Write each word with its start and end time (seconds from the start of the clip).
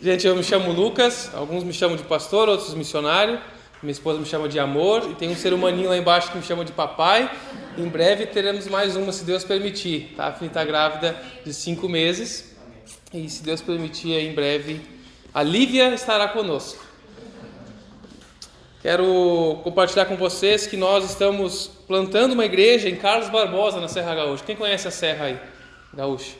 Gente, 0.00 0.28
eu 0.28 0.36
me 0.36 0.44
chamo 0.44 0.70
Lucas, 0.70 1.28
alguns 1.34 1.64
me 1.64 1.72
chamam 1.72 1.96
de 1.96 2.04
pastor, 2.04 2.48
outros 2.48 2.72
missionário. 2.72 3.40
Minha 3.82 3.90
esposa 3.90 4.20
me 4.20 4.26
chama 4.26 4.48
de 4.48 4.56
amor 4.56 5.10
e 5.10 5.14
tem 5.16 5.28
um 5.28 5.34
ser 5.34 5.52
humaninho 5.52 5.88
lá 5.88 5.96
embaixo 5.96 6.30
que 6.30 6.38
me 6.38 6.44
chama 6.44 6.64
de 6.64 6.70
papai. 6.70 7.28
Em 7.76 7.88
breve 7.88 8.26
teremos 8.26 8.68
mais 8.68 8.94
uma, 8.94 9.10
se 9.10 9.24
Deus 9.24 9.42
permitir. 9.42 10.14
Tá? 10.16 10.28
A 10.28 10.32
filha 10.32 10.46
está 10.46 10.64
grávida 10.64 11.20
de 11.44 11.52
cinco 11.52 11.88
meses 11.88 12.54
e, 13.12 13.28
se 13.28 13.42
Deus 13.42 13.60
permitir, 13.60 14.12
em 14.12 14.32
breve 14.32 14.80
a 15.34 15.42
Lívia 15.42 15.92
estará 15.92 16.28
conosco. 16.28 16.80
Quero 18.80 19.58
compartilhar 19.64 20.06
com 20.06 20.16
vocês 20.16 20.64
que 20.64 20.76
nós 20.76 21.04
estamos 21.04 21.72
plantando 21.88 22.34
uma 22.34 22.44
igreja 22.44 22.88
em 22.88 22.94
Carlos 22.94 23.28
Barbosa, 23.30 23.80
na 23.80 23.88
Serra 23.88 24.14
Gaúcha. 24.14 24.44
Quem 24.44 24.54
conhece 24.54 24.86
a 24.86 24.92
Serra 24.92 25.24
aí, 25.24 25.40
Gaúcha? 25.92 26.36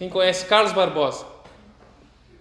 Quem 0.00 0.08
conhece 0.08 0.46
Carlos 0.46 0.72
Barbosa? 0.72 1.37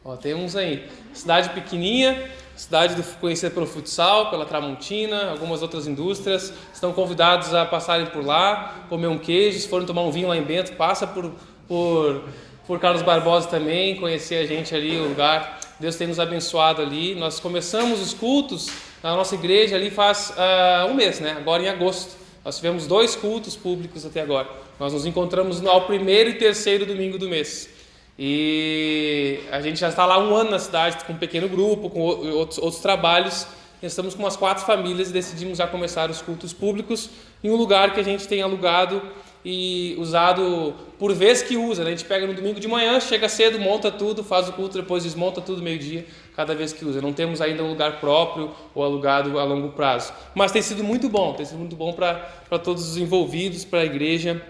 Ó, 0.08 0.16
tem 0.16 0.34
uns 0.34 0.56
aí. 0.56 0.88
Cidade 1.14 1.50
pequenininha, 1.50 2.32
cidade 2.56 2.96
do, 2.96 3.04
conhecida 3.20 3.52
pelo 3.52 3.68
futsal, 3.68 4.30
pela 4.30 4.46
Tramontina, 4.46 5.32
algumas 5.32 5.62
outras 5.62 5.86
indústrias. 5.86 6.54
Estão 6.74 6.94
convidados 6.94 7.54
a 7.54 7.66
passarem 7.66 8.06
por 8.06 8.26
lá, 8.26 8.86
comer 8.88 9.08
um 9.08 9.18
queijo. 9.18 9.60
Se 9.60 9.68
forem 9.68 9.86
tomar 9.86 10.04
um 10.04 10.12
vinho 10.12 10.30
lá 10.30 10.38
em 10.38 10.44
Bento, 10.44 10.72
passa 10.78 11.06
por, 11.06 11.34
por, 11.68 12.24
por 12.66 12.80
Carlos 12.80 13.02
Barbosa 13.02 13.50
também, 13.50 13.98
conhecer 13.98 14.36
a 14.36 14.46
gente 14.46 14.74
ali, 14.74 14.98
o 14.98 15.10
lugar. 15.10 15.60
Deus 15.78 15.98
tem 15.98 16.08
nos 16.08 16.22
abençoado 16.22 16.82
ali. 16.82 17.14
Nós 17.14 17.42
começamos 17.42 18.00
os 18.00 18.14
cultos 18.14 18.70
na 19.04 19.14
nossa 19.14 19.36
igreja 19.36 19.76
ali 19.76 19.92
faz 19.92 20.34
uh, 20.38 20.90
um 20.90 20.94
mês, 20.94 21.20
né? 21.20 21.36
Agora 21.38 21.62
em 21.62 21.68
agosto. 21.68 22.16
Nós 22.46 22.56
tivemos 22.56 22.88
dois 22.88 23.14
cultos 23.14 23.58
públicos 23.58 24.06
até 24.06 24.22
agora. 24.22 24.48
Nós 24.80 24.94
nos 24.94 25.06
encontramos 25.06 25.60
no 25.60 25.82
primeiro 25.82 26.30
e 26.30 26.34
terceiro 26.36 26.86
domingo 26.86 27.18
do 27.18 27.28
mês. 27.28 27.76
E 28.20 29.42
a 29.52 29.62
gente 29.62 29.80
já 29.80 29.90
está 29.90 30.06
lá 30.06 30.18
um 30.18 30.36
ano 30.36 30.50
na 30.50 30.60
cidade 30.60 31.04
com 31.06 31.14
um 31.14 31.18
pequeno 31.18 31.48
grupo, 31.48 31.90
com 31.90 32.02
outros, 32.02 32.58
outros 32.58 32.82
trabalhos. 32.82 33.46
Estamos 33.82 34.16
com 34.16 34.24
umas 34.24 34.36
quatro 34.36 34.66
famílias 34.66 35.12
e 35.12 35.14
decidimos 35.14 35.60
já 35.60 35.68
começar 35.68 36.10
os 36.10 36.20
cultos 36.20 36.52
públicos 36.52 37.12
em 37.44 37.52
um 37.52 37.56
lugar 37.56 37.94
que 37.94 38.00
a 38.00 38.04
gente 38.04 38.28
tem 38.28 38.42
alugado 38.42 39.02
e 39.46 39.96
usado 40.00 40.74
por 40.98 41.14
vez 41.14 41.44
que 41.44 41.56
usa. 41.56 41.84
Né? 41.84 41.92
A 41.92 41.96
gente 41.96 42.06
pega 42.06 42.26
no 42.26 42.34
domingo 42.34 42.60
de 42.60 42.68
manhã, 42.68 43.00
chega 43.00 43.30
cedo, 43.30 43.60
monta 43.60 43.92
tudo, 43.92 44.24
faz 44.24 44.50
o 44.50 44.54
culto, 44.54 44.82
depois 44.82 45.04
desmonta 45.04 45.40
tudo 45.40 45.62
meio-dia, 45.62 46.08
cada 46.36 46.56
vez 46.56 46.74
que 46.74 46.84
usa. 46.84 47.00
Não 47.00 47.14
temos 47.14 47.40
ainda 47.40 47.64
um 47.64 47.70
lugar 47.70 48.00
próprio 48.00 48.52
ou 48.74 48.84
alugado 48.84 49.38
a 49.38 49.44
longo 49.44 49.70
prazo. 49.70 50.12
Mas 50.34 50.52
tem 50.52 50.64
sido 50.64 50.84
muito 50.84 51.08
bom, 51.08 51.34
tem 51.34 51.46
sido 51.46 51.60
muito 51.60 51.76
bom 51.76 51.94
para 51.94 52.58
todos 52.64 52.90
os 52.90 52.98
envolvidos, 52.98 53.64
para 53.64 53.82
a 53.82 53.86
igreja 53.86 54.42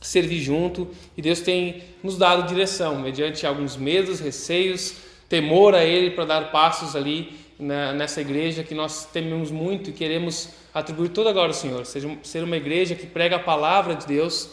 servir 0.00 0.40
junto. 0.40 0.88
E 1.16 1.22
Deus 1.22 1.40
tem 1.40 1.82
nos 2.02 2.16
dado 2.16 2.48
direção, 2.48 2.98
mediante 2.98 3.46
alguns 3.46 3.76
medos, 3.76 4.20
receios, 4.20 4.94
temor 5.28 5.74
a 5.74 5.84
Ele 5.84 6.10
para 6.10 6.24
dar 6.24 6.50
passos 6.50 6.96
ali 6.96 7.38
na, 7.58 7.92
nessa 7.92 8.20
igreja 8.20 8.64
que 8.64 8.74
nós 8.74 9.04
tememos 9.04 9.50
muito 9.50 9.90
e 9.90 9.92
queremos 9.92 10.48
atribuir 10.72 11.10
toda 11.10 11.30
a 11.30 11.32
glória 11.32 11.50
ao 11.50 11.54
Senhor, 11.54 11.84
seja 11.84 12.08
ser 12.22 12.42
uma 12.42 12.56
igreja 12.56 12.94
que 12.94 13.06
prega 13.06 13.36
a 13.36 13.40
palavra 13.40 13.94
de 13.94 14.06
Deus, 14.06 14.48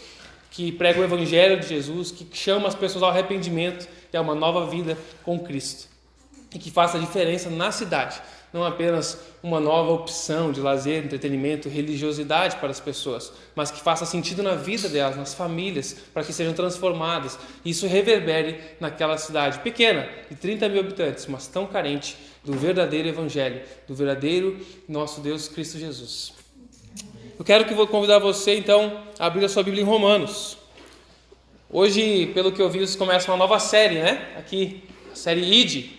que 0.52 0.72
prega 0.72 1.00
o 1.00 1.04
Evangelho 1.04 1.60
de 1.60 1.68
Jesus, 1.68 2.12
que 2.12 2.28
chama 2.34 2.68
as 2.68 2.76
pessoas 2.76 3.04
ao 3.04 3.10
arrependimento 3.10 3.88
e 4.12 4.18
a 4.18 4.22
uma 4.22 4.36
nova 4.36 4.66
vida 4.68 4.98
com 5.24 5.40
Cristo. 5.40 5.88
E 6.54 6.60
que 6.60 6.72
faça 6.72 6.98
a 6.98 7.00
diferença 7.00 7.50
na 7.50 7.72
cidade 7.72 8.22
não 8.58 8.66
apenas 8.66 9.20
uma 9.44 9.60
nova 9.60 9.92
opção 9.92 10.52
de 10.52 10.60
lazer, 10.60 11.06
entretenimento, 11.06 11.70
religiosidade 11.70 12.58
para 12.58 12.70
as 12.70 12.80
pessoas, 12.80 13.32
mas 13.56 13.70
que 13.70 13.80
faça 13.80 14.06
sentido 14.06 14.42
na 14.42 14.56
vida 14.56 14.90
delas, 14.90 15.16
nas 15.16 15.34
famílias, 15.34 15.96
para 16.14 16.24
que 16.24 16.34
sejam 16.34 16.54
transformadas. 16.54 17.38
E 17.64 17.70
isso 17.70 17.88
reverbere 17.88 18.60
naquela 18.80 19.18
cidade 19.18 19.60
pequena, 19.60 20.10
de 20.30 20.36
30 20.36 20.68
mil 20.70 20.80
habitantes, 20.80 21.28
mas 21.28 21.48
tão 21.48 21.68
carente 21.68 22.18
do 22.44 22.54
verdadeiro 22.54 23.08
Evangelho, 23.08 23.62
do 23.88 23.94
verdadeiro 23.94 24.60
nosso 24.90 25.22
Deus 25.22 25.48
Cristo 25.48 25.78
Jesus. 25.78 26.34
Eu 27.38 27.46
quero 27.46 27.66
que 27.66 27.74
vou 27.74 27.86
convidar 27.86 28.18
você 28.18 28.56
então 28.56 29.04
a 29.20 29.28
abrir 29.28 29.46
a 29.46 29.50
sua 29.50 29.62
Bíblia 29.62 29.84
em 29.84 29.86
Romanos. 29.86 30.58
Hoje, 31.70 32.28
pelo 32.34 32.52
que 32.52 32.62
eu 32.62 32.70
vi, 32.70 32.86
começa 32.98 33.30
uma 33.30 33.38
nova 33.38 33.60
série, 33.60 33.96
né? 33.96 34.34
Aqui, 34.38 34.84
a 35.12 35.16
série 35.16 35.42
ID, 35.42 35.97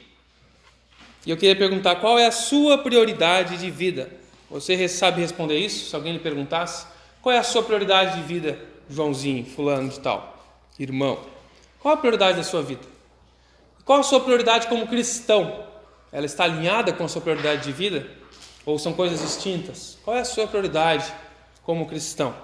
e 1.28 1.30
eu 1.30 1.36
queria 1.36 1.54
perguntar 1.54 1.96
qual 1.96 2.18
é 2.18 2.26
a 2.26 2.32
sua 2.32 2.78
prioridade 2.78 3.58
de 3.58 3.70
vida. 3.70 4.10
Você 4.50 4.88
sabe 4.88 5.20
responder 5.20 5.58
isso? 5.58 5.90
Se 5.90 5.94
alguém 5.94 6.14
lhe 6.14 6.18
perguntasse, 6.18 6.86
qual 7.20 7.34
é 7.34 7.38
a 7.38 7.42
sua 7.42 7.62
prioridade 7.62 8.16
de 8.16 8.22
vida, 8.26 8.58
Joãozinho, 8.88 9.44
fulano 9.44 9.90
de 9.90 10.00
tal, 10.00 10.42
irmão? 10.78 11.18
Qual 11.80 11.92
a 11.92 11.98
prioridade 11.98 12.38
da 12.38 12.42
sua 12.42 12.62
vida? 12.62 12.80
Qual 13.84 14.00
a 14.00 14.02
sua 14.02 14.20
prioridade 14.20 14.68
como 14.68 14.86
cristão? 14.86 15.66
Ela 16.10 16.24
está 16.24 16.44
alinhada 16.44 16.94
com 16.94 17.04
a 17.04 17.08
sua 17.08 17.20
prioridade 17.20 17.62
de 17.62 17.72
vida? 17.72 18.08
Ou 18.64 18.78
são 18.78 18.94
coisas 18.94 19.20
distintas? 19.20 19.98
Qual 20.06 20.16
é 20.16 20.20
a 20.20 20.24
sua 20.24 20.46
prioridade 20.46 21.12
como 21.62 21.86
cristão? 21.86 22.34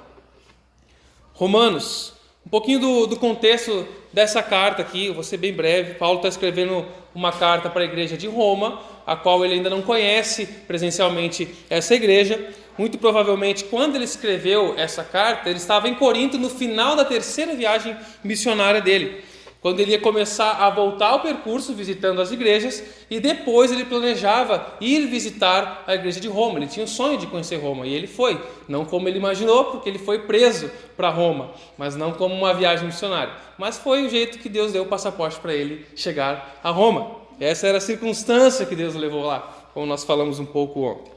Romanos, 1.33 2.13
um 2.47 2.51
pouquinho 2.51 2.79
do, 2.79 3.07
do 3.07 3.17
contexto 3.17 3.87
dessa 4.13 4.43
carta 4.43 4.83
aqui, 4.83 5.11
vou 5.11 5.25
ser 5.25 5.39
bem 5.39 5.53
breve. 5.53 5.95
Paulo 5.95 6.19
está 6.19 6.29
escrevendo 6.29 6.85
uma 7.15 7.33
carta 7.33 7.71
para 7.71 7.83
a 7.83 7.85
igreja 7.85 8.17
de 8.17 8.27
Roma, 8.27 8.81
a 9.07 9.17
qual 9.17 9.45
ele 9.45 9.55
ainda 9.55 9.71
não 9.71 9.83
conhece 9.83 10.47
presencialmente 10.67 11.49
essa 11.71 11.95
igreja. 11.95 12.53
Muito 12.77 12.99
provavelmente, 12.99 13.65
quando 13.65 13.95
ele 13.95 14.05
escreveu 14.05 14.75
essa 14.77 15.03
carta, 15.05 15.49
ele 15.49 15.59
estava 15.59 15.89
em 15.89 15.95
Corinto 15.95 16.37
no 16.37 16.51
final 16.51 16.97
da 16.97 17.05
terceira 17.05 17.55
viagem 17.55 17.97
missionária 18.23 18.81
dele 18.81 19.23
quando 19.65 19.81
ele 19.81 19.93
ia 19.93 19.99
começar 19.99 20.63
a 20.63 20.69
voltar 20.69 21.07
ao 21.07 21.21
percurso 21.21 21.73
visitando 21.73 22.21
as 22.21 22.31
igrejas 22.31 22.85
e 23.09 23.19
depois 23.19 23.73
ele 23.73 23.87
planejava 23.87 24.75
ir 24.79 25.07
visitar 25.07 25.85
a 25.87 25.95
igreja 25.95 26.21
de 26.21 26.29
Roma. 26.29 26.59
Ele 26.59 26.67
tinha 26.67 26.85
o 26.85 26.87
sonho 26.87 27.17
de 27.17 27.27
conhecer 27.27 27.57
Roma 27.57 27.87
e 27.87 27.95
ele 27.95 28.07
foi, 28.07 28.39
não 28.69 28.85
como 28.85 29.09
ele 29.09 29.17
imaginou, 29.17 29.65
porque 29.65 29.89
ele 29.89 29.99
foi 29.99 30.19
preso 30.19 30.71
para 30.99 31.09
Roma, 31.09 31.51
mas 31.79 31.97
não 31.97 32.13
como 32.13 32.35
uma 32.35 32.53
viagem 32.53 32.85
missionária. 32.85 33.33
Mas 33.57 33.79
foi 33.79 34.05
o 34.05 34.11
jeito 34.11 34.39
que 34.39 34.51
Deus 34.51 34.71
deu 34.71 34.83
o 34.83 34.87
passaporte 34.87 35.41
para 35.41 35.55
ele 35.55 35.87
chegar 35.97 36.61
a 36.63 36.69
Roma. 36.69 37.13
Essa 37.41 37.67
era 37.67 37.79
a 37.79 37.81
circunstância 37.81 38.67
que 38.67 38.77
Deus 38.77 38.95
levou 38.95 39.25
lá, 39.25 39.71
como 39.73 39.87
nós 39.87 40.05
falamos 40.05 40.39
um 40.39 40.45
pouco 40.45 40.83
ontem. 40.83 41.11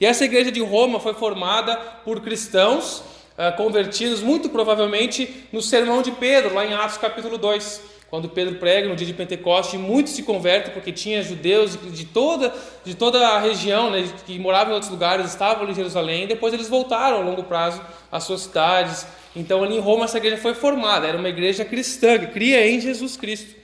E 0.00 0.06
essa 0.06 0.24
igreja 0.24 0.50
de 0.50 0.62
Roma 0.62 1.00
foi 1.00 1.12
formada 1.12 1.76
por 2.02 2.22
cristãos 2.22 3.00
uh, 3.36 3.54
convertidos, 3.58 4.22
muito 4.22 4.48
provavelmente 4.48 5.46
no 5.52 5.60
sermão 5.60 6.00
de 6.00 6.12
Pedro, 6.12 6.54
lá 6.54 6.64
em 6.64 6.72
Atos 6.72 6.96
capítulo 6.96 7.36
2. 7.36 7.89
Quando 8.10 8.28
Pedro 8.28 8.56
prega 8.56 8.88
no 8.88 8.96
dia 8.96 9.06
de 9.06 9.14
Pentecoste, 9.14 9.78
muitos 9.78 10.14
se 10.14 10.24
convertem 10.24 10.74
porque 10.74 10.90
tinha 10.90 11.22
judeus 11.22 11.78
de 11.92 12.04
toda, 12.04 12.52
de 12.84 12.96
toda 12.96 13.24
a 13.28 13.38
região, 13.38 13.88
né, 13.88 14.04
que 14.26 14.36
moravam 14.36 14.72
em 14.72 14.74
outros 14.74 14.90
lugares, 14.90 15.26
estavam 15.26 15.70
em 15.70 15.74
Jerusalém, 15.74 16.24
e 16.24 16.26
depois 16.26 16.52
eles 16.52 16.68
voltaram 16.68 17.18
a 17.18 17.20
longo 17.20 17.44
prazo 17.44 17.80
às 18.10 18.24
suas 18.24 18.40
cidades. 18.42 19.06
Então, 19.36 19.62
ali 19.62 19.76
em 19.76 19.80
Roma, 19.80 20.06
essa 20.06 20.18
igreja 20.18 20.38
foi 20.38 20.54
formada, 20.54 21.06
era 21.06 21.16
uma 21.16 21.28
igreja 21.28 21.64
cristã, 21.64 22.18
que 22.18 22.26
cria 22.26 22.68
em 22.68 22.80
Jesus 22.80 23.16
Cristo. 23.16 23.54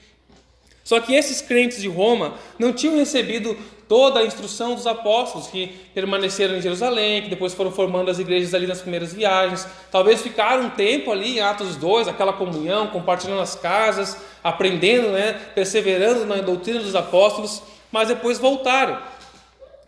Só 0.81 1.01
que 1.01 1.13
esses 1.13 1.41
crentes 1.41 1.81
de 1.81 1.89
Roma 1.89 2.35
não 2.57 2.71
tinham 2.71 2.95
recebido 2.95 3.57
toda 3.87 4.19
a 4.19 4.25
instrução 4.25 4.75
dos 4.75 4.85
apóstolos 4.85 5.47
que 5.47 5.67
permaneceram 5.93 6.57
em 6.57 6.61
Jerusalém, 6.61 7.23
que 7.23 7.29
depois 7.29 7.53
foram 7.53 7.71
formando 7.71 8.11
as 8.11 8.19
igrejas 8.19 8.53
ali 8.53 8.67
nas 8.67 8.81
primeiras 8.81 9.13
viagens. 9.13 9.67
Talvez 9.91 10.21
ficaram 10.21 10.65
um 10.65 10.69
tempo 10.69 11.11
ali 11.11 11.37
em 11.37 11.41
Atos 11.41 11.75
2, 11.75 12.07
aquela 12.07 12.33
comunhão, 12.33 12.87
compartilhando 12.87 13.41
as 13.41 13.55
casas, 13.55 14.17
aprendendo, 14.43 15.09
né, 15.09 15.33
perseverando 15.55 16.25
na 16.25 16.35
doutrina 16.37 16.79
dos 16.79 16.95
apóstolos, 16.95 17.61
mas 17.91 18.09
depois 18.09 18.37
voltaram. 18.37 18.97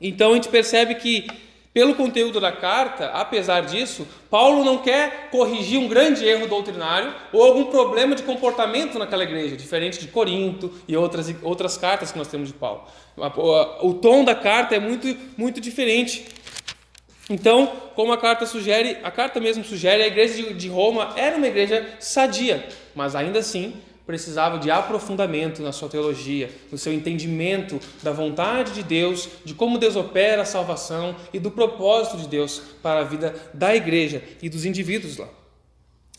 Então 0.02 0.32
a 0.32 0.36
gente 0.36 0.50
percebe 0.50 0.96
que 0.96 1.28
pelo 1.74 1.94
conteúdo 1.94 2.40
da 2.40 2.52
carta, 2.52 3.08
apesar 3.08 3.62
disso, 3.62 4.08
Paulo 4.30 4.64
não 4.64 4.80
quer 4.80 5.30
corrigir 5.30 5.80
um 5.80 5.88
grande 5.88 6.26
erro 6.26 6.48
doutrinário 6.48 7.14
ou 7.32 7.44
algum 7.44 7.66
problema 7.66 8.16
de 8.16 8.24
comportamento 8.24 8.98
naquela 8.98 9.24
igreja, 9.24 9.56
diferente 9.56 10.00
de 10.00 10.08
Corinto 10.08 10.74
e 10.88 10.98
outras, 10.98 11.34
outras 11.44 11.78
cartas 11.78 12.12
que 12.12 12.18
nós 12.18 12.28
temos 12.28 12.48
de 12.48 12.56
Paulo. 12.56 12.84
O 13.82 13.94
tom 13.94 14.24
da 14.24 14.34
carta 14.34 14.76
é 14.76 14.80
muito, 14.80 15.16
muito 15.38 15.62
diferente. 15.62 16.26
Então, 17.30 17.72
como 17.96 18.12
a 18.12 18.18
carta 18.18 18.48
sugere, 18.48 18.98
a 19.04 19.12
carta 19.12 19.40
mesmo 19.40 19.64
sugere, 19.64 20.02
a 20.02 20.08
igreja 20.08 20.52
de 20.52 20.68
Roma 20.68 21.14
era 21.16 21.38
uma 21.38 21.48
igreja 21.48 21.88
sadia, 22.00 22.68
mas 22.96 23.16
ainda 23.16 23.38
assim 23.38 23.76
precisava 24.10 24.58
de 24.58 24.72
aprofundamento 24.72 25.62
na 25.62 25.72
sua 25.72 25.88
teologia, 25.88 26.50
no 26.72 26.80
seu 26.80 26.92
entendimento 26.92 27.80
da 28.02 28.12
vontade 28.12 28.72
de 28.72 28.82
Deus, 28.82 29.30
de 29.46 29.54
como 29.54 29.78
Deus 29.78 29.96
opera 29.96 30.42
a 30.42 30.46
salvação 30.46 31.16
e 31.32 31.38
do 31.38 31.52
propósito 31.52 32.18
de 32.18 32.28
Deus 32.28 32.60
para 32.82 33.02
a 33.02 33.04
vida 33.04 33.36
da 33.54 33.76
igreja 33.76 34.24
e 34.42 34.50
dos 34.50 34.66
indivíduos 34.66 35.18
lá. 35.18 35.28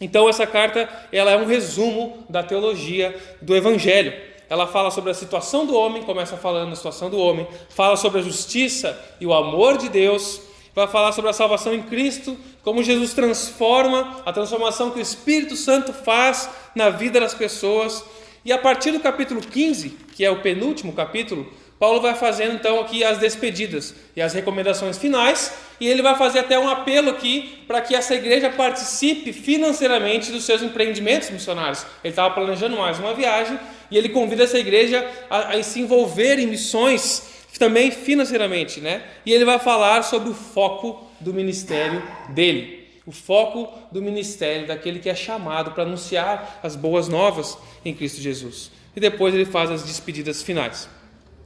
Então 0.00 0.28
essa 0.28 0.46
carta, 0.46 0.88
ela 1.10 1.32
é 1.32 1.36
um 1.36 1.46
resumo 1.46 2.24
da 2.28 2.44
teologia 2.44 3.12
do 3.42 3.56
evangelho. 3.56 4.12
Ela 4.48 4.68
fala 4.68 4.92
sobre 4.92 5.10
a 5.10 5.14
situação 5.14 5.66
do 5.66 5.74
homem, 5.74 6.04
começa 6.04 6.36
falando 6.36 6.70
da 6.70 6.76
situação 6.76 7.10
do 7.10 7.18
homem, 7.18 7.44
fala 7.70 7.96
sobre 7.96 8.20
a 8.20 8.22
justiça 8.22 8.96
e 9.20 9.26
o 9.26 9.34
amor 9.34 9.76
de 9.76 9.88
Deus, 9.88 10.40
vai 10.74 10.86
falar 10.86 11.12
sobre 11.12 11.30
a 11.30 11.34
salvação 11.34 11.74
em 11.74 11.82
Cristo, 11.82 12.36
como 12.62 12.82
Jesus 12.82 13.12
transforma, 13.14 14.22
a 14.24 14.32
transformação 14.32 14.90
que 14.90 14.98
o 14.98 15.02
Espírito 15.02 15.56
Santo 15.56 15.92
faz 15.92 16.48
na 16.74 16.90
vida 16.90 17.20
das 17.20 17.34
pessoas. 17.34 18.04
E 18.44 18.52
a 18.52 18.58
partir 18.58 18.92
do 18.92 19.00
capítulo 19.00 19.40
15, 19.40 19.90
que 20.14 20.24
é 20.24 20.30
o 20.30 20.40
penúltimo 20.40 20.92
capítulo, 20.92 21.50
Paulo 21.80 21.98
vai 21.98 22.14
fazendo 22.14 22.56
então 22.56 22.78
aqui 22.78 23.02
as 23.02 23.16
despedidas 23.16 23.94
e 24.14 24.20
as 24.20 24.34
recomendações 24.34 24.98
finais, 24.98 25.54
e 25.80 25.88
ele 25.88 26.02
vai 26.02 26.14
fazer 26.14 26.40
até 26.40 26.58
um 26.58 26.68
apelo 26.68 27.08
aqui 27.08 27.64
para 27.66 27.80
que 27.80 27.94
essa 27.94 28.14
igreja 28.14 28.50
participe 28.50 29.32
financeiramente 29.32 30.30
dos 30.30 30.44
seus 30.44 30.60
empreendimentos 30.60 31.30
missionários. 31.30 31.86
Ele 32.04 32.12
estava 32.12 32.34
planejando 32.34 32.76
mais 32.76 32.98
uma 32.98 33.14
viagem 33.14 33.58
e 33.90 33.96
ele 33.96 34.10
convida 34.10 34.44
essa 34.44 34.58
igreja 34.58 35.10
a, 35.30 35.54
a 35.54 35.62
se 35.62 35.80
envolver 35.80 36.38
em 36.38 36.46
missões 36.46 37.39
também 37.58 37.90
financeiramente, 37.90 38.80
né? 38.80 39.04
E 39.24 39.32
ele 39.32 39.44
vai 39.44 39.58
falar 39.58 40.02
sobre 40.02 40.30
o 40.30 40.34
foco 40.34 41.06
do 41.20 41.34
ministério 41.34 42.02
dele, 42.30 42.88
o 43.04 43.12
foco 43.12 43.68
do 43.90 44.00
ministério 44.00 44.66
daquele 44.66 44.98
que 44.98 45.08
é 45.08 45.14
chamado 45.14 45.72
para 45.72 45.82
anunciar 45.82 46.60
as 46.62 46.76
boas 46.76 47.08
novas 47.08 47.58
em 47.84 47.94
Cristo 47.94 48.20
Jesus. 48.20 48.70
E 48.94 49.00
depois 49.00 49.34
ele 49.34 49.44
faz 49.44 49.70
as 49.70 49.82
despedidas 49.82 50.42
finais. 50.42 50.88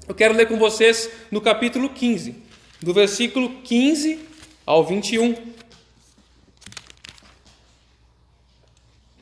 Eu 0.06 0.14
quero 0.14 0.34
ler 0.34 0.46
com 0.46 0.58
vocês 0.58 1.10
no 1.30 1.40
capítulo 1.40 1.88
15, 1.88 2.34
do 2.80 2.92
versículo 2.92 3.62
15 3.62 4.20
ao 4.66 4.84
21. 4.84 5.34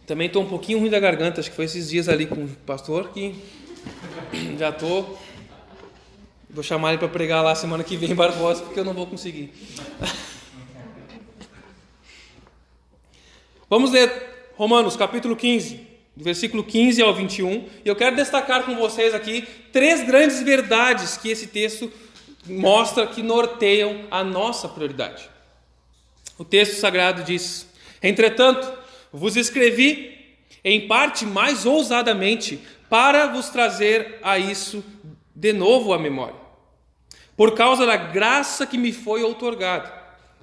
Também 0.07 0.27
estou 0.27 0.43
um 0.43 0.49
pouquinho 0.49 0.81
ruim 0.81 0.91
da 0.91 0.99
garganta, 0.99 1.41
acho 1.41 1.51
que 1.51 1.57
foi 1.57 1.67
esses 1.67 1.89
dias 1.89 2.09
ali 2.09 2.27
com 2.27 2.45
o 2.45 2.49
pastor 2.67 3.11
que 3.11 3.35
já 4.59 4.71
estou 4.71 5.19
Vou 6.55 6.63
chamar 6.63 6.91
ele 6.91 6.99
para 6.99 7.09
pregar 7.09 7.43
lá 7.43 7.55
semana 7.55 7.83
que 7.83 7.97
vem 7.97 8.11
em 8.11 8.15
Barbosa, 8.15 8.63
porque 8.63 8.79
eu 8.79 8.85
não 8.85 8.93
vou 8.93 9.07
conseguir. 9.07 9.55
Vamos 13.71 13.91
ler 13.91 14.51
Romanos 14.55 14.95
capítulo 14.95 15.35
15, 15.35 15.77
do 16.15 16.23
versículo 16.23 16.63
15 16.63 17.01
ao 17.01 17.15
21. 17.15 17.69
E 17.83 17.89
eu 17.89 17.97
quero 17.97 18.17
destacar 18.17 18.65
com 18.65 18.77
vocês 18.77 19.15
aqui 19.15 19.49
três 19.73 20.07
grandes 20.07 20.43
verdades 20.43 21.17
que 21.17 21.31
esse 21.31 21.47
texto 21.47 21.91
mostra 22.47 23.07
que 23.07 23.23
norteiam 23.23 24.05
a 24.11 24.23
nossa 24.23 24.69
prioridade. 24.69 25.31
O 26.37 26.45
texto 26.45 26.75
sagrado 26.75 27.25
diz: 27.25 27.67
Entretanto, 28.03 28.71
vos 29.11 29.37
escrevi 29.37 30.37
em 30.63 30.87
parte 30.87 31.25
mais 31.25 31.65
ousadamente 31.65 32.61
para 32.91 33.29
vos 33.29 33.49
trazer 33.49 34.19
a 34.23 34.39
isso 34.39 34.85
de 35.35 35.55
novo 35.55 35.95
à 35.95 35.99
memória 35.99 36.42
por 37.37 37.55
causa 37.55 37.87
da 37.87 37.97
graça 37.97 38.67
que 38.67 38.79
me 38.79 38.93
foi 38.93 39.23
outorgada 39.23 39.93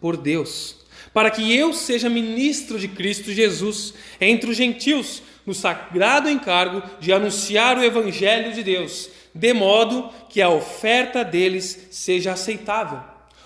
por 0.01 0.18
Deus, 0.18 0.77
para 1.13 1.30
que 1.30 1.56
eu 1.56 1.74
seja 1.74 2.09
ministro 2.09 2.80
de 2.80 2.88
Cristo 2.88 3.31
Jesus 3.31 3.94
entre 4.19 4.50
os 4.50 4.57
gentios, 4.57 5.21
no 5.45 5.53
sagrado 5.53 6.30
encargo 6.30 6.83
de 7.00 7.12
anunciar 7.12 7.77
o 7.77 7.83
Evangelho 7.83 8.53
de 8.53 8.63
Deus, 8.63 9.09
de 9.33 9.53
modo 9.53 10.09
que 10.30 10.41
a 10.41 10.50
oferta 10.50 11.24
deles 11.24 11.88
seja 11.91 12.33
aceitável, 12.33 13.00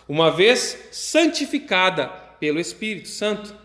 uma 0.07 0.31
vez 0.31 0.77
santificada 0.91 2.07
pelo 2.39 2.59
Espírito 2.59 3.07
Santo. 3.07 3.55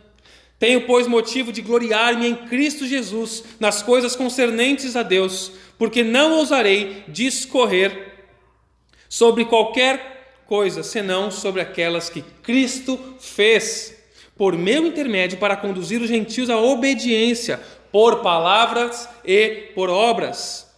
Tenho, 0.59 0.83
pois, 0.83 1.07
motivo 1.07 1.53
de 1.53 1.63
gloriar-me 1.63 2.27
em 2.27 2.35
Cristo 2.35 2.87
Jesus 2.87 3.45
nas 3.61 3.83
coisas 3.83 4.17
concernentes 4.17 4.97
a 4.97 5.03
Deus, 5.03 5.53
porque 5.79 6.03
não 6.03 6.33
ousarei 6.35 7.05
discorrer 7.09 8.08
sobre 9.09 9.45
qualquer 9.45 10.43
coisa, 10.47 10.83
senão 10.83 11.31
sobre 11.31 11.61
aquelas 11.61 12.09
que 12.09 12.23
Cristo 12.43 12.99
fez 13.21 13.97
por 14.37 14.57
meu 14.57 14.87
intermédio 14.87 15.39
para 15.39 15.57
conduzir 15.57 16.01
os 16.01 16.09
gentios 16.09 16.49
à 16.49 16.59
obediência, 16.59 17.61
por 17.91 18.21
palavras 18.21 19.09
e 19.25 19.71
por 19.75 19.91
obras, 19.91 20.69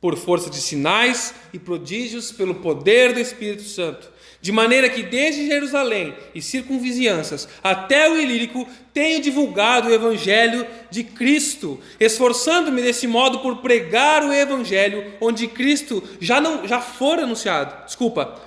por 0.00 0.16
força 0.16 0.48
de 0.48 0.56
sinais 0.56 1.34
e 1.52 1.58
prodígios, 1.58 2.32
pelo 2.32 2.56
poder 2.56 3.12
do 3.12 3.20
Espírito 3.20 3.62
Santo 3.62 4.12
de 4.42 4.50
maneira 4.50 4.90
que 4.90 5.04
desde 5.04 5.46
Jerusalém 5.46 6.12
e 6.34 6.42
circunvizinhanças 6.42 7.48
até 7.62 8.10
o 8.10 8.18
Ilírico 8.18 8.68
tenho 8.92 9.22
divulgado 9.22 9.88
o 9.88 9.94
Evangelho 9.94 10.66
de 10.90 11.04
Cristo, 11.04 11.80
esforçando-me 12.00 12.82
desse 12.82 13.06
modo 13.06 13.38
por 13.38 13.58
pregar 13.58 14.24
o 14.24 14.32
Evangelho 14.32 15.14
onde 15.20 15.46
Cristo 15.46 16.02
já 16.20 16.40
não 16.40 16.66
já 16.66 16.80
for 16.80 17.20
anunciado. 17.20 17.86
Desculpa, 17.86 18.40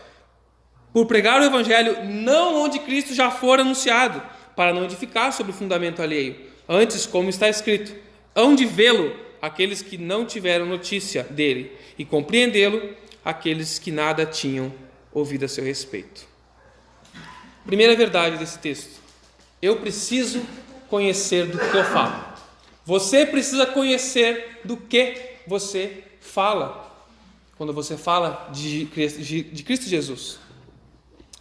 por 0.91 1.05
pregar 1.05 1.39
o 1.39 1.45
Evangelho 1.45 2.03
não 2.03 2.61
onde 2.61 2.79
Cristo 2.79 3.13
já 3.13 3.31
for 3.31 3.61
anunciado, 3.61 4.21
para 4.53 4.73
não 4.73 4.83
edificar 4.83 5.31
sobre 5.31 5.53
o 5.53 5.55
fundamento 5.55 6.01
alheio. 6.01 6.35
Antes, 6.67 7.05
como 7.05 7.29
está 7.29 7.47
escrito, 7.47 7.95
hão 8.33 8.53
de 8.53 8.65
vê-lo 8.65 9.15
aqueles 9.41 9.81
que 9.81 9.97
não 9.97 10.25
tiveram 10.25 10.65
notícia 10.65 11.23
dele, 11.23 11.71
e 11.97 12.03
compreendê-lo 12.03 12.81
aqueles 13.23 13.79
que 13.79 13.91
nada 13.91 14.25
tinham 14.25 14.71
ouvido 15.15 15.45
a 15.45 15.47
seu 15.47 15.63
respeito. 15.63 16.27
Primeira 17.65 17.95
verdade 17.95 18.37
desse 18.37 18.59
texto: 18.59 19.01
eu 19.61 19.77
preciso 19.77 20.45
conhecer 20.89 21.47
do 21.47 21.57
que 21.57 21.77
eu 21.77 21.85
falo. 21.85 22.35
Você 22.85 23.25
precisa 23.25 23.65
conhecer 23.65 24.59
do 24.63 24.77
que 24.77 25.37
você 25.47 26.03
fala 26.19 26.83
quando 27.57 27.73
você 27.73 27.97
fala 27.97 28.49
de, 28.53 28.85
de 28.85 29.63
Cristo 29.63 29.87
Jesus. 29.87 30.37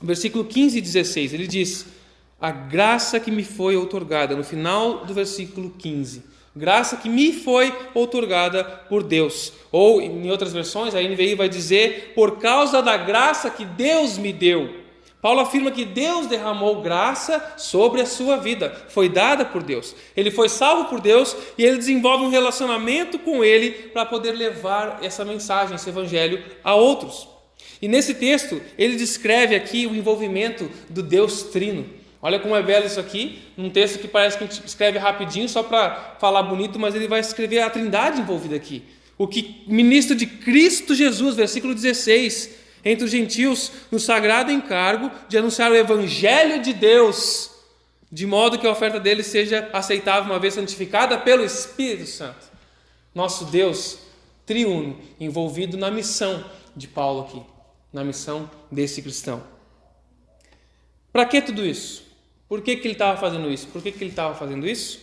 Versículo 0.01 0.45
15 0.45 0.79
e 0.79 0.81
16, 0.81 1.35
ele 1.35 1.47
diz: 1.47 1.87
A 2.41 2.51
graça 2.51 3.21
que 3.21 3.31
me 3.31 3.45
foi 3.45 3.77
outorgada, 3.77 4.37
no 4.37 4.45
final 4.45 5.05
do 5.05 5.13
versículo 5.13 5.71
15 5.71 6.34
Graça 6.57 6.97
que 6.97 7.09
me 7.09 7.33
foi 7.33 7.75
outorgada 7.95 8.63
por 8.63 9.03
Deus. 9.03 9.53
Ou, 9.73 10.01
em 10.01 10.31
outras 10.31 10.53
versões, 10.53 10.95
a 10.95 11.03
NVI 11.03 11.35
vai 11.35 11.49
dizer, 11.49 12.13
por 12.15 12.39
causa 12.39 12.81
da 12.81 12.97
graça 12.97 13.51
que 13.51 13.65
Deus 13.65 14.17
me 14.17 14.33
deu. 14.33 14.85
Paulo 15.25 15.41
afirma 15.41 15.71
que 15.71 15.87
Deus 15.87 16.27
derramou 16.27 16.83
graça 16.83 17.55
sobre 17.57 18.03
a 18.03 18.07
sua 18.07 18.37
vida, 18.37 18.85
foi 18.91 19.09
dada 19.09 19.43
por 19.43 19.63
Deus. 19.63 19.97
Ele 20.15 20.31
foi 20.31 20.51
salvo 20.51 20.85
por 20.85 21.01
Deus 21.01 21.35
e 21.57 21.65
ele 21.65 21.79
desenvolve 21.79 22.27
um 22.27 22.29
relacionamento 22.29 23.19
com 23.19 23.43
Ele 23.43 23.71
para 23.71 24.05
poder 24.05 24.33
levar 24.33 24.99
essa 25.03 25.25
mensagem, 25.25 25.77
esse 25.77 25.89
evangelho 25.89 26.45
a 26.63 26.75
outros. 26.75 27.27
E 27.81 27.89
nesse 27.89 28.15
texto, 28.15 28.61
ele 28.77 28.97
descreve 28.97 29.55
aqui 29.55 29.87
o 29.87 29.97
envolvimento 29.97 30.71
do 30.91 31.03
Deus 31.03 31.45
Trino. 31.45 32.04
Olha 32.27 32.39
como 32.39 32.57
é 32.57 32.63
belo 32.63 32.87
isso 32.87 32.99
aqui, 32.99 33.43
um 33.59 33.69
texto 33.69 33.99
que 33.99 34.09
parece 34.09 34.39
que 34.39 34.45
a 34.45 34.47
gente 34.47 34.67
escreve 34.67 34.99
rapidinho 34.99 35.47
só 35.47 35.63
para 35.63 36.17
falar 36.19 36.43
bonito, 36.43 36.79
mas 36.79 36.95
ele 36.95 37.07
vai 37.07 37.21
escrever 37.21 37.59
a 37.59 37.69
trindade 37.69 38.19
envolvida 38.19 38.57
aqui. 38.57 38.83
O 39.19 39.29
que 39.29 39.63
ministro 39.67 40.17
de 40.17 40.25
Cristo 40.25 40.95
Jesus, 40.95 41.37
versículo 41.37 41.75
16, 41.75 42.49
entre 42.83 43.05
os 43.05 43.11
gentios, 43.11 43.71
no 43.93 44.01
sagrado 44.01 44.51
encargo 44.51 45.11
de 45.29 45.37
anunciar 45.37 45.71
o 45.71 45.77
evangelho 45.77 46.63
de 46.63 46.73
Deus, 46.73 47.51
de 48.11 48.27
modo 48.27 48.59
que 48.59 48.67
a 48.67 48.71
oferta 48.71 48.99
dele 48.99 49.23
seja 49.23 49.69
aceitável 49.75 50.33
uma 50.33 50.41
vez 50.41 50.55
santificada 50.55 51.19
pelo 51.19 51.45
Espírito 51.45 52.09
Santo. 52.09 52.47
Nosso 53.15 53.45
Deus 53.45 53.99
triuno, 54.47 54.99
envolvido 55.21 55.77
na 55.77 55.91
missão 55.91 56.43
de 56.75 56.89
Paulo 56.89 57.21
aqui, 57.21 57.43
na 57.93 58.03
missão 58.03 58.49
desse 58.73 59.03
cristão. 59.03 59.43
Para 61.13 61.27
que 61.27 61.43
tudo 61.43 61.67
isso? 61.67 62.04
Por 62.55 62.63
que, 62.63 62.77
que 62.77 62.87
ele 62.87 62.95
estava 62.95 63.19
fazendo 63.19 63.51
isso? 63.51 63.67
Por 63.67 63.83
que, 63.83 63.91
que 63.91 64.05
ele 64.05 64.11
estava 64.11 64.33
fazendo 64.33 64.65
isso? 64.65 65.01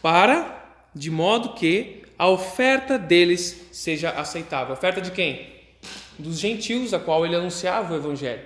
Para, 0.00 0.70
de 0.94 1.10
modo 1.10 1.54
que 1.54 2.04
a 2.16 2.28
oferta 2.28 2.96
deles 2.96 3.66
seja 3.72 4.10
aceitável. 4.10 4.72
oferta 4.72 5.00
de 5.00 5.10
quem? 5.10 5.48
Dos 6.16 6.38
gentios, 6.38 6.94
a 6.94 7.00
qual 7.00 7.26
ele 7.26 7.34
anunciava 7.34 7.92
o 7.92 7.96
Evangelho. 7.96 8.42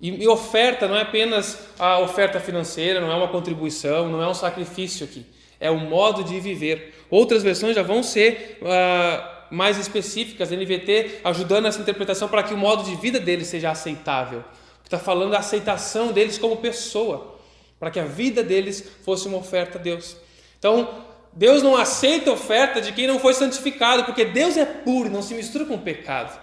E, 0.00 0.26
oferta 0.26 0.88
não 0.88 0.96
é 0.96 1.02
apenas 1.02 1.68
a 1.78 2.00
oferta 2.00 2.40
financeira, 2.40 3.00
não 3.00 3.12
é 3.12 3.14
uma 3.14 3.28
contribuição, 3.28 4.08
não 4.08 4.20
é 4.20 4.26
um 4.26 4.34
sacrifício 4.34 5.06
aqui. 5.06 5.24
É 5.60 5.70
o 5.70 5.78
modo 5.78 6.24
de 6.24 6.40
viver. 6.40 7.00
Outras 7.08 7.44
versões 7.44 7.76
já 7.76 7.82
vão 7.84 8.02
ser 8.02 8.58
uh, 8.60 9.54
mais 9.54 9.78
específicas, 9.78 10.50
NVT 10.50 11.20
ajudando 11.22 11.62
nessa 11.62 11.80
interpretação 11.80 12.26
para 12.26 12.42
que 12.42 12.52
o 12.52 12.58
modo 12.58 12.82
de 12.82 12.96
vida 12.96 13.20
deles 13.20 13.46
seja 13.46 13.70
aceitável 13.70 14.42
está 14.86 14.98
falando 14.98 15.32
da 15.32 15.38
aceitação 15.38 16.12
deles 16.12 16.38
como 16.38 16.56
pessoa, 16.56 17.35
para 17.78 17.90
que 17.90 18.00
a 18.00 18.04
vida 18.04 18.42
deles 18.42 18.84
fosse 19.04 19.28
uma 19.28 19.38
oferta 19.38 19.78
a 19.78 19.80
Deus. 19.80 20.16
Então, 20.58 21.04
Deus 21.32 21.62
não 21.62 21.76
aceita 21.76 22.32
oferta 22.32 22.80
de 22.80 22.92
quem 22.92 23.06
não 23.06 23.18
foi 23.18 23.34
santificado, 23.34 24.04
porque 24.04 24.24
Deus 24.24 24.56
é 24.56 24.64
puro, 24.64 25.10
não 25.10 25.22
se 25.22 25.34
mistura 25.34 25.64
com 25.64 25.74
o 25.74 25.80
pecado. 25.80 26.40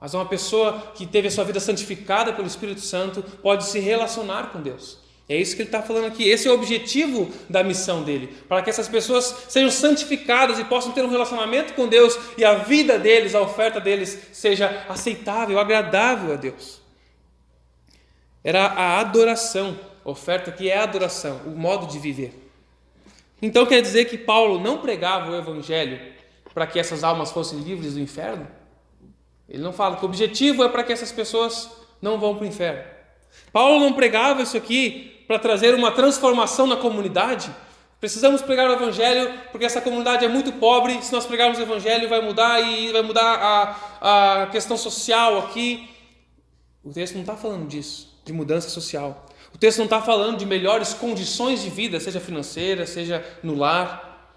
Mas 0.00 0.14
uma 0.14 0.26
pessoa 0.26 0.92
que 0.94 1.06
teve 1.06 1.28
a 1.28 1.30
sua 1.30 1.44
vida 1.44 1.58
santificada 1.58 2.32
pelo 2.32 2.46
Espírito 2.46 2.80
Santo 2.80 3.22
pode 3.42 3.64
se 3.66 3.78
relacionar 3.80 4.50
com 4.52 4.60
Deus. 4.60 4.98
É 5.26 5.36
isso 5.36 5.56
que 5.56 5.62
ele 5.62 5.68
está 5.68 5.82
falando 5.82 6.06
aqui. 6.06 6.28
Esse 6.28 6.46
é 6.46 6.50
o 6.50 6.54
objetivo 6.54 7.32
da 7.48 7.64
missão 7.64 8.02
dele, 8.02 8.28
para 8.46 8.60
que 8.60 8.68
essas 8.68 8.88
pessoas 8.88 9.46
sejam 9.48 9.70
santificadas 9.70 10.58
e 10.58 10.64
possam 10.64 10.92
ter 10.92 11.02
um 11.02 11.08
relacionamento 11.08 11.72
com 11.72 11.88
Deus 11.88 12.16
e 12.36 12.44
a 12.44 12.54
vida 12.54 12.98
deles, 12.98 13.34
a 13.34 13.40
oferta 13.40 13.80
deles, 13.80 14.28
seja 14.32 14.84
aceitável, 14.88 15.58
agradável 15.58 16.34
a 16.34 16.36
Deus 16.36 16.84
era 18.44 18.66
a 18.66 19.00
adoração, 19.00 19.74
oferta 20.04 20.52
que 20.52 20.70
é 20.70 20.78
a 20.78 20.82
adoração, 20.82 21.40
o 21.46 21.50
modo 21.50 21.86
de 21.86 21.98
viver. 21.98 22.44
Então 23.40 23.66
quer 23.66 23.80
dizer 23.80 24.06
que 24.06 24.18
Paulo 24.18 24.60
não 24.60 24.78
pregava 24.78 25.30
o 25.30 25.36
evangelho 25.36 26.00
para 26.52 26.66
que 26.66 26.78
essas 26.78 27.02
almas 27.02 27.30
fossem 27.30 27.58
livres 27.60 27.94
do 27.94 28.00
inferno. 28.00 28.46
Ele 29.48 29.62
não 29.62 29.72
fala 29.72 29.96
que 29.96 30.04
o 30.04 30.08
objetivo 30.08 30.62
é 30.62 30.68
para 30.68 30.84
que 30.84 30.92
essas 30.92 31.12
pessoas 31.12 31.70
não 32.00 32.18
vão 32.18 32.36
para 32.36 32.44
o 32.44 32.46
inferno. 32.46 32.82
Paulo 33.52 33.80
não 33.80 33.92
pregava 33.92 34.42
isso 34.42 34.56
aqui 34.56 35.24
para 35.26 35.38
trazer 35.38 35.74
uma 35.74 35.90
transformação 35.90 36.66
na 36.66 36.76
comunidade. 36.76 37.50
Precisamos 38.00 38.42
pregar 38.42 38.68
o 38.68 38.72
evangelho 38.72 39.32
porque 39.50 39.64
essa 39.64 39.80
comunidade 39.80 40.24
é 40.24 40.28
muito 40.28 40.52
pobre. 40.52 41.02
Se 41.02 41.12
nós 41.12 41.26
pregarmos 41.26 41.58
o 41.58 41.62
evangelho, 41.62 42.08
vai 42.08 42.20
mudar 42.20 42.60
e 42.60 42.92
vai 42.92 43.02
mudar 43.02 43.78
a, 44.00 44.42
a 44.42 44.46
questão 44.46 44.76
social 44.76 45.38
aqui. 45.38 45.88
O 46.82 46.92
texto 46.92 47.14
não 47.14 47.22
está 47.22 47.34
falando 47.36 47.66
disso, 47.66 48.20
de 48.24 48.32
mudança 48.32 48.68
social. 48.68 49.23
Texto 49.64 49.78
não 49.78 49.86
está 49.86 50.02
falando 50.02 50.36
de 50.36 50.44
melhores 50.44 50.92
condições 50.92 51.62
de 51.62 51.70
vida, 51.70 51.98
seja 51.98 52.20
financeira, 52.20 52.84
seja 52.84 53.24
no 53.42 53.54
lar. 53.54 54.36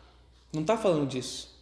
Não 0.53 0.61
está 0.61 0.77
falando 0.77 1.05
disso. 1.05 1.53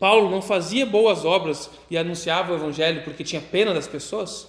Paulo 0.00 0.28
não 0.28 0.42
fazia 0.42 0.84
boas 0.84 1.24
obras 1.24 1.70
e 1.88 1.96
anunciava 1.96 2.52
o 2.52 2.56
evangelho 2.56 3.04
porque 3.04 3.22
tinha 3.22 3.40
pena 3.40 3.72
das 3.72 3.86
pessoas. 3.86 4.48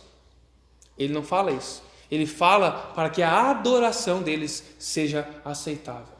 Ele 0.97 1.13
não 1.13 1.21
fala 1.21 1.51
isso. 1.51 1.83
Ele 2.09 2.25
fala 2.25 2.71
para 2.95 3.07
que 3.07 3.21
a 3.21 3.51
adoração 3.51 4.23
deles 4.23 4.63
seja 4.79 5.29
aceitável. 5.45 6.15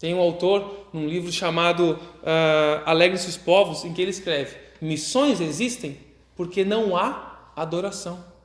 Tem 0.00 0.12
um 0.14 0.20
autor 0.20 0.88
num 0.92 1.06
livro 1.06 1.30
chamado 1.30 1.92
uh, 1.92 2.82
Alegre-se 2.84 3.28
os 3.28 3.36
Povos, 3.36 3.84
em 3.84 3.94
que 3.94 4.02
ele 4.02 4.10
escreve: 4.10 4.56
Missões 4.80 5.40
existem 5.40 5.96
porque 6.34 6.64
não 6.64 6.96
há 6.96 7.52
adoração. 7.54 8.36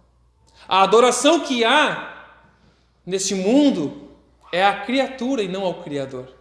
A 0.67 0.82
adoração 0.84 1.41
que 1.41 1.63
há 1.63 2.27
nesse 3.05 3.36
mundo 3.36 4.12
é 4.51 4.63
a 4.63 4.82
criatura 4.82 5.43
e 5.43 5.48
não 5.48 5.63
ao 5.63 5.84
Criador. 5.84 6.34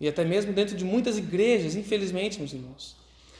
E 0.00 0.08
até 0.08 0.24
mesmo 0.24 0.52
dentro 0.52 0.76
de 0.76 0.84
muitas 0.84 1.16
igrejas, 1.16 1.74
infelizmente, 1.76 2.38
meus 2.38 2.52
irmãos. 2.52 2.96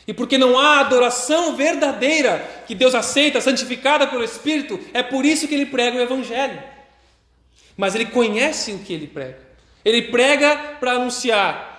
E 0.07 0.13
porque 0.13 0.37
não 0.37 0.59
há 0.59 0.81
adoração 0.81 1.57
verdadeira 1.57 2.39
que 2.67 2.75
Deus 2.75 2.95
aceita, 2.95 3.41
santificada 3.41 4.07
pelo 4.07 4.25
Espírito, 4.25 4.79
é 4.93 5.03
por 5.03 5.25
isso 5.25 5.49
que 5.49 5.55
ele 5.55 5.67
prega 5.67 5.97
o 5.97 6.01
Evangelho. 6.01 6.63
Mas 7.77 7.95
ele 7.95 8.07
conhece 8.07 8.73
o 8.73 8.79
que 8.79 8.93
ele 8.93 9.07
prega. 9.07 9.39
Ele 9.85 10.03
prega 10.03 10.77
para 10.79 10.93
anunciar 10.93 11.74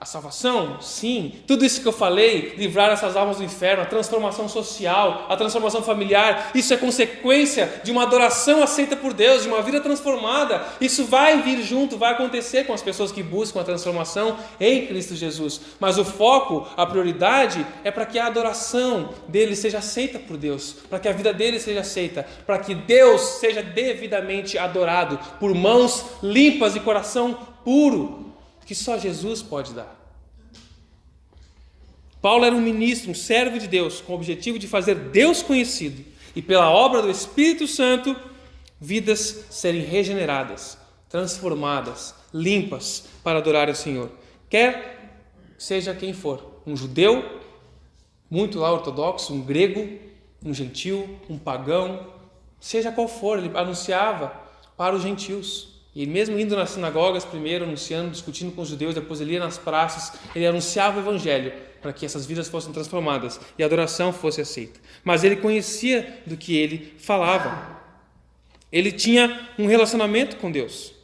a 0.00 0.06
salvação, 0.06 0.80
sim. 0.80 1.34
Tudo 1.46 1.62
isso 1.62 1.82
que 1.82 1.86
eu 1.86 1.92
falei, 1.92 2.54
livrar 2.56 2.90
essas 2.90 3.16
almas 3.16 3.36
do 3.36 3.44
inferno, 3.44 3.82
a 3.82 3.86
transformação 3.86 4.48
social, 4.48 5.26
a 5.28 5.36
transformação 5.36 5.82
familiar, 5.82 6.52
isso 6.54 6.72
é 6.72 6.78
consequência 6.78 7.82
de 7.84 7.92
uma 7.92 8.04
adoração 8.04 8.62
aceita 8.62 8.96
por 8.96 9.12
Deus, 9.12 9.42
de 9.42 9.48
uma 9.48 9.60
vida 9.60 9.78
transformada. 9.78 10.64
Isso 10.80 11.04
vai 11.04 11.42
vir 11.42 11.62
junto, 11.62 11.98
vai 11.98 12.12
acontecer 12.12 12.64
com 12.64 12.72
as 12.72 12.80
pessoas 12.80 13.12
que 13.12 13.22
buscam 13.22 13.60
a 13.60 13.64
transformação 13.64 14.38
em 14.58 14.86
Cristo 14.86 15.14
Jesus. 15.14 15.60
Mas 15.78 15.98
o 15.98 16.04
foco, 16.04 16.66
a 16.78 16.86
prioridade 16.86 17.66
é 17.84 17.90
para 17.90 18.06
que 18.06 18.18
a 18.18 18.24
adoração 18.24 19.10
deles 19.28 19.58
seja 19.58 19.78
aceita 19.78 20.18
por 20.18 20.38
Deus, 20.38 20.76
para 20.88 20.98
que 20.98 21.08
a 21.08 21.12
vida 21.12 21.30
deles 21.30 21.60
seja 21.60 21.80
aceita, 21.80 22.26
para 22.46 22.58
que 22.58 22.74
Deus 22.74 23.20
seja 23.20 23.62
devidamente 23.62 24.56
adorado 24.56 25.20
por 25.38 25.54
mãos 25.54 26.06
limpas 26.22 26.74
e 26.74 26.80
coração 26.80 27.36
puro 27.62 28.29
que 28.70 28.74
só 28.76 28.96
Jesus 28.96 29.42
pode 29.42 29.74
dar. 29.74 30.00
Paulo 32.22 32.44
era 32.44 32.54
um 32.54 32.60
ministro, 32.60 33.10
um 33.10 33.14
servo 33.14 33.58
de 33.58 33.66
Deus, 33.66 34.00
com 34.00 34.12
o 34.12 34.14
objetivo 34.14 34.60
de 34.60 34.68
fazer 34.68 34.94
Deus 34.94 35.42
conhecido 35.42 36.04
e, 36.36 36.40
pela 36.40 36.70
obra 36.70 37.02
do 37.02 37.10
Espírito 37.10 37.66
Santo, 37.66 38.14
vidas 38.80 39.46
serem 39.50 39.82
regeneradas, 39.82 40.78
transformadas, 41.08 42.14
limpas 42.32 43.08
para 43.24 43.40
adorar 43.40 43.68
o 43.68 43.74
Senhor. 43.74 44.08
Quer 44.48 45.18
seja 45.58 45.92
quem 45.92 46.12
for, 46.12 46.62
um 46.64 46.76
judeu, 46.76 47.40
muito 48.30 48.60
lá 48.60 48.72
ortodoxo, 48.72 49.34
um 49.34 49.42
grego, 49.42 49.98
um 50.44 50.54
gentil, 50.54 51.18
um 51.28 51.36
pagão, 51.36 52.06
seja 52.60 52.92
qual 52.92 53.08
for, 53.08 53.36
ele 53.36 53.50
anunciava 53.58 54.32
para 54.76 54.94
os 54.94 55.02
gentios. 55.02 55.79
E 55.94 56.06
mesmo 56.06 56.38
indo 56.38 56.56
nas 56.56 56.70
sinagogas 56.70 57.24
primeiro, 57.24 57.64
anunciando, 57.64 58.10
discutindo 58.10 58.52
com 58.52 58.62
os 58.62 58.68
judeus, 58.68 58.94
depois 58.94 59.20
ele 59.20 59.32
ia 59.32 59.40
nas 59.40 59.58
praças, 59.58 60.18
ele 60.34 60.46
anunciava 60.46 60.98
o 60.98 61.00
evangelho 61.00 61.52
para 61.82 61.92
que 61.92 62.06
essas 62.06 62.26
vidas 62.26 62.48
fossem 62.48 62.72
transformadas 62.72 63.40
e 63.58 63.62
a 63.62 63.66
adoração 63.66 64.12
fosse 64.12 64.40
aceita. 64.40 64.78
Mas 65.02 65.24
ele 65.24 65.36
conhecia 65.36 66.22
do 66.26 66.36
que 66.36 66.56
ele 66.56 66.94
falava. 66.98 67.80
Ele 68.70 68.92
tinha 68.92 69.48
um 69.58 69.66
relacionamento 69.66 70.36
com 70.36 70.52
Deus. 70.52 70.94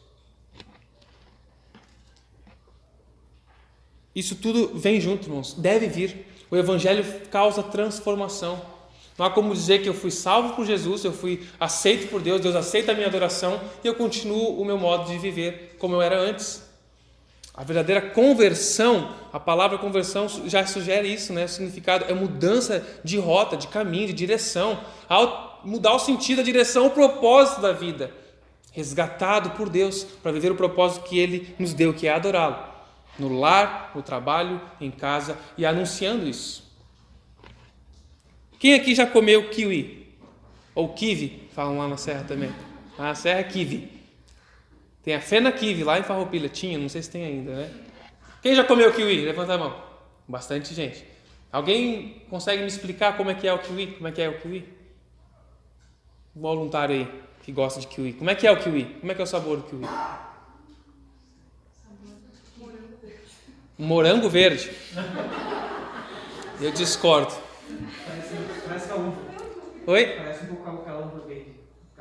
Isso 4.15 4.37
tudo 4.37 4.79
vem 4.79 5.01
junto, 5.01 5.27
irmãos. 5.27 5.53
Deve 5.55 5.89
vir. 5.89 6.27
O 6.51 6.57
evangelho 6.57 7.05
causa 7.29 7.63
transformação. 7.63 8.76
Não 9.19 9.25
há 9.25 9.31
como 9.31 9.55
dizer 9.55 9.83
que 9.83 9.89
eu 9.89 9.95
fui 9.95 10.11
salvo 10.11 10.55
por 10.55 10.67
Jesus, 10.67 11.05
eu 11.05 11.13
fui 11.13 11.47
aceito 11.59 12.09
por 12.09 12.21
Deus, 12.21 12.41
Deus 12.41 12.55
aceita 12.55 12.93
a 12.93 12.95
minha 12.95 13.07
adoração 13.07 13.61
e 13.83 13.87
eu 13.87 13.95
continuo 13.95 14.61
o 14.61 14.65
meu 14.65 14.77
modo 14.77 15.11
de 15.11 15.19
viver 15.19 15.77
como 15.79 15.95
eu 15.95 16.03
era 16.03 16.19
antes. 16.19 16.67
A 17.57 17.65
verdadeira 17.65 18.03
conversão, 18.03 19.15
a 19.33 19.41
palavra 19.41 19.79
conversão 19.79 20.29
já 20.45 20.67
sugere 20.67 21.09
isso, 21.09 21.33
né? 21.33 21.47
O 21.47 21.49
significado 21.49 22.05
é 22.07 22.13
mudança 22.13 22.87
de 23.03 23.17
rota, 23.17 23.57
de 23.57 23.69
caminho, 23.69 24.09
de 24.09 24.13
direção. 24.13 24.79
Ao 25.09 25.63
mudar 25.65 25.95
o 25.95 25.99
sentido, 25.99 26.43
a 26.43 26.45
direção, 26.45 26.87
o 26.87 26.91
propósito 26.91 27.63
da 27.63 27.73
vida. 27.73 28.11
Resgatado 28.73 29.51
por 29.53 29.71
Deus 29.71 30.05
para 30.23 30.33
viver 30.33 30.53
o 30.53 30.55
propósito 30.55 31.05
que 31.05 31.19
Ele 31.19 31.55
nos 31.59 31.73
deu, 31.73 31.95
que 31.95 32.07
é 32.07 32.13
adorá-lo. 32.13 32.59
No 33.19 33.41
lar, 33.41 33.91
no 33.95 34.03
trabalho, 34.03 34.61
em 34.79 34.91
casa 34.91 35.39
e 35.57 35.65
anunciando 35.65 36.29
isso. 36.29 36.66
Quem 38.59 38.75
aqui 38.75 38.95
já 38.95 39.07
comeu 39.07 39.49
kiwi? 39.51 40.07
Ou 40.75 40.89
kiwi, 40.91 41.49
falam 41.55 41.79
lá 41.79 41.89
na 41.89 41.97
serra 41.97 42.25
também. 42.25 42.51
Ah, 42.99 43.11
a 43.11 43.15
serra 43.15 43.41
é 43.41 43.45
kiwi. 43.45 43.91
Tem 45.03 45.15
a 45.15 45.21
fena 45.21 45.53
kiwi 45.53 45.85
lá 45.85 45.99
em 45.99 46.03
Farroupilha. 46.03 46.49
Tinha, 46.49 46.79
não 46.79 46.89
sei 46.89 47.03
se 47.03 47.11
tem 47.11 47.25
ainda, 47.25 47.55
né? 47.55 47.71
Quem 48.43 48.55
já 48.55 48.65
comeu 48.65 48.93
kiwi? 48.93 49.23
Levanta 49.23 49.55
a 49.55 49.59
mão. 49.59 49.83
Bastante 50.27 50.75
gente. 50.75 51.05
Alguém 51.53 52.23
consegue 52.29 52.63
me 52.63 52.69
explicar 52.69 53.17
como 53.17 53.31
é 53.31 53.35
que 53.35 53.47
é 53.47 53.53
o 53.53 53.59
kiwi? 53.59 53.87
Como 53.93 54.09
é 54.09 54.13
que 54.13 54.21
é 54.21 54.29
o 54.29 54.39
kiwi? 54.41 54.69
Um 56.35 56.41
voluntário 56.41 56.95
aí 56.95 57.09
que 57.43 57.53
gosta 57.53 57.81
de 57.81 57.87
kiwi. 57.87 58.15
Como 58.15 58.29
é 58.29 58.35
que 58.35 58.47
é 58.47 58.51
o 58.51 58.59
kiwi? 58.59 58.97
Como 59.01 59.13
é 59.13 59.15
que 59.15 59.21
é 59.21 59.25
o 59.25 59.27
sabor 59.27 59.59
do 59.59 59.63
kiwi? 59.63 59.87
Morango 63.79 64.29
verde. 64.29 64.71
Eu 66.61 66.73
discordo. 66.73 67.35
Oi? 69.87 70.07
Parece 70.17 70.45
um 70.45 70.49
pouco 70.49 70.81
aquela 70.81 71.07
uva 71.07 71.25
verde. 71.27 71.53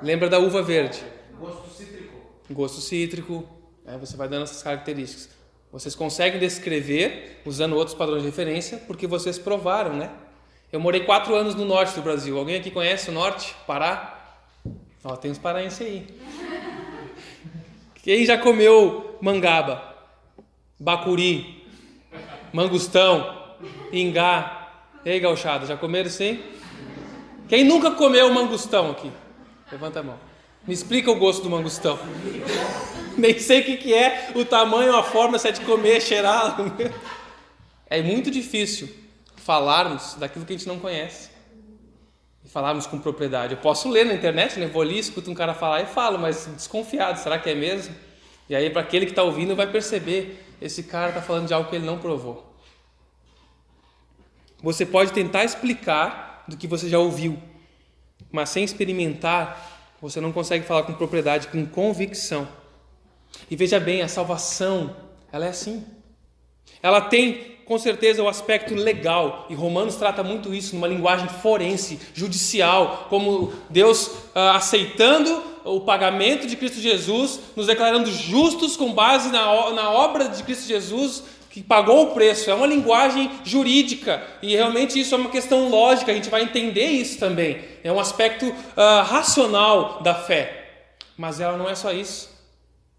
Lembra 0.02 0.28
da 0.28 0.40
uva 0.40 0.64
verde? 0.64 1.04
Gosto 1.40 1.70
cítrico. 1.70 2.14
Gosto 2.50 2.82
cítrico. 2.82 3.48
É, 3.86 3.96
você 3.98 4.18
vai 4.18 4.28
dando 4.28 4.44
essas 4.44 4.64
características. 4.64 5.30
Vocês 5.72 5.94
conseguem 5.94 6.40
descrever 6.40 7.42
usando 7.46 7.74
outros 7.74 7.96
padrões 7.96 8.24
de 8.24 8.30
referência 8.30 8.80
porque 8.88 9.06
vocês 9.06 9.38
provaram, 9.38 9.94
né? 9.94 10.10
Eu 10.72 10.80
morei 10.80 11.02
quatro 11.02 11.36
anos 11.36 11.54
no 11.54 11.64
norte 11.64 11.94
do 11.94 12.02
Brasil. 12.02 12.38
Alguém 12.38 12.56
aqui 12.56 12.72
conhece 12.72 13.12
o 13.12 13.14
norte? 13.14 13.56
Pará? 13.68 14.36
Ó, 15.04 15.16
tem 15.16 15.30
uns 15.30 15.38
paraenses 15.38 15.86
aí. 15.86 16.08
Quem 18.02 18.26
já 18.26 18.38
comeu 18.38 19.18
mangaba, 19.22 19.96
bacuri, 20.80 21.68
mangustão, 22.52 23.56
ingá, 23.92 24.66
e 25.06 25.10
aí, 25.12 25.20
gauchada, 25.20 25.68
já 25.68 25.78
comeram 25.78 26.10
sim? 26.10 26.42
Quem 27.48 27.64
nunca 27.64 27.92
comeu 27.92 28.34
mangustão 28.34 28.92
aqui? 28.92 29.12
Levanta 29.72 30.00
a 30.00 30.04
mão. 30.04 30.20
Me 30.68 30.74
explica 30.74 31.12
o 31.12 31.16
gosto 31.16 31.44
do 31.44 31.50
mangustão. 31.50 32.00
Nem 33.18 33.38
sei 33.40 33.62
o 33.62 33.64
que, 33.64 33.78
que 33.78 33.94
é, 33.94 34.32
o 34.36 34.44
tamanho, 34.44 34.96
a 34.96 35.04
forma, 35.04 35.38
se 35.38 35.48
é 35.48 35.52
de 35.52 35.62
comer, 35.62 36.02
cheirar. 36.02 36.58
É 37.88 38.02
muito 38.02 38.32
difícil 38.32 38.90
falarmos 39.36 40.16
daquilo 40.16 40.44
que 40.44 40.52
a 40.52 40.58
gente 40.58 40.68
não 40.68 40.80
conhece. 40.80 41.30
E 42.44 42.50
falarmos 42.50 42.88
com 42.88 42.98
propriedade. 42.98 43.54
Eu 43.54 43.60
posso 43.60 43.88
ler 43.88 44.08
na 44.08 44.16
internet, 44.16 44.60
né? 44.60 44.66
vou 44.66 44.82
ali, 44.82 44.98
escuto 44.98 45.30
um 45.30 45.36
cara 45.36 45.54
falar 45.54 45.84
e 45.84 45.86
falo, 45.86 46.18
mas 46.18 46.48
desconfiado, 46.48 47.20
será 47.20 47.38
que 47.38 47.48
é 47.48 47.54
mesmo? 47.54 47.96
E 48.50 48.56
aí, 48.56 48.72
para 48.72 48.82
aquele 48.82 49.06
que 49.06 49.12
está 49.12 49.22
ouvindo, 49.22 49.56
vai 49.56 49.68
perceber: 49.68 50.44
esse 50.60 50.84
cara 50.84 51.10
está 51.10 51.22
falando 51.22 51.48
de 51.48 51.54
algo 51.54 51.70
que 51.70 51.76
ele 51.76 51.86
não 51.86 52.00
provou. 52.00 52.56
Você 54.62 54.86
pode 54.86 55.14
tentar 55.14 55.44
explicar 55.44 56.35
do 56.48 56.58
que 56.58 56.68
você 56.68 56.90
já 56.90 57.00
ouviu, 57.00 57.38
mas 58.32 58.50
sem 58.50 58.64
experimentar, 58.64 59.96
você 60.02 60.22
não 60.22 60.32
consegue 60.32 60.66
falar 60.66 60.84
com 60.84 60.94
propriedade, 60.94 61.48
com 61.48 61.66
convicção. 61.66 62.48
E 63.50 63.56
veja 63.56 63.80
bem, 63.80 64.02
a 64.02 64.08
salvação, 64.08 64.96
ela 65.32 65.46
é 65.46 65.50
assim. 65.50 65.84
Ela 66.82 67.02
tem, 67.02 67.58
com 67.66 67.78
certeza, 67.78 68.22
o 68.22 68.28
aspecto 68.28 68.76
legal, 68.76 69.48
e 69.50 69.56
Romanos 69.56 69.96
trata 69.96 70.24
muito 70.24 70.54
isso 70.54 70.76
numa 70.76 70.88
linguagem 70.88 71.28
forense, 71.28 72.00
judicial, 72.14 73.08
como 73.10 73.54
Deus 73.70 74.12
ah, 74.34 74.56
aceitando 74.56 75.56
o 75.66 75.82
pagamento 75.82 76.46
de 76.46 76.56
Cristo 76.56 76.80
Jesus, 76.80 77.40
nos 77.56 77.66
declarando 77.66 78.12
justos 78.12 78.78
com 78.78 78.94
base 78.94 79.30
na, 79.30 79.72
na 79.72 79.90
obra 79.90 80.30
de 80.30 80.44
Cristo 80.44 80.68
Jesus, 80.68 81.24
que 81.56 81.64
pagou 81.64 82.04
o 82.04 82.14
preço. 82.14 82.52
É 82.52 82.54
uma 82.54 82.68
linguagem 82.68 83.32
jurídica 83.46 84.22
e 84.42 84.58
realmente 84.58 85.00
isso 85.00 85.16
é 85.16 85.18
uma 85.18 85.30
questão 85.30 85.70
lógica. 85.70 86.12
A 86.12 86.14
gente 86.14 86.30
vai 86.30 86.44
entender 86.44 86.84
isso 86.84 87.18
também. 87.18 87.62
É 87.82 87.90
um 87.90 87.98
aspecto 87.98 88.46
uh, 88.46 89.04
racional 89.06 90.04
da 90.04 90.14
fé. 90.14 90.90
Mas 91.18 91.40
ela 91.40 91.58
não 91.58 91.70
é 91.70 91.74
só 91.74 91.94
isso. 91.94 92.30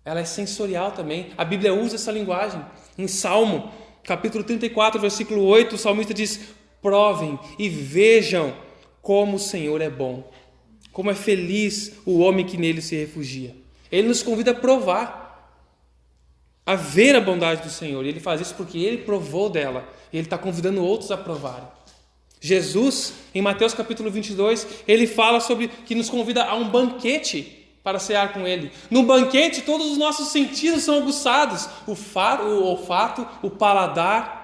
Ela 0.02 0.20
é 0.20 0.24
sensorial 0.24 0.92
também. 0.92 1.32
A 1.36 1.44
Bíblia 1.44 1.74
usa 1.74 1.96
essa 1.96 2.10
linguagem. 2.10 2.64
Em 2.96 3.06
Salmo, 3.06 3.70
capítulo 4.02 4.42
34, 4.42 4.98
versículo 4.98 5.44
8, 5.44 5.74
o 5.74 5.78
salmista 5.78 6.14
diz: 6.14 6.40
Provem 6.80 7.38
e 7.58 7.68
vejam 7.68 8.54
como 9.02 9.36
o 9.36 9.38
Senhor 9.38 9.82
é 9.82 9.90
bom, 9.90 10.32
como 10.94 11.10
é 11.10 11.14
feliz 11.14 11.92
o 12.06 12.20
homem 12.20 12.46
que 12.46 12.56
nele 12.56 12.80
se 12.80 12.96
refugia. 12.96 13.54
Ele 13.92 14.08
nos 14.08 14.22
convida 14.22 14.52
a 14.52 14.54
provar 14.54 15.25
a 16.66 16.74
ver 16.74 17.14
a 17.14 17.20
bondade 17.20 17.62
do 17.62 17.70
Senhor. 17.70 18.04
E 18.04 18.08
ele 18.08 18.18
faz 18.18 18.40
isso 18.40 18.54
porque 18.56 18.76
ele 18.78 18.98
provou 18.98 19.48
dela. 19.48 19.88
E 20.12 20.16
ele 20.16 20.26
está 20.26 20.36
convidando 20.36 20.84
outros 20.84 21.12
a 21.12 21.16
provarem. 21.16 21.68
Jesus, 22.40 23.14
em 23.34 23.40
Mateus 23.40 23.72
capítulo 23.72 24.10
22, 24.10 24.66
ele 24.86 25.06
fala 25.06 25.40
sobre 25.40 25.68
que 25.68 25.94
nos 25.94 26.10
convida 26.10 26.44
a 26.44 26.54
um 26.54 26.68
banquete 26.68 27.66
para 27.82 28.00
cear 28.00 28.32
com 28.32 28.46
ele. 28.46 28.72
No 28.90 29.04
banquete, 29.04 29.62
todos 29.62 29.92
os 29.92 29.96
nossos 29.96 30.28
sentidos 30.28 30.82
são 30.82 30.98
aguçados: 30.98 31.68
o, 31.86 31.94
faro, 31.94 32.44
o 32.44 32.64
olfato, 32.64 33.26
o 33.42 33.48
paladar. 33.48 34.34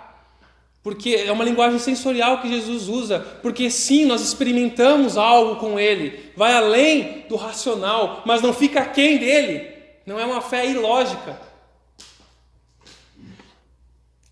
Porque 0.83 1.11
é 1.27 1.31
uma 1.31 1.45
linguagem 1.45 1.79
sensorial 1.79 2.41
que 2.41 2.49
Jesus 2.49 2.89
usa, 2.89 3.21
porque 3.41 3.71
sim, 3.71 4.05
nós 4.05 4.21
experimentamos 4.21 5.17
algo 5.17 5.55
com 5.61 5.79
ele, 5.79 6.33
vai 6.37 6.53
além 6.55 7.25
do 7.29 7.37
racional, 7.37 8.21
mas 8.27 8.43
não 8.43 8.53
fica 8.53 8.81
aquém 8.81 9.17
dele, 9.17 9.69
não 10.05 10.19
é 10.19 10.25
uma 10.25 10.41
fé 10.41 10.67
ilógica. 10.67 11.52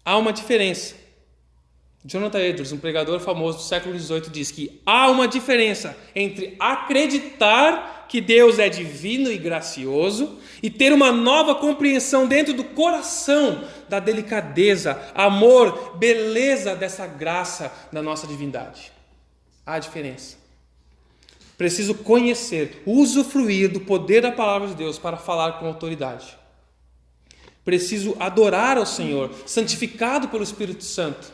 Há 0.05 0.17
uma 0.17 0.33
diferença. 0.33 0.95
Jonathan 2.05 2.41
Edwards, 2.41 2.73
um 2.73 2.79
pregador 2.79 3.21
famoso 3.21 3.59
do 3.59 3.65
século 3.65 3.99
XVIII, 3.99 4.31
diz 4.31 4.51
que 4.51 4.81
há 4.87 5.11
uma 5.11 5.29
diferença 5.29 5.97
entre 6.15 6.57
acreditar 6.59 8.07
que 8.09 8.21
Deus 8.21 8.59
é 8.59 8.69
divino 8.69 9.31
e 9.31 9.37
gracioso 9.37 10.39
e 10.63 10.71
ter 10.71 10.93
uma 10.93 11.13
nova 11.13 11.55
compreensão 11.55 12.27
dentro 12.27 12.55
do 12.55 12.65
coração 12.65 13.65
da 13.89 14.01
delicadeza, 14.01 15.01
amor, 15.15 15.97
beleza 15.97 16.75
dessa 16.75 17.07
graça 17.07 17.71
da 17.93 18.03
nossa 18.03 18.27
divindade. 18.27 18.91
Há 19.65 19.79
diferença. 19.79 20.39
Preciso 21.57 21.95
conhecer, 21.95 22.83
usufruir 22.87 23.71
do 23.71 23.81
poder 23.81 24.23
da 24.23 24.33
palavra 24.33 24.69
de 24.69 24.75
Deus 24.75 24.99
para 24.99 25.19
falar 25.19 25.61
com 25.61 25.67
autoridade. 25.67 26.40
Preciso 27.71 28.17
adorar 28.19 28.77
ao 28.77 28.85
Senhor, 28.85 29.31
santificado 29.47 30.27
pelo 30.27 30.43
Espírito 30.43 30.83
Santo, 30.83 31.33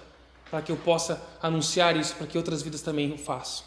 para 0.50 0.60
que 0.60 0.70
eu 0.70 0.76
possa 0.76 1.18
anunciar 1.40 1.96
isso, 1.96 2.14
para 2.14 2.26
que 2.26 2.36
outras 2.36 2.60
vidas 2.60 2.82
também 2.82 3.10
o 3.10 3.16
façam. 3.16 3.64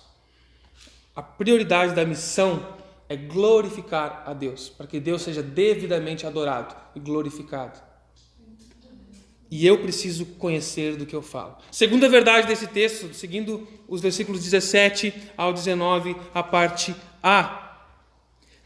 A 1.15 1.21
prioridade 1.23 1.95
da 1.95 2.05
missão 2.05 2.63
é 3.09 3.15
glorificar 3.15 4.21
a 4.23 4.35
Deus, 4.35 4.69
para 4.69 4.85
que 4.85 4.99
Deus 4.99 5.23
seja 5.23 5.41
devidamente 5.41 6.27
adorado 6.27 6.75
e 6.93 6.99
glorificado. 6.99 7.79
E 9.49 9.65
eu 9.65 9.79
preciso 9.81 10.27
conhecer 10.27 10.95
do 10.95 11.07
que 11.07 11.15
eu 11.15 11.23
falo. 11.23 11.57
Segunda 11.71 12.07
verdade 12.07 12.45
desse 12.45 12.67
texto, 12.67 13.15
seguindo 13.15 13.67
os 13.87 13.99
versículos 13.99 14.43
17 14.43 15.11
ao 15.35 15.51
19, 15.51 16.15
a 16.35 16.43
parte 16.43 16.95
A. 17.23 17.68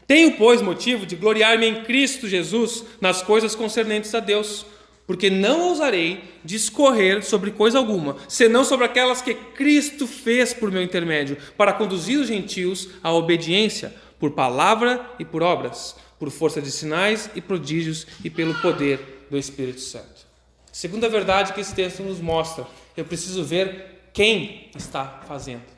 Tenho, 0.06 0.32
pois, 0.36 0.60
motivo 0.60 1.06
de 1.06 1.16
gloriar-me 1.16 1.66
em 1.66 1.82
Cristo 1.82 2.28
Jesus 2.28 2.84
nas 3.00 3.22
coisas 3.22 3.54
concernentes 3.54 4.14
a 4.14 4.20
Deus, 4.20 4.66
porque 5.06 5.30
não 5.30 5.68
ousarei 5.68 6.24
discorrer 6.44 7.24
sobre 7.24 7.50
coisa 7.50 7.78
alguma, 7.78 8.16
senão 8.28 8.64
sobre 8.64 8.84
aquelas 8.84 9.22
que 9.22 9.34
Cristo 9.34 10.06
fez 10.06 10.52
por 10.52 10.70
meu 10.70 10.82
intermédio, 10.82 11.36
para 11.56 11.72
conduzir 11.72 12.18
os 12.18 12.28
gentios 12.28 12.88
à 13.02 13.12
obediência, 13.12 13.94
por 14.18 14.32
palavra 14.32 15.04
e 15.18 15.24
por 15.24 15.42
obras, 15.42 15.96
por 16.18 16.30
força 16.30 16.60
de 16.60 16.70
sinais 16.70 17.30
e 17.34 17.40
prodígios 17.40 18.06
e 18.22 18.30
pelo 18.30 18.54
poder 18.60 19.26
do 19.30 19.36
Espírito 19.36 19.80
Santo. 19.80 20.24
Segunda 20.72 21.08
verdade 21.08 21.52
que 21.52 21.60
esse 21.60 21.74
texto 21.74 22.02
nos 22.02 22.20
mostra, 22.20 22.66
eu 22.96 23.04
preciso 23.04 23.44
ver 23.44 24.08
quem 24.12 24.70
está 24.74 25.22
fazendo. 25.26 25.73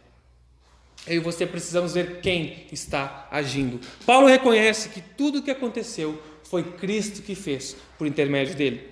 Eu 1.07 1.17
e 1.17 1.19
você 1.19 1.47
precisamos 1.47 1.95
ver 1.95 2.21
quem 2.21 2.67
está 2.73 3.29
agindo. 3.31 3.81
Paulo 4.05 4.27
reconhece 4.27 4.89
que 4.89 5.01
tudo 5.01 5.39
o 5.39 5.43
que 5.43 5.51
aconteceu 5.51 6.21
foi 6.45 6.63
Cristo 6.63 7.23
que 7.23 7.35
fez 7.35 7.77
por 7.99 8.07
intermédio 8.07 8.55
dele. 8.55 8.89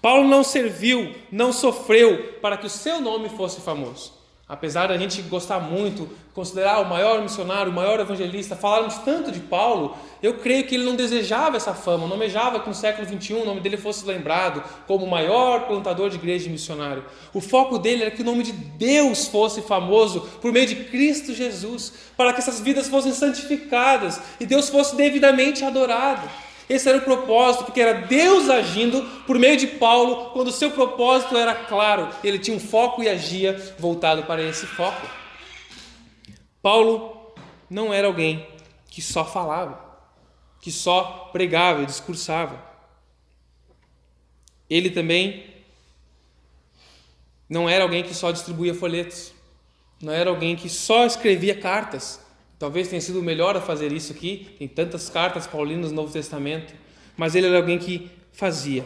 Paulo 0.00 0.28
não 0.28 0.44
serviu, 0.44 1.14
não 1.30 1.52
sofreu 1.52 2.34
para 2.40 2.56
que 2.56 2.66
o 2.66 2.70
seu 2.70 3.00
nome 3.00 3.28
fosse 3.28 3.60
famoso. 3.60 4.17
Apesar 4.48 4.86
da 4.88 4.96
gente 4.96 5.20
gostar 5.22 5.60
muito, 5.60 6.08
considerar 6.32 6.80
o 6.80 6.88
maior 6.88 7.20
missionário, 7.20 7.70
o 7.70 7.74
maior 7.74 8.00
evangelista, 8.00 8.56
falarmos 8.56 8.96
tanto 8.98 9.30
de 9.30 9.40
Paulo, 9.40 9.94
eu 10.22 10.38
creio 10.38 10.64
que 10.64 10.74
ele 10.74 10.84
não 10.84 10.96
desejava 10.96 11.58
essa 11.58 11.74
fama, 11.74 12.06
não 12.06 12.14
almejava 12.14 12.58
que 12.58 12.66
no 12.66 12.74
século 12.74 13.06
XXI 13.06 13.34
o 13.34 13.44
nome 13.44 13.60
dele 13.60 13.76
fosse 13.76 14.06
lembrado 14.06 14.64
como 14.86 15.04
o 15.04 15.10
maior 15.10 15.66
plantador 15.66 16.08
de 16.08 16.16
igreja 16.16 16.48
e 16.48 16.50
missionário. 16.50 17.04
O 17.34 17.42
foco 17.42 17.78
dele 17.78 18.04
era 18.04 18.10
que 18.10 18.22
o 18.22 18.24
nome 18.24 18.42
de 18.42 18.52
Deus 18.52 19.26
fosse 19.26 19.60
famoso 19.60 20.22
por 20.40 20.50
meio 20.50 20.66
de 20.66 20.76
Cristo 20.76 21.34
Jesus, 21.34 21.92
para 22.16 22.32
que 22.32 22.38
essas 22.38 22.58
vidas 22.58 22.88
fossem 22.88 23.12
santificadas 23.12 24.18
e 24.40 24.46
Deus 24.46 24.70
fosse 24.70 24.96
devidamente 24.96 25.62
adorado. 25.62 26.26
Esse 26.68 26.88
era 26.88 26.98
o 26.98 27.02
propósito, 27.02 27.64
porque 27.64 27.80
era 27.80 28.02
Deus 28.02 28.50
agindo 28.50 29.02
por 29.26 29.38
meio 29.38 29.56
de 29.56 29.66
Paulo, 29.66 30.30
quando 30.32 30.48
o 30.48 30.52
seu 30.52 30.70
propósito 30.70 31.36
era 31.36 31.54
claro, 31.54 32.10
ele 32.22 32.38
tinha 32.38 32.56
um 32.56 32.60
foco 32.60 33.02
e 33.02 33.08
agia 33.08 33.74
voltado 33.78 34.24
para 34.24 34.42
esse 34.42 34.66
foco. 34.66 35.08
Paulo 36.60 37.32
não 37.70 37.92
era 37.92 38.06
alguém 38.06 38.46
que 38.90 39.00
só 39.00 39.24
falava, 39.24 39.82
que 40.60 40.70
só 40.70 41.30
pregava 41.32 41.82
e 41.82 41.86
discursava. 41.86 42.62
Ele 44.68 44.90
também 44.90 45.46
não 47.48 47.66
era 47.66 47.84
alguém 47.84 48.02
que 48.02 48.14
só 48.14 48.30
distribuía 48.30 48.74
folhetos, 48.74 49.32
não 50.02 50.12
era 50.12 50.28
alguém 50.28 50.54
que 50.54 50.68
só 50.68 51.06
escrevia 51.06 51.58
cartas, 51.58 52.20
Talvez 52.58 52.88
tenha 52.88 53.00
sido 53.00 53.20
o 53.20 53.22
melhor 53.22 53.56
a 53.56 53.60
fazer 53.60 53.92
isso 53.92 54.12
aqui, 54.12 54.54
tem 54.58 54.66
tantas 54.66 55.08
cartas 55.08 55.46
paulinas 55.46 55.90
no 55.90 55.96
Novo 55.96 56.12
Testamento, 56.12 56.74
mas 57.16 57.34
ele 57.34 57.46
era 57.46 57.56
alguém 57.56 57.78
que 57.78 58.10
fazia, 58.32 58.84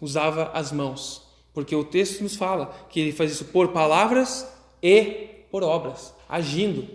usava 0.00 0.50
as 0.54 0.70
mãos, 0.70 1.22
porque 1.52 1.74
o 1.74 1.82
texto 1.82 2.22
nos 2.22 2.36
fala 2.36 2.86
que 2.88 3.00
ele 3.00 3.12
faz 3.12 3.32
isso 3.32 3.46
por 3.46 3.68
palavras 3.68 4.46
e 4.82 5.44
por 5.50 5.64
obras, 5.64 6.14
agindo. 6.28 6.86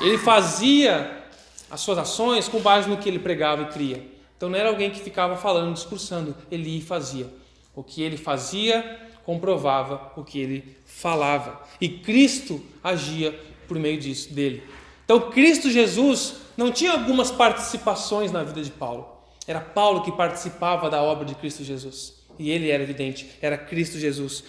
Ele 0.00 0.18
fazia 0.18 1.24
as 1.70 1.80
suas 1.80 1.98
ações 1.98 2.48
com 2.48 2.60
base 2.60 2.88
no 2.88 2.98
que 2.98 3.08
ele 3.08 3.18
pregava 3.18 3.62
e 3.62 3.66
cria. 3.66 4.06
Então 4.36 4.48
não 4.48 4.58
era 4.58 4.68
alguém 4.68 4.90
que 4.90 5.00
ficava 5.00 5.36
falando, 5.36 5.74
discursando, 5.74 6.34
ele 6.50 6.76
ia 6.76 6.84
fazia. 6.84 7.26
O 7.74 7.82
que 7.82 8.02
ele 8.02 8.16
fazia 8.16 9.08
comprovava 9.24 10.12
o 10.16 10.24
que 10.24 10.38
ele 10.38 10.76
falava. 10.84 11.62
E 11.80 11.88
Cristo 11.88 12.62
agia 12.82 13.38
por 13.66 13.78
meio 13.78 13.98
disso, 13.98 14.32
dele. 14.32 14.62
Então, 15.08 15.30
Cristo 15.30 15.70
Jesus 15.70 16.34
não 16.54 16.70
tinha 16.70 16.92
algumas 16.92 17.30
participações 17.30 18.30
na 18.30 18.44
vida 18.44 18.60
de 18.60 18.70
Paulo. 18.70 19.08
Era 19.46 19.58
Paulo 19.58 20.02
que 20.02 20.12
participava 20.12 20.90
da 20.90 21.02
obra 21.02 21.24
de 21.24 21.34
Cristo 21.34 21.64
Jesus. 21.64 22.12
E 22.38 22.50
ele 22.50 22.68
era 22.68 22.82
evidente, 22.82 23.26
era 23.40 23.56
Cristo 23.56 23.98
Jesus. 23.98 24.44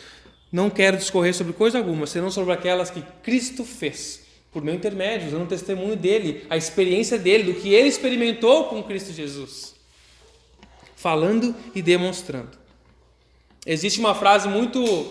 Não 0.51 0.69
quero 0.69 0.97
discorrer 0.97 1.33
sobre 1.33 1.53
coisa 1.53 1.77
alguma, 1.77 2.05
senão 2.05 2.29
sobre 2.29 2.53
aquelas 2.53 2.89
que 2.89 3.01
Cristo 3.23 3.63
fez, 3.63 4.25
por 4.51 4.61
meu 4.61 4.75
intermédio, 4.75 5.29
usando 5.29 5.43
o 5.43 5.47
testemunho 5.47 5.95
dele, 5.95 6.45
a 6.49 6.57
experiência 6.57 7.17
dele, 7.17 7.53
do 7.53 7.61
que 7.61 7.73
ele 7.73 7.87
experimentou 7.87 8.65
com 8.65 8.83
Cristo 8.83 9.13
Jesus. 9.13 9.75
Falando 10.93 11.55
e 11.73 11.81
demonstrando. 11.81 12.57
Existe 13.65 14.01
uma 14.01 14.13
frase 14.13 14.49
muito 14.49 15.09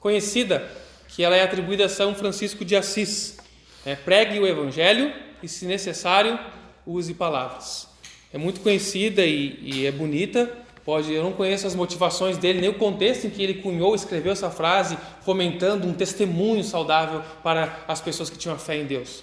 conhecida, 0.00 0.68
que 1.06 1.22
ela 1.22 1.36
é 1.36 1.44
atribuída 1.44 1.84
a 1.84 1.88
São 1.88 2.16
Francisco 2.16 2.64
de 2.64 2.74
Assis, 2.74 3.37
é, 3.84 3.94
pregue 3.94 4.38
o 4.38 4.46
Evangelho 4.46 5.12
e, 5.42 5.48
se 5.48 5.66
necessário, 5.66 6.38
use 6.86 7.14
palavras. 7.14 7.88
É 8.32 8.38
muito 8.38 8.60
conhecida 8.60 9.24
e, 9.24 9.58
e 9.62 9.86
é 9.86 9.92
bonita. 9.92 10.50
Pode, 10.84 11.12
eu 11.12 11.22
não 11.22 11.32
conheço 11.32 11.66
as 11.66 11.74
motivações 11.74 12.38
dele, 12.38 12.60
nem 12.60 12.70
o 12.70 12.74
contexto 12.74 13.26
em 13.26 13.30
que 13.30 13.42
ele 13.42 13.54
cunhou, 13.54 13.94
escreveu 13.94 14.32
essa 14.32 14.50
frase, 14.50 14.96
fomentando 15.22 15.86
um 15.86 15.92
testemunho 15.92 16.64
saudável 16.64 17.22
para 17.42 17.84
as 17.86 18.00
pessoas 18.00 18.30
que 18.30 18.38
tinham 18.38 18.58
fé 18.58 18.76
em 18.76 18.86
Deus. 18.86 19.22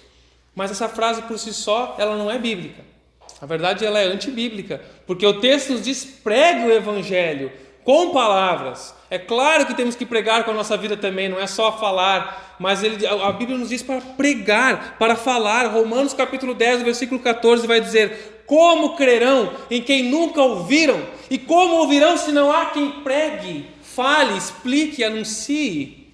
Mas 0.54 0.70
essa 0.70 0.88
frase 0.88 1.22
por 1.22 1.38
si 1.38 1.52
só, 1.52 1.96
ela 1.98 2.16
não 2.16 2.30
é 2.30 2.38
bíblica. 2.38 2.84
Na 3.40 3.46
verdade, 3.46 3.84
ela 3.84 3.98
é 3.98 4.04
antibíblica, 4.04 4.80
porque 5.06 5.26
o 5.26 5.40
texto 5.40 5.78
diz: 5.80 6.04
pregue 6.04 6.66
o 6.66 6.72
evangelho 6.72 7.52
com 7.86 8.10
palavras. 8.10 8.94
É 9.08 9.18
claro 9.18 9.64
que 9.64 9.72
temos 9.72 9.96
que 9.96 10.04
pregar 10.04 10.44
com 10.44 10.50
a 10.50 10.54
nossa 10.54 10.76
vida 10.76 10.94
também, 10.94 11.30
não 11.30 11.40
é 11.40 11.46
só 11.46 11.72
falar, 11.78 12.56
mas 12.58 12.82
ele, 12.82 13.06
a 13.06 13.32
Bíblia 13.32 13.56
nos 13.56 13.70
diz 13.70 13.82
para 13.82 14.02
pregar, 14.02 14.98
para 14.98 15.16
falar. 15.16 15.68
Romanos 15.68 16.12
capítulo 16.12 16.52
10, 16.52 16.82
versículo 16.82 17.20
14 17.20 17.66
vai 17.66 17.80
dizer: 17.80 18.42
Como 18.46 18.94
crerão 18.94 19.50
em 19.70 19.80
quem 19.80 20.02
nunca 20.02 20.42
ouviram? 20.42 21.00
E 21.30 21.38
como 21.38 21.76
ouvirão 21.76 22.18
se 22.18 22.30
não 22.30 22.52
há 22.52 22.66
quem 22.66 22.90
pregue? 23.02 23.76
fale, 23.96 24.36
explique, 24.36 25.02
anuncie, 25.02 26.12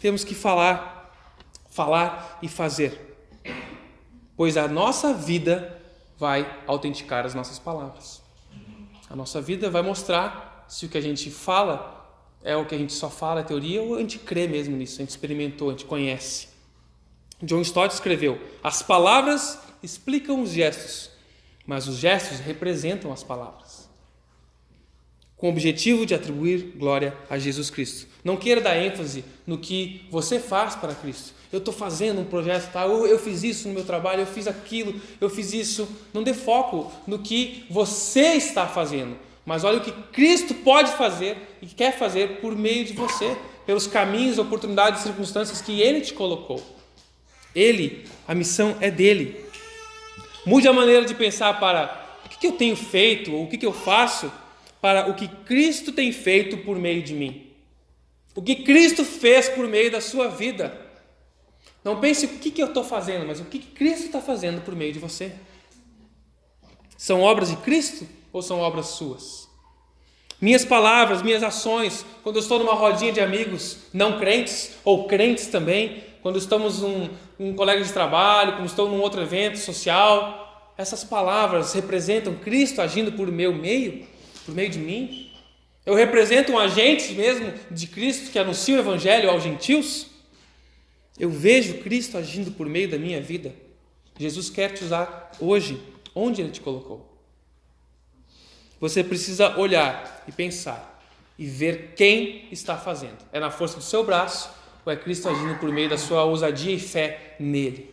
temos 0.00 0.24
que 0.24 0.34
falar, 0.34 1.12
falar 1.68 2.38
e 2.40 2.48
fazer. 2.48 3.18
Pois 4.34 4.56
a 4.56 4.66
nossa 4.66 5.12
vida 5.12 5.78
vai 6.18 6.50
autenticar 6.66 7.26
as 7.26 7.34
nossas 7.34 7.58
palavras. 7.58 8.22
A 9.10 9.14
nossa 9.14 9.42
vida 9.42 9.68
vai 9.68 9.82
mostrar 9.82 10.49
se 10.70 10.86
o 10.86 10.88
que 10.88 10.96
a 10.96 11.00
gente 11.00 11.30
fala 11.32 11.98
é 12.44 12.56
o 12.56 12.64
que 12.64 12.76
a 12.76 12.78
gente 12.78 12.92
só 12.92 13.10
fala, 13.10 13.40
é 13.40 13.42
teoria, 13.42 13.82
ou 13.82 13.96
a 13.96 13.98
gente 13.98 14.20
crê 14.20 14.46
mesmo 14.46 14.76
nisso, 14.76 14.96
a 14.96 15.02
gente 15.02 15.10
experimentou, 15.10 15.68
a 15.68 15.72
gente 15.72 15.84
conhece. 15.84 16.48
John 17.42 17.60
Stott 17.62 17.92
escreveu: 17.92 18.40
As 18.62 18.80
palavras 18.80 19.58
explicam 19.82 20.40
os 20.40 20.50
gestos, 20.50 21.10
mas 21.66 21.88
os 21.88 21.96
gestos 21.96 22.38
representam 22.38 23.12
as 23.12 23.24
palavras. 23.24 23.90
Com 25.36 25.48
o 25.48 25.50
objetivo 25.50 26.06
de 26.06 26.14
atribuir 26.14 26.74
glória 26.76 27.16
a 27.28 27.36
Jesus 27.36 27.68
Cristo. 27.68 28.06
Não 28.22 28.36
queira 28.36 28.60
dar 28.60 28.76
ênfase 28.76 29.24
no 29.44 29.58
que 29.58 30.06
você 30.08 30.38
faz 30.38 30.76
para 30.76 30.94
Cristo. 30.94 31.32
Eu 31.50 31.58
estou 31.58 31.74
fazendo 31.74 32.20
um 32.20 32.24
projeto 32.24 32.70
tal, 32.70 32.90
eu, 32.90 33.06
eu 33.08 33.18
fiz 33.18 33.42
isso 33.42 33.66
no 33.66 33.74
meu 33.74 33.84
trabalho, 33.84 34.20
eu 34.20 34.26
fiz 34.26 34.46
aquilo, 34.46 35.00
eu 35.20 35.28
fiz 35.28 35.52
isso. 35.52 35.88
Não 36.14 36.22
dê 36.22 36.32
foco 36.32 36.92
no 37.08 37.18
que 37.18 37.66
você 37.68 38.34
está 38.34 38.68
fazendo, 38.68 39.16
mas 39.50 39.64
olha 39.64 39.78
o 39.78 39.80
que 39.80 39.90
Cristo 40.12 40.54
pode 40.54 40.92
fazer 40.92 41.36
e 41.60 41.66
quer 41.66 41.98
fazer 41.98 42.40
por 42.40 42.54
meio 42.54 42.84
de 42.84 42.92
você, 42.92 43.36
pelos 43.66 43.84
caminhos, 43.84 44.38
oportunidades 44.38 45.00
e 45.00 45.02
circunstâncias 45.02 45.60
que 45.60 45.80
Ele 45.80 46.02
te 46.02 46.12
colocou. 46.12 46.64
Ele, 47.52 48.04
a 48.28 48.32
missão 48.32 48.76
é 48.80 48.92
dele. 48.92 49.44
Mude 50.46 50.68
a 50.68 50.72
maneira 50.72 51.04
de 51.04 51.16
pensar 51.16 51.58
para 51.58 52.20
o 52.24 52.28
que 52.28 52.46
eu 52.46 52.52
tenho 52.52 52.76
feito 52.76 53.34
ou 53.34 53.42
o 53.42 53.48
que 53.48 53.66
eu 53.66 53.72
faço 53.72 54.32
para 54.80 55.10
o 55.10 55.14
que 55.14 55.26
Cristo 55.26 55.90
tem 55.90 56.12
feito 56.12 56.58
por 56.58 56.78
meio 56.78 57.02
de 57.02 57.12
mim. 57.12 57.50
O 58.36 58.42
que 58.42 58.54
Cristo 58.54 59.04
fez 59.04 59.48
por 59.48 59.66
meio 59.66 59.90
da 59.90 60.00
sua 60.00 60.28
vida. 60.28 60.80
Não 61.82 61.98
pense 61.98 62.24
o 62.24 62.28
que 62.28 62.62
eu 62.62 62.68
estou 62.68 62.84
fazendo, 62.84 63.26
mas 63.26 63.40
o 63.40 63.44
que 63.46 63.58
Cristo 63.58 64.06
está 64.06 64.20
fazendo 64.20 64.60
por 64.60 64.76
meio 64.76 64.92
de 64.92 65.00
você. 65.00 65.32
São 66.96 67.20
obras 67.20 67.50
de 67.50 67.56
Cristo 67.56 68.19
ou 68.32 68.42
são 68.42 68.60
obras 68.60 68.86
suas? 68.86 69.48
Minhas 70.40 70.64
palavras, 70.64 71.22
minhas 71.22 71.42
ações, 71.42 72.04
quando 72.22 72.36
eu 72.36 72.40
estou 72.40 72.58
numa 72.58 72.72
rodinha 72.72 73.12
de 73.12 73.20
amigos 73.20 73.78
não 73.92 74.18
crentes 74.18 74.72
ou 74.82 75.06
crentes 75.06 75.48
também, 75.48 76.02
quando 76.22 76.38
estamos 76.38 76.80
num, 76.80 77.10
um 77.38 77.54
colega 77.54 77.84
de 77.84 77.92
trabalho, 77.92 78.52
quando 78.52 78.66
estou 78.66 78.88
num 78.88 79.00
outro 79.00 79.20
evento 79.20 79.58
social, 79.58 80.72
essas 80.78 81.04
palavras 81.04 81.74
representam 81.74 82.34
Cristo 82.36 82.80
agindo 82.80 83.12
por 83.12 83.30
meu 83.30 83.54
meio, 83.54 84.06
por 84.46 84.54
meio 84.54 84.70
de 84.70 84.78
mim? 84.78 85.30
Eu 85.84 85.94
represento 85.94 86.52
um 86.52 86.58
agente 86.58 87.12
mesmo 87.12 87.52
de 87.70 87.86
Cristo 87.86 88.30
que 88.30 88.38
anuncia 88.38 88.76
o 88.76 88.78
Evangelho 88.78 89.28
aos 89.28 89.42
gentios? 89.42 90.06
Eu 91.18 91.28
vejo 91.28 91.78
Cristo 91.78 92.16
agindo 92.16 92.52
por 92.52 92.66
meio 92.66 92.88
da 92.88 92.96
minha 92.96 93.20
vida. 93.20 93.54
Jesus 94.18 94.48
quer 94.48 94.72
te 94.72 94.84
usar 94.84 95.32
hoje, 95.38 95.78
onde 96.14 96.40
Ele 96.40 96.50
te 96.50 96.60
colocou. 96.60 97.09
Você 98.80 99.04
precisa 99.04 99.58
olhar 99.58 100.24
e 100.26 100.32
pensar 100.32 101.00
e 101.38 101.46
ver 101.46 101.92
quem 101.94 102.48
está 102.50 102.76
fazendo. 102.76 103.18
É 103.32 103.38
na 103.38 103.50
força 103.50 103.76
do 103.76 103.82
seu 103.82 104.02
braço 104.02 104.50
ou 104.84 104.92
é 104.92 104.96
Cristo 104.96 105.28
agindo 105.28 105.58
por 105.58 105.70
meio 105.70 105.88
da 105.88 105.98
sua 105.98 106.24
ousadia 106.24 106.74
e 106.74 106.80
fé 106.80 107.36
nele? 107.38 107.92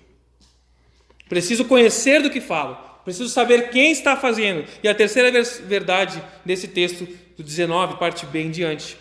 Preciso 1.27 1.65
conhecer 1.65 2.21
do 2.21 2.29
que 2.29 2.39
falo, 2.39 2.77
preciso 3.03 3.29
saber 3.29 3.69
quem 3.69 3.91
está 3.91 4.15
fazendo. 4.15 4.65
E 4.81 4.87
a 4.87 4.95
terceira 4.95 5.29
verdade 5.65 6.23
desse 6.45 6.69
texto, 6.69 7.07
do 7.35 7.43
19, 7.43 7.97
parte 7.97 8.25
bem 8.25 8.49
diante. 8.49 8.97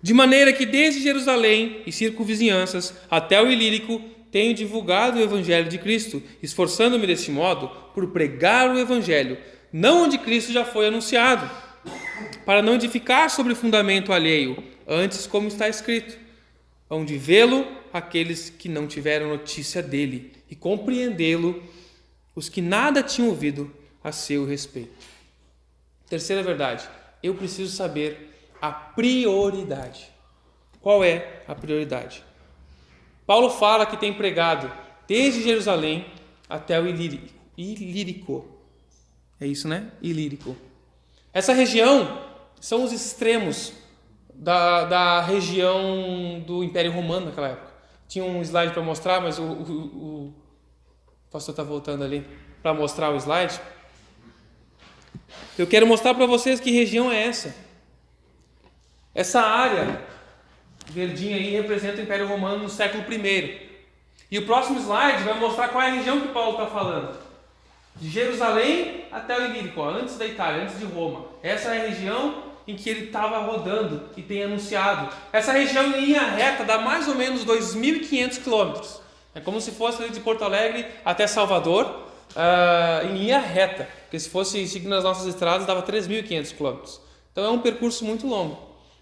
De 0.00 0.14
maneira 0.14 0.52
que 0.52 0.64
desde 0.64 1.02
Jerusalém 1.02 1.82
e 1.86 1.92
circunvizinhanças 1.92 2.94
até 3.10 3.40
o 3.40 3.50
Ilírico 3.50 4.00
tenho 4.32 4.54
divulgado 4.54 5.18
o 5.18 5.22
Evangelho 5.22 5.68
de 5.68 5.78
Cristo, 5.78 6.22
esforçando-me 6.42 7.06
deste 7.06 7.30
modo 7.30 7.68
por 7.94 8.08
pregar 8.08 8.70
o 8.70 8.78
Evangelho, 8.78 9.36
não 9.72 10.04
onde 10.04 10.18
Cristo 10.18 10.52
já 10.52 10.64
foi 10.64 10.86
anunciado, 10.86 11.50
para 12.44 12.62
não 12.62 12.74
edificar 12.74 13.30
sobre 13.30 13.54
fundamento 13.54 14.12
alheio, 14.12 14.62
antes 14.86 15.26
como 15.26 15.48
está 15.48 15.68
escrito 15.68 16.22
hão 16.92 17.06
de 17.06 17.16
vê-lo 17.16 17.66
aqueles 17.90 18.50
que 18.50 18.68
não 18.68 18.86
tiveram 18.86 19.28
notícia 19.28 19.82
dele 19.82 20.30
e 20.50 20.54
compreendê-lo 20.54 21.62
os 22.34 22.50
que 22.50 22.60
nada 22.60 23.02
tinham 23.02 23.30
ouvido 23.30 23.74
a 24.04 24.12
seu 24.12 24.44
respeito. 24.44 24.92
Terceira 26.06 26.42
verdade, 26.42 26.86
eu 27.22 27.34
preciso 27.34 27.74
saber 27.74 28.50
a 28.60 28.70
prioridade. 28.70 30.06
Qual 30.82 31.02
é 31.02 31.42
a 31.48 31.54
prioridade? 31.54 32.22
Paulo 33.26 33.48
fala 33.48 33.86
que 33.86 33.96
tem 33.96 34.12
pregado 34.12 34.70
desde 35.08 35.42
Jerusalém 35.42 36.04
até 36.46 36.78
o 36.78 36.86
Ilírico. 36.86 37.32
Ilírico. 37.56 38.51
É 39.42 39.46
isso, 39.46 39.66
né? 39.66 39.88
Ilírico. 40.00 40.56
Essa 41.32 41.52
região 41.52 42.22
são 42.60 42.84
os 42.84 42.92
extremos 42.92 43.72
da, 44.32 44.84
da 44.84 45.20
região 45.20 46.40
do 46.46 46.62
Império 46.62 46.92
Romano 46.92 47.26
naquela 47.26 47.48
época. 47.48 47.72
Tinha 48.06 48.24
um 48.24 48.40
slide 48.40 48.72
para 48.72 48.82
mostrar, 48.84 49.20
mas 49.20 49.40
o, 49.40 49.42
o, 49.42 50.26
o 50.28 50.34
pastor 51.28 51.54
está 51.54 51.64
voltando 51.64 52.04
ali 52.04 52.24
para 52.62 52.72
mostrar 52.72 53.10
o 53.10 53.16
slide. 53.16 53.60
Eu 55.58 55.66
quero 55.66 55.88
mostrar 55.88 56.14
para 56.14 56.26
vocês 56.26 56.60
que 56.60 56.70
região 56.70 57.10
é 57.10 57.26
essa. 57.26 57.52
Essa 59.12 59.40
área 59.40 60.04
verdinha 60.86 61.34
aí 61.34 61.50
representa 61.50 61.98
o 61.98 62.04
Império 62.04 62.28
Romano 62.28 62.62
no 62.62 62.68
século 62.68 63.02
I. 63.12 63.60
E 64.30 64.38
o 64.38 64.46
próximo 64.46 64.78
slide 64.78 65.24
vai 65.24 65.36
mostrar 65.40 65.66
qual 65.70 65.82
é 65.82 65.88
a 65.88 65.94
região 65.94 66.20
que 66.20 66.28
Paulo 66.28 66.52
está 66.52 66.66
falando. 66.68 67.21
De 67.96 68.08
Jerusalém 68.08 69.04
até 69.12 69.38
o 69.38 69.44
Ilírico, 69.46 69.82
antes 69.82 70.16
da 70.16 70.26
Itália, 70.26 70.64
antes 70.64 70.78
de 70.78 70.84
Roma. 70.84 71.26
Essa 71.42 71.74
é 71.74 71.80
a 71.80 71.88
região 71.88 72.52
em 72.66 72.76
que 72.76 72.88
ele 72.88 73.06
estava 73.06 73.38
rodando 73.38 74.08
e 74.16 74.22
tem 74.22 74.44
anunciado. 74.44 75.12
Essa 75.32 75.52
região 75.52 75.86
em 75.86 76.00
linha 76.00 76.22
reta 76.22 76.64
dá 76.64 76.78
mais 76.78 77.08
ou 77.08 77.14
menos 77.14 77.44
2.500 77.44 78.42
quilômetros. 78.42 79.00
É 79.34 79.40
como 79.40 79.60
se 79.60 79.72
fosse 79.72 80.08
de 80.10 80.20
Porto 80.20 80.44
Alegre 80.44 80.86
até 81.04 81.26
Salvador, 81.26 81.86
uh, 82.36 83.06
em 83.06 83.16
linha 83.16 83.38
reta. 83.38 83.88
Porque 84.04 84.18
se 84.18 84.28
fosse 84.28 84.66
seguindo 84.68 84.94
as 84.94 85.04
nossas 85.04 85.26
estradas, 85.26 85.66
dava 85.66 85.82
3.500 85.82 86.54
quilômetros. 86.54 87.00
Então 87.32 87.44
é 87.44 87.50
um 87.50 87.58
percurso 87.58 88.04
muito 88.04 88.26
longo, 88.26 88.58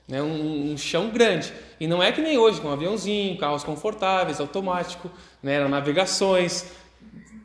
né? 0.06 0.22
um, 0.22 0.72
um, 0.72 0.78
chão 0.78 1.10
grande. 1.10 1.52
E 1.80 1.86
não 1.88 2.00
é 2.00 2.12
que 2.12 2.20
nem 2.20 2.38
hoje, 2.38 2.60
com 2.60 2.68
um 2.68 2.72
aviãozinho, 2.72 3.36
carros 3.38 3.64
confortáveis, 3.64 4.38
automático, 4.38 5.10
né? 5.42 5.66
Navegações, 5.66 6.66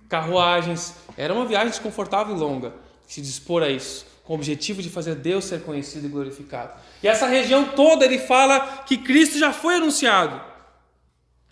carruagens. 0.10 0.96
Era 1.18 1.34
uma 1.34 1.46
viagem 1.46 1.70
desconfortável 1.70 2.36
e 2.36 2.39
longa, 2.39 2.74
se 3.08 3.22
dispor 3.22 3.63
a 3.63 3.70
isso 3.70 4.15
com 4.26 4.34
o 4.34 4.36
objetivo 4.36 4.82
de 4.82 4.89
fazer 4.89 5.15
Deus 5.15 5.46
ser 5.46 5.62
conhecido 5.62 6.08
e 6.08 6.10
glorificado. 6.10 6.74
E 7.02 7.08
essa 7.08 7.28
região 7.28 7.70
toda 7.70 8.04
ele 8.04 8.18
fala 8.18 8.84
que 8.84 8.98
Cristo 8.98 9.38
já 9.38 9.54
foi 9.54 9.76
anunciado. 9.76 10.41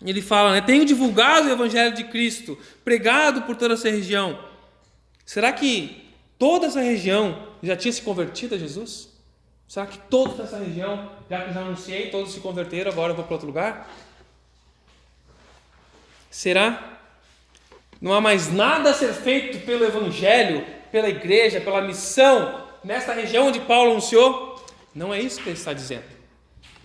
Ele 0.04 0.20
fala, 0.20 0.52
né, 0.52 0.60
tenho 0.60 0.84
divulgado 0.84 1.48
o 1.48 1.52
evangelho 1.52 1.94
de 1.94 2.04
Cristo, 2.04 2.58
pregado 2.84 3.42
por 3.42 3.54
toda 3.54 3.74
essa 3.74 3.88
região. 3.88 4.38
Será 5.24 5.52
que 5.52 6.10
toda 6.36 6.66
essa 6.66 6.80
região 6.80 7.48
já 7.62 7.76
tinha 7.76 7.92
se 7.92 8.02
convertido 8.02 8.56
a 8.56 8.58
Jesus? 8.58 9.08
Será 9.68 9.86
que 9.86 9.96
toda 9.96 10.42
essa 10.42 10.58
região, 10.58 11.12
já 11.30 11.44
que 11.44 11.54
já 11.54 11.60
anunciei, 11.60 12.10
todos 12.10 12.32
se 12.32 12.40
converteram, 12.40 12.90
agora 12.90 13.12
eu 13.12 13.16
vou 13.16 13.24
para 13.24 13.34
outro 13.34 13.46
lugar? 13.46 13.88
Será? 16.28 16.93
Não 18.04 18.12
há 18.12 18.20
mais 18.20 18.52
nada 18.52 18.90
a 18.90 18.92
ser 18.92 19.14
feito 19.14 19.64
pelo 19.64 19.82
Evangelho, 19.82 20.62
pela 20.92 21.08
igreja, 21.08 21.58
pela 21.58 21.80
missão 21.80 22.60
nesta 22.84 23.14
região 23.14 23.46
onde 23.46 23.60
Paulo 23.60 23.92
anunciou? 23.92 24.62
Não 24.94 25.14
é 25.14 25.18
isso 25.18 25.40
que 25.40 25.48
ele 25.48 25.56
está 25.56 25.72
dizendo. 25.72 26.04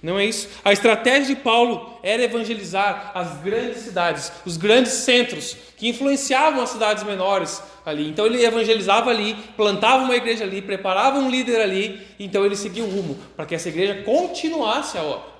Não 0.01 0.17
é 0.17 0.23
isso. 0.23 0.47
A 0.63 0.71
estratégia 0.71 1.35
de 1.35 1.41
Paulo 1.41 1.99
era 2.01 2.23
evangelizar 2.23 3.11
as 3.13 3.33
grandes 3.41 3.79
cidades, 3.79 4.31
os 4.45 4.55
grandes 4.55 4.93
centros 4.93 5.57
que 5.75 5.89
influenciavam 5.89 6.63
as 6.63 6.69
cidades 6.69 7.03
menores 7.03 7.61
ali. 7.85 8.07
Então 8.07 8.25
ele 8.25 8.41
evangelizava 8.41 9.09
ali, 9.09 9.35
plantava 9.57 10.05
uma 10.05 10.15
igreja 10.15 10.45
ali, 10.45 10.61
preparava 10.61 11.19
um 11.19 11.29
líder 11.29 11.59
ali, 11.59 11.99
então 12.17 12.45
ele 12.45 12.55
seguia 12.55 12.85
o 12.85 12.89
rumo 12.89 13.19
para 13.35 13.45
que 13.45 13.53
essa 13.53 13.67
igreja 13.67 14.03
continuasse 14.03 14.97
a 14.97 15.03
obra. 15.03 15.38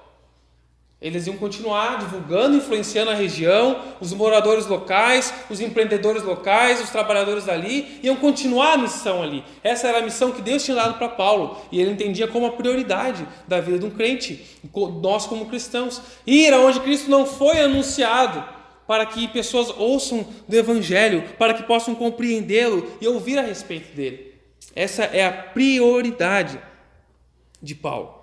Eles 1.01 1.27
iam 1.27 1.37
continuar 1.37 1.97
divulgando, 1.99 2.57
influenciando 2.57 3.09
a 3.11 3.13
região, 3.13 3.81
os 4.01 4.11
moradores 4.11 4.67
locais, 4.67 5.33
os 5.49 5.61
empreendedores 5.61 6.23
locais, 6.23 6.81
os 6.81 6.89
trabalhadores 6.89 7.45
dali, 7.45 7.99
iam 8.03 8.17
continuar 8.17 8.73
a 8.73 8.77
missão 8.77 9.23
ali. 9.23 9.41
Essa 9.63 9.87
era 9.87 9.99
a 9.99 10.01
missão 10.01 10.33
que 10.33 10.41
Deus 10.41 10.63
tinha 10.63 10.75
dado 10.75 10.97
para 10.97 11.07
Paulo, 11.07 11.57
e 11.71 11.79
ele 11.79 11.91
entendia 11.91 12.27
como 12.27 12.45
a 12.45 12.51
prioridade 12.51 13.25
da 13.47 13.61
vida 13.61 13.79
de 13.79 13.85
um 13.85 13.89
crente, 13.89 14.59
nós 15.01 15.25
como 15.25 15.45
cristãos. 15.45 16.01
Ir 16.27 16.53
aonde 16.53 16.81
Cristo 16.81 17.09
não 17.09 17.25
foi 17.25 17.61
anunciado, 17.61 18.43
para 18.85 19.05
que 19.05 19.27
pessoas 19.29 19.69
ouçam 19.69 20.27
do 20.47 20.57
Evangelho, 20.57 21.23
para 21.37 21.53
que 21.53 21.63
possam 21.63 21.95
compreendê-lo 21.95 22.91
e 22.99 23.07
ouvir 23.07 23.37
a 23.37 23.41
respeito 23.41 23.95
dele. 23.95 24.33
Essa 24.75 25.03
é 25.03 25.25
a 25.25 25.31
prioridade 25.31 26.59
de 27.61 27.73
Paulo. 27.75 28.19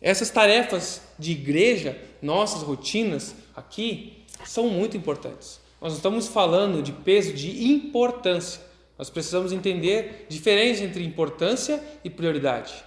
Essas 0.00 0.30
tarefas 0.30 1.02
de 1.18 1.32
igreja, 1.32 1.98
nossas 2.22 2.62
rotinas 2.62 3.34
aqui, 3.54 4.24
são 4.44 4.68
muito 4.68 4.96
importantes. 4.96 5.60
Nós 5.80 5.94
estamos 5.94 6.28
falando 6.28 6.82
de 6.82 6.92
peso 6.92 7.32
de 7.32 7.64
importância. 7.64 8.60
Nós 8.98 9.10
precisamos 9.10 9.52
entender 9.52 10.26
a 10.26 10.30
diferença 10.30 10.84
entre 10.84 11.04
importância 11.04 11.82
e 12.02 12.08
prioridade. 12.08 12.84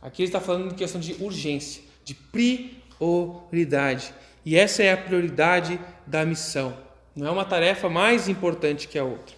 Aqui 0.00 0.22
ele 0.22 0.28
está 0.28 0.40
falando 0.40 0.68
de 0.68 0.74
questão 0.74 1.00
de 1.00 1.14
urgência, 1.22 1.82
de 2.04 2.14
prioridade. 2.14 4.12
E 4.44 4.56
essa 4.56 4.82
é 4.82 4.92
a 4.92 4.96
prioridade 4.96 5.78
da 6.06 6.24
missão. 6.24 6.76
Não 7.14 7.26
é 7.26 7.30
uma 7.30 7.44
tarefa 7.44 7.88
mais 7.88 8.28
importante 8.28 8.88
que 8.88 8.98
a 8.98 9.04
outra. 9.04 9.36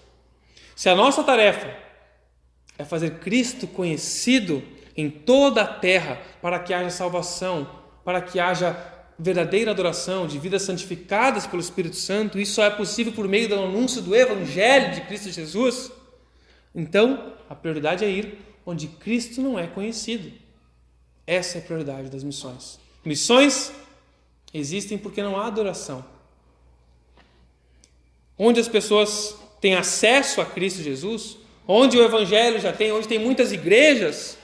Se 0.77 0.89
a 0.89 0.95
nossa 0.95 1.25
tarefa 1.25 1.75
é 2.79 2.85
fazer 2.85 3.19
Cristo 3.19 3.67
conhecido 3.67 4.63
em 5.01 5.11
toda 5.11 5.63
a 5.63 5.67
terra 5.67 6.21
para 6.43 6.59
que 6.59 6.75
haja 6.75 6.91
salvação, 6.91 7.69
para 8.05 8.21
que 8.21 8.39
haja 8.39 8.77
verdadeira 9.19 9.71
adoração, 9.71 10.27
de 10.27 10.39
vidas 10.39 10.63
santificadas 10.63 11.47
pelo 11.47 11.61
Espírito 11.61 11.97
Santo, 11.97 12.39
isso 12.39 12.55
só 12.55 12.65
é 12.65 12.71
possível 12.71 13.13
por 13.13 13.29
meio 13.29 13.49
do 13.49 13.55
anúncio 13.55 14.01
do 14.01 14.17
Evangelho 14.17 14.95
de 14.95 15.03
Cristo 15.03 15.31
Jesus. 15.31 15.93
Então, 16.75 17.35
a 17.49 17.55
prioridade 17.55 18.05
é 18.05 18.09
ir 18.09 18.39
onde 18.65 18.87
Cristo 18.87 19.43
não 19.43 19.59
é 19.59 19.67
conhecido. 19.67 20.33
Essa 21.27 21.59
é 21.59 21.61
a 21.61 21.65
prioridade 21.65 22.09
das 22.09 22.25
missões. 22.25 22.79
Missões 23.05 23.73
existem 24.53 24.97
porque 24.97 25.23
não 25.23 25.37
há 25.37 25.47
adoração. 25.47 26.05
Onde 28.39 28.59
as 28.59 28.69
pessoas 28.69 29.37
têm 29.61 29.75
acesso 29.75 30.41
a 30.41 30.47
Cristo 30.47 30.83
Jesus, 30.83 31.37
onde 31.69 31.99
o 31.99 32.03
Evangelho 32.03 32.59
já 32.59 32.73
tem, 32.73 32.91
onde 32.91 33.07
tem 33.07 33.19
muitas 33.19 33.53
igrejas, 33.53 34.39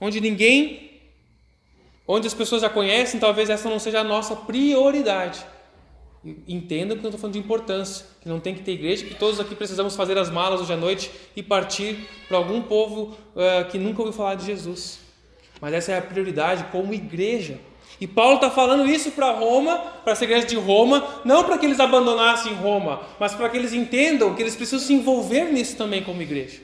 onde 0.00 0.20
ninguém 0.20 0.86
onde 2.06 2.26
as 2.26 2.34
pessoas 2.34 2.62
já 2.62 2.68
conhecem, 2.68 3.18
talvez 3.18 3.50
essa 3.50 3.68
não 3.68 3.78
seja 3.78 4.00
a 4.00 4.04
nossa 4.04 4.36
prioridade. 4.36 5.44
Entendam 6.46 6.96
que 6.96 7.04
eu 7.04 7.08
estou 7.08 7.20
falando 7.20 7.34
de 7.34 7.38
importância, 7.38 8.04
que 8.20 8.28
não 8.28 8.40
tem 8.40 8.54
que 8.54 8.62
ter 8.62 8.72
igreja, 8.72 9.04
que 9.04 9.14
todos 9.14 9.38
aqui 9.38 9.54
precisamos 9.54 9.94
fazer 9.94 10.18
as 10.18 10.30
malas 10.30 10.60
hoje 10.60 10.72
à 10.72 10.76
noite 10.76 11.10
e 11.36 11.42
partir 11.42 12.08
para 12.26 12.36
algum 12.36 12.62
povo 12.62 13.16
uh, 13.34 13.68
que 13.70 13.78
nunca 13.78 14.00
ouviu 14.00 14.12
falar 14.12 14.34
de 14.34 14.44
Jesus. 14.44 15.00
Mas 15.60 15.72
essa 15.72 15.92
é 15.92 15.98
a 15.98 16.02
prioridade 16.02 16.64
como 16.70 16.92
igreja. 16.92 17.58
E 18.00 18.06
Paulo 18.06 18.34
está 18.34 18.50
falando 18.50 18.88
isso 18.88 19.12
para 19.12 19.30
Roma, 19.30 19.78
para 19.78 20.12
essa 20.12 20.24
igreja 20.24 20.46
de 20.46 20.56
Roma, 20.56 21.22
não 21.24 21.44
para 21.44 21.56
que 21.58 21.64
eles 21.64 21.80
abandonassem 21.80 22.52
Roma, 22.54 23.02
mas 23.18 23.34
para 23.34 23.48
que 23.48 23.56
eles 23.56 23.72
entendam 23.72 24.34
que 24.34 24.42
eles 24.42 24.56
precisam 24.56 24.80
se 24.80 24.92
envolver 24.92 25.44
nisso 25.52 25.76
também 25.76 26.02
como 26.02 26.20
igreja. 26.20 26.60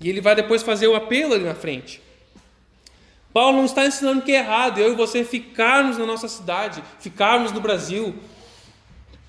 E 0.00 0.08
ele 0.08 0.20
vai 0.20 0.34
depois 0.34 0.62
fazer 0.62 0.88
o 0.88 0.96
apelo 0.96 1.32
ali 1.32 1.44
na 1.44 1.54
frente. 1.54 2.03
Paulo 3.34 3.58
não 3.58 3.64
está 3.64 3.84
ensinando 3.84 4.22
que 4.22 4.30
é 4.30 4.38
errado 4.38 4.78
eu 4.78 4.92
e 4.92 4.96
você 4.96 5.24
ficarmos 5.24 5.98
na 5.98 6.06
nossa 6.06 6.28
cidade, 6.28 6.80
ficarmos 7.00 7.50
no 7.50 7.60
Brasil. 7.60 8.14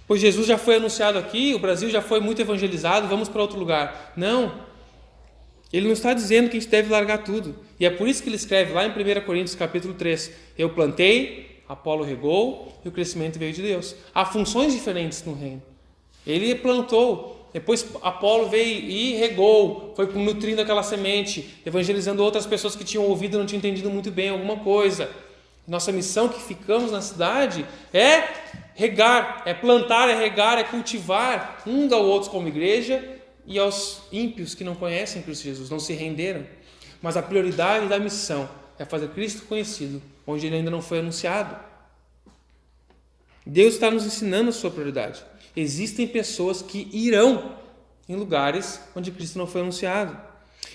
Pois 0.08 0.22
Jesus 0.22 0.46
já 0.46 0.60
foi 0.60 0.76
anunciado 0.76 1.18
aqui, 1.18 1.56
o 1.56 1.60
Brasil 1.60 1.89
já 1.89 2.04
foi 2.04 2.20
muito 2.20 2.39
evangelizado, 2.39 3.08
vamos 3.08 3.28
para 3.28 3.41
outro 3.41 3.58
lugar. 3.58 4.13
Não. 4.15 4.63
Ele 5.74 5.88
não 5.88 5.94
está 5.94 6.13
dizendo 6.13 6.50
que 6.52 6.56
a 6.56 6.60
gente 6.60 6.70
deve 6.70 6.91
largar 6.91 7.24
tudo. 7.24 7.56
E 7.80 7.86
é 7.86 7.89
por 7.89 8.08
isso 8.08 8.22
que 8.22 8.30
ele 8.30 8.36
escreve 8.36 8.72
lá 8.74 8.86
em 8.86 8.91
1 8.91 9.26
Coríntios 9.26 9.56
capítulo 9.56 9.96
3: 9.96 10.32
Eu 10.56 10.70
plantei, 10.70 11.63
Apolo 11.68 12.04
regou 12.04 12.80
e 12.86 12.88
o 12.88 12.91
crescimento 12.91 13.39
veio 13.39 13.54
de 13.54 13.63
Deus. 13.63 13.96
Há 14.13 14.24
funções 14.24 14.72
diferentes 14.72 15.24
no 15.24 15.34
reino. 15.34 15.63
Ele 16.28 16.54
plantou, 16.54 17.35
depois 17.56 17.88
Apolo 18.02 18.50
veio 18.50 18.82
e 18.82 19.15
regou, 19.15 19.94
foi 19.96 20.08
nutrindo 20.08 20.62
aquela 20.62 20.84
semente, 20.84 21.62
evangelizando 21.65 22.22
outras 22.22 22.46
pessoas 22.46 22.76
que 22.76 22.84
tinham 22.84 23.06
ouvido 23.06 23.36
e 23.36 23.38
não 23.38 23.46
tinham 23.46 23.60
entendido 23.60 23.89
muito 23.89 24.12
bem 24.12 24.28
alguma 24.28 24.58
coisa. 24.58 25.10
Nossa 25.65 25.89
missão 25.89 26.28
que 26.28 26.41
ficamos 26.41 26.91
na 26.91 27.00
cidade 27.00 27.65
é 27.94 28.28
regar, 28.74 29.44
é 29.46 29.54
plantar, 29.54 30.10
é 30.10 30.20
regar, 30.20 30.58
é 30.58 30.65
cultivar 30.65 31.63
uns 31.65 31.94
ao 31.94 32.04
outros 32.04 32.30
como 32.30 32.46
igreja 32.50 33.22
e 33.46 33.58
aos 33.58 34.02
ímpios 34.12 34.54
que 34.54 34.65
não 34.65 34.76
conhecem 34.76 35.22
Cristo 35.22 35.46
Jesus, 35.46 35.70
não 35.70 35.80
se 35.80 35.94
renderam. 35.94 36.46
Mas 37.02 37.15
a 37.15 37.24
prioridade 37.24 37.88
da 37.88 37.98
missão 37.98 38.50
é 38.78 38.84
fazer 38.84 39.08
Cristo 39.12 39.46
conhecido, 39.46 40.02
onde 40.28 40.46
ele 40.46 40.58
ainda 40.58 40.70
não 40.70 40.82
foi 40.82 41.00
anunciado. 41.00 41.58
Deus 43.46 43.76
está 43.76 43.89
nos 43.89 44.06
ensinando 44.06 44.50
a 44.50 44.52
sua 44.52 44.72
prioridade. 44.72 45.24
Existem 45.56 46.08
pessoas 46.08 46.62
que 46.62 46.89
irão 46.91 47.56
em 48.08 48.15
lugares 48.15 48.80
onde 48.96 49.12
Cristo 49.12 49.38
não 49.38 49.48
foi 49.48 49.62
anunciado. 49.62 50.18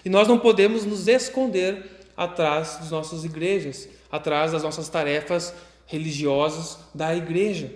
E 0.05 0.09
nós 0.09 0.27
não 0.27 0.39
podemos 0.39 0.85
nos 0.85 1.07
esconder 1.07 2.01
atrás 2.17 2.77
das 2.79 2.91
nossas 2.91 3.25
igrejas, 3.25 3.89
atrás 4.11 4.53
das 4.53 4.63
nossas 4.63 4.89
tarefas 4.89 5.55
religiosas 5.87 6.79
da 6.95 7.15
igreja. 7.15 7.73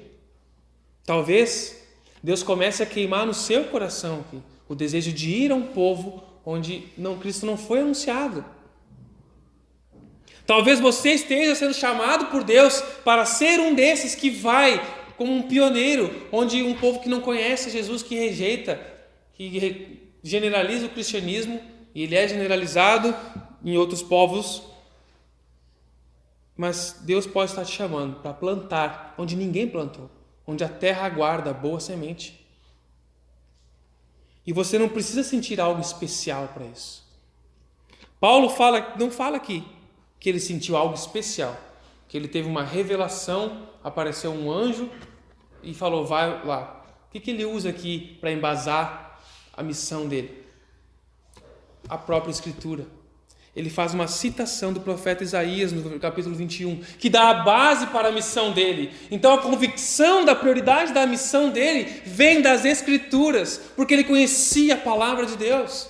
Talvez 1.04 1.82
Deus 2.22 2.42
comece 2.42 2.82
a 2.82 2.86
queimar 2.86 3.26
no 3.26 3.34
seu 3.34 3.64
coração 3.64 4.24
o 4.68 4.74
desejo 4.74 5.12
de 5.12 5.30
ir 5.30 5.52
a 5.52 5.54
um 5.54 5.62
povo 5.62 6.24
onde 6.44 6.84
não 6.96 7.18
Cristo 7.18 7.44
não 7.44 7.56
foi 7.56 7.80
anunciado. 7.80 8.44
Talvez 10.46 10.78
você 10.78 11.10
esteja 11.10 11.54
sendo 11.54 11.74
chamado 11.74 12.26
por 12.26 12.44
Deus 12.44 12.82
para 13.04 13.24
ser 13.24 13.60
um 13.60 13.74
desses 13.74 14.14
que 14.14 14.30
vai 14.30 15.03
como 15.16 15.32
um 15.32 15.42
pioneiro, 15.42 16.28
onde 16.32 16.62
um 16.62 16.74
povo 16.74 17.00
que 17.00 17.08
não 17.08 17.20
conhece 17.20 17.70
Jesus, 17.70 18.02
que 18.02 18.14
rejeita, 18.14 18.80
que 19.34 20.00
generaliza 20.22 20.86
o 20.86 20.90
cristianismo, 20.90 21.60
e 21.94 22.02
ele 22.02 22.14
é 22.14 22.26
generalizado 22.26 23.14
em 23.64 23.76
outros 23.76 24.02
povos, 24.02 24.62
mas 26.56 27.00
Deus 27.02 27.26
pode 27.26 27.50
estar 27.50 27.64
te 27.64 27.72
chamando 27.72 28.20
para 28.20 28.32
plantar 28.32 29.14
onde 29.18 29.36
ninguém 29.36 29.68
plantou, 29.68 30.10
onde 30.46 30.62
a 30.62 30.68
terra 30.68 31.06
aguarda 31.06 31.52
boa 31.52 31.80
semente. 31.80 32.44
E 34.46 34.52
você 34.52 34.78
não 34.78 34.88
precisa 34.88 35.22
sentir 35.22 35.60
algo 35.60 35.80
especial 35.80 36.48
para 36.52 36.66
isso. 36.66 37.02
Paulo 38.20 38.48
fala, 38.48 38.94
não 38.98 39.10
fala 39.10 39.36
aqui 39.36 39.64
que 40.20 40.28
ele 40.28 40.40
sentiu 40.40 40.76
algo 40.76 40.94
especial 40.94 41.56
que 42.14 42.18
ele 42.18 42.28
teve 42.28 42.48
uma 42.48 42.62
revelação, 42.62 43.66
apareceu 43.82 44.30
um 44.30 44.48
anjo 44.48 44.88
e 45.64 45.74
falou: 45.74 46.06
vai 46.06 46.46
lá. 46.46 46.86
O 47.08 47.10
que, 47.10 47.18
que 47.18 47.32
ele 47.32 47.44
usa 47.44 47.70
aqui 47.70 48.16
para 48.20 48.30
embasar 48.30 49.18
a 49.52 49.64
missão 49.64 50.06
dele? 50.06 50.44
A 51.88 51.98
própria 51.98 52.30
Escritura. 52.30 52.86
Ele 53.56 53.68
faz 53.68 53.94
uma 53.94 54.06
citação 54.06 54.72
do 54.72 54.78
profeta 54.78 55.24
Isaías 55.24 55.72
no 55.72 55.98
capítulo 55.98 56.36
21, 56.36 56.84
que 57.00 57.10
dá 57.10 57.30
a 57.30 57.34
base 57.42 57.88
para 57.88 58.10
a 58.10 58.12
missão 58.12 58.52
dele. 58.52 58.92
Então 59.10 59.34
a 59.34 59.38
convicção 59.38 60.24
da 60.24 60.36
prioridade 60.36 60.92
da 60.92 61.08
missão 61.08 61.50
dele 61.50 62.00
vem 62.06 62.40
das 62.40 62.64
Escrituras, 62.64 63.60
porque 63.74 63.92
ele 63.92 64.04
conhecia 64.04 64.74
a 64.74 64.78
palavra 64.78 65.26
de 65.26 65.36
Deus. 65.36 65.88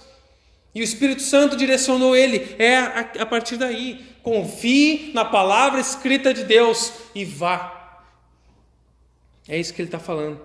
E 0.74 0.80
o 0.80 0.84
Espírito 0.84 1.20
Santo 1.20 1.54
direcionou 1.54 2.16
ele. 2.16 2.56
É 2.58 2.78
a, 2.78 3.00
a 3.20 3.26
partir 3.26 3.58
daí. 3.58 4.13
Confie 4.24 5.12
na 5.14 5.24
palavra 5.24 5.78
escrita 5.80 6.34
de 6.34 6.42
Deus 6.42 6.92
e 7.14 7.24
vá. 7.24 8.02
É 9.46 9.56
isso 9.56 9.72
que 9.72 9.80
ele 9.80 9.88
está 9.88 10.00
falando. 10.00 10.40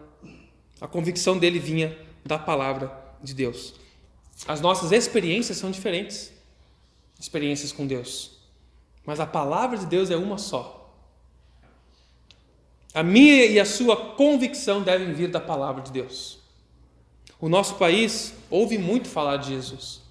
A 0.80 0.88
convicção 0.88 1.36
dele 1.38 1.58
vinha 1.58 1.98
da 2.24 2.38
palavra 2.38 2.96
de 3.24 3.34
Deus. 3.34 3.74
As 4.48 4.62
nossas 4.62 4.92
experiências 4.92 5.58
são 5.58 5.72
diferentes 5.72 6.32
experiências 7.20 7.72
com 7.72 7.88
Deus. 7.88 8.38
Mas 9.04 9.20
a 9.20 9.26
palavra 9.26 9.78
de 9.78 9.88
Deus 9.88 10.12
é 10.12 10.16
uma 10.16 10.38
só. 10.38 10.94
A 12.94 13.02
minha 13.02 13.46
e 13.46 13.60
a 13.60 13.66
sua 13.66 14.14
convicção 14.16 14.84
devem 14.84 15.14
vir 15.14 15.30
da 15.30 15.40
palavra 15.40 15.82
de 15.82 15.92
Deus. 15.92 16.38
O 17.40 17.50
nosso 17.50 17.76
país 17.76 18.34
ouve 18.50 18.78
muito 18.78 19.08
falar 19.10 19.38
de 19.38 19.50
Jesus 19.50 20.10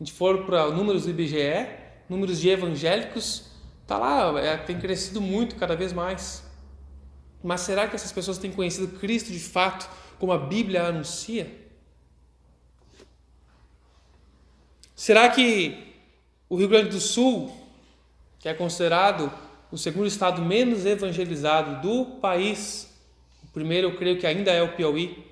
a 0.00 0.02
gente 0.02 0.14
for 0.14 0.46
para 0.46 0.70
números 0.70 1.04
do 1.04 1.10
IBGE, 1.10 1.68
números 2.10 2.40
de 2.40 2.48
evangélicos, 2.48 3.44
tá 3.86 3.96
lá, 3.96 4.38
é, 4.40 4.56
tem 4.56 4.80
crescido 4.80 5.20
muito 5.20 5.54
cada 5.54 5.76
vez 5.76 5.92
mais. 5.92 6.42
Mas 7.42 7.60
será 7.60 7.86
que 7.86 7.94
essas 7.94 8.10
pessoas 8.10 8.36
têm 8.36 8.50
conhecido 8.50 8.98
Cristo 8.98 9.30
de 9.30 9.38
fato, 9.38 9.88
como 10.18 10.32
a 10.32 10.38
Bíblia 10.38 10.82
anuncia? 10.82 11.50
Será 14.94 15.30
que 15.30 15.94
o 16.48 16.56
Rio 16.56 16.68
Grande 16.68 16.90
do 16.90 17.00
Sul, 17.00 17.56
que 18.40 18.48
é 18.48 18.54
considerado 18.54 19.32
o 19.70 19.78
segundo 19.78 20.08
estado 20.08 20.42
menos 20.42 20.84
evangelizado 20.84 21.80
do 21.80 22.18
país, 22.18 22.92
o 23.44 23.46
primeiro 23.52 23.88
eu 23.88 23.96
creio 23.96 24.18
que 24.18 24.26
ainda 24.26 24.50
é 24.50 24.60
o 24.60 24.74
Piauí, 24.74 25.29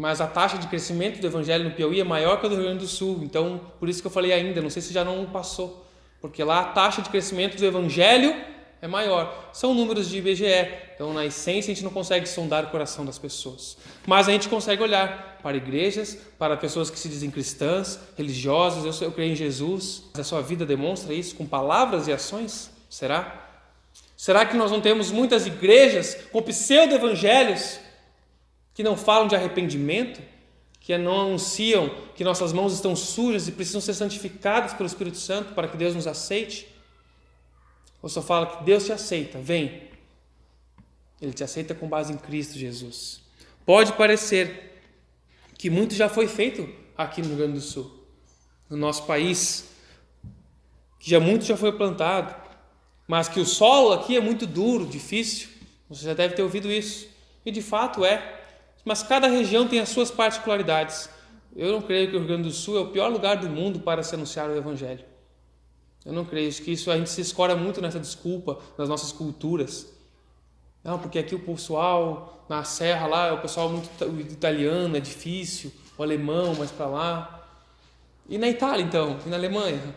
mas 0.00 0.18
a 0.18 0.26
taxa 0.26 0.56
de 0.56 0.66
crescimento 0.66 1.20
do 1.20 1.26
evangelho 1.26 1.64
no 1.64 1.72
Piauí 1.72 2.00
é 2.00 2.04
maior 2.04 2.40
que 2.40 2.46
a 2.46 2.48
do 2.48 2.54
Rio 2.54 2.64
Grande 2.64 2.78
do 2.78 2.86
Sul. 2.86 3.20
Então, 3.22 3.60
por 3.78 3.86
isso 3.86 4.00
que 4.00 4.06
eu 4.06 4.10
falei 4.10 4.32
ainda, 4.32 4.62
não 4.62 4.70
sei 4.70 4.80
se 4.80 4.94
já 4.94 5.04
não 5.04 5.26
passou. 5.26 5.86
Porque 6.22 6.42
lá 6.42 6.60
a 6.60 6.64
taxa 6.64 7.02
de 7.02 7.10
crescimento 7.10 7.58
do 7.58 7.66
evangelho 7.66 8.34
é 8.80 8.88
maior. 8.88 9.50
São 9.52 9.74
números 9.74 10.08
de 10.08 10.16
IBGE, 10.16 10.46
então 10.94 11.12
na 11.12 11.26
essência 11.26 11.70
a 11.70 11.74
gente 11.74 11.84
não 11.84 11.90
consegue 11.90 12.26
sondar 12.26 12.64
o 12.64 12.68
coração 12.68 13.04
das 13.04 13.18
pessoas. 13.18 13.76
Mas 14.06 14.26
a 14.26 14.32
gente 14.32 14.48
consegue 14.48 14.82
olhar 14.82 15.38
para 15.42 15.58
igrejas, 15.58 16.16
para 16.38 16.56
pessoas 16.56 16.88
que 16.88 16.98
se 16.98 17.06
dizem 17.06 17.30
cristãs, 17.30 18.00
religiosas, 18.16 19.02
eu, 19.02 19.08
eu 19.08 19.12
creio 19.12 19.32
em 19.32 19.36
Jesus. 19.36 20.04
A 20.14 20.24
sua 20.24 20.40
vida 20.40 20.64
demonstra 20.64 21.12
isso 21.12 21.34
com 21.34 21.44
palavras 21.44 22.08
e 22.08 22.12
ações? 22.12 22.70
Será? 22.88 23.50
Será 24.16 24.46
que 24.46 24.56
nós 24.56 24.70
não 24.70 24.80
temos 24.80 25.10
muitas 25.10 25.46
igrejas 25.46 26.16
com 26.32 26.40
pseudo-evangelhos 26.40 27.80
que 28.80 28.84
não 28.84 28.96
falam 28.96 29.28
de 29.28 29.36
arrependimento, 29.36 30.22
que 30.80 30.96
não 30.96 31.20
anunciam 31.20 31.90
que 32.14 32.24
nossas 32.24 32.50
mãos 32.50 32.72
estão 32.72 32.96
sujas 32.96 33.46
e 33.46 33.52
precisam 33.52 33.78
ser 33.78 33.92
santificadas 33.92 34.72
pelo 34.72 34.86
Espírito 34.86 35.18
Santo 35.18 35.52
para 35.52 35.68
que 35.68 35.76
Deus 35.76 35.94
nos 35.94 36.06
aceite? 36.06 36.66
Ou 38.00 38.08
só 38.08 38.22
fala 38.22 38.46
que 38.46 38.64
Deus 38.64 38.86
te 38.86 38.92
aceita, 38.92 39.38
vem. 39.38 39.82
Ele 41.20 41.34
te 41.34 41.44
aceita 41.44 41.74
com 41.74 41.86
base 41.86 42.10
em 42.10 42.16
Cristo 42.16 42.58
Jesus. 42.58 43.20
Pode 43.66 43.92
parecer 43.92 44.80
que 45.58 45.68
muito 45.68 45.94
já 45.94 46.08
foi 46.08 46.26
feito 46.26 46.66
aqui 46.96 47.20
no 47.20 47.28
Rio 47.28 47.36
Grande 47.36 47.52
do 47.52 47.60
Sul, 47.60 48.02
no 48.70 48.78
nosso 48.78 49.04
país, 49.04 49.74
que 50.98 51.10
já 51.10 51.20
muito 51.20 51.44
já 51.44 51.54
foi 51.54 51.72
plantado, 51.72 52.34
mas 53.06 53.28
que 53.28 53.40
o 53.40 53.44
solo 53.44 53.92
aqui 53.92 54.16
é 54.16 54.20
muito 54.22 54.46
duro, 54.46 54.86
difícil. 54.86 55.50
Você 55.90 56.06
já 56.06 56.14
deve 56.14 56.34
ter 56.34 56.42
ouvido 56.42 56.72
isso. 56.72 57.10
E 57.44 57.50
de 57.50 57.60
fato 57.60 58.06
é. 58.06 58.39
Mas 58.84 59.02
cada 59.02 59.28
região 59.28 59.68
tem 59.68 59.80
as 59.80 59.88
suas 59.90 60.10
particularidades. 60.10 61.08
Eu 61.54 61.72
não 61.72 61.82
creio 61.82 62.10
que 62.10 62.16
o 62.16 62.18
Rio 62.20 62.28
Grande 62.28 62.44
do 62.44 62.52
Sul 62.52 62.78
é 62.78 62.80
o 62.80 62.88
pior 62.88 63.08
lugar 63.08 63.36
do 63.36 63.48
mundo 63.48 63.80
para 63.80 64.02
se 64.02 64.14
anunciar 64.14 64.48
o 64.48 64.56
Evangelho. 64.56 65.04
Eu 66.04 66.12
não 66.12 66.24
creio 66.24 66.50
que 66.52 66.72
isso 66.72 66.90
a 66.90 66.96
gente 66.96 67.10
se 67.10 67.20
escora 67.20 67.54
muito 67.54 67.80
nessa 67.80 68.00
desculpa 68.00 68.58
das 68.78 68.88
nossas 68.88 69.12
culturas. 69.12 69.86
Não, 70.82 70.98
porque 70.98 71.18
aqui 71.18 71.34
o 71.34 71.40
pessoal 71.40 72.46
na 72.48 72.64
serra 72.64 73.06
lá 73.06 73.26
é 73.26 73.32
o 73.32 73.40
pessoal 73.40 73.68
muito 73.68 73.88
italiano, 74.32 74.96
é 74.96 75.00
difícil, 75.00 75.70
o 75.98 76.02
alemão 76.02 76.54
mais 76.54 76.70
para 76.70 76.86
lá. 76.86 77.48
E 78.28 78.38
na 78.38 78.48
Itália 78.48 78.82
então, 78.82 79.18
e 79.26 79.28
na 79.28 79.36
Alemanha? 79.36 79.94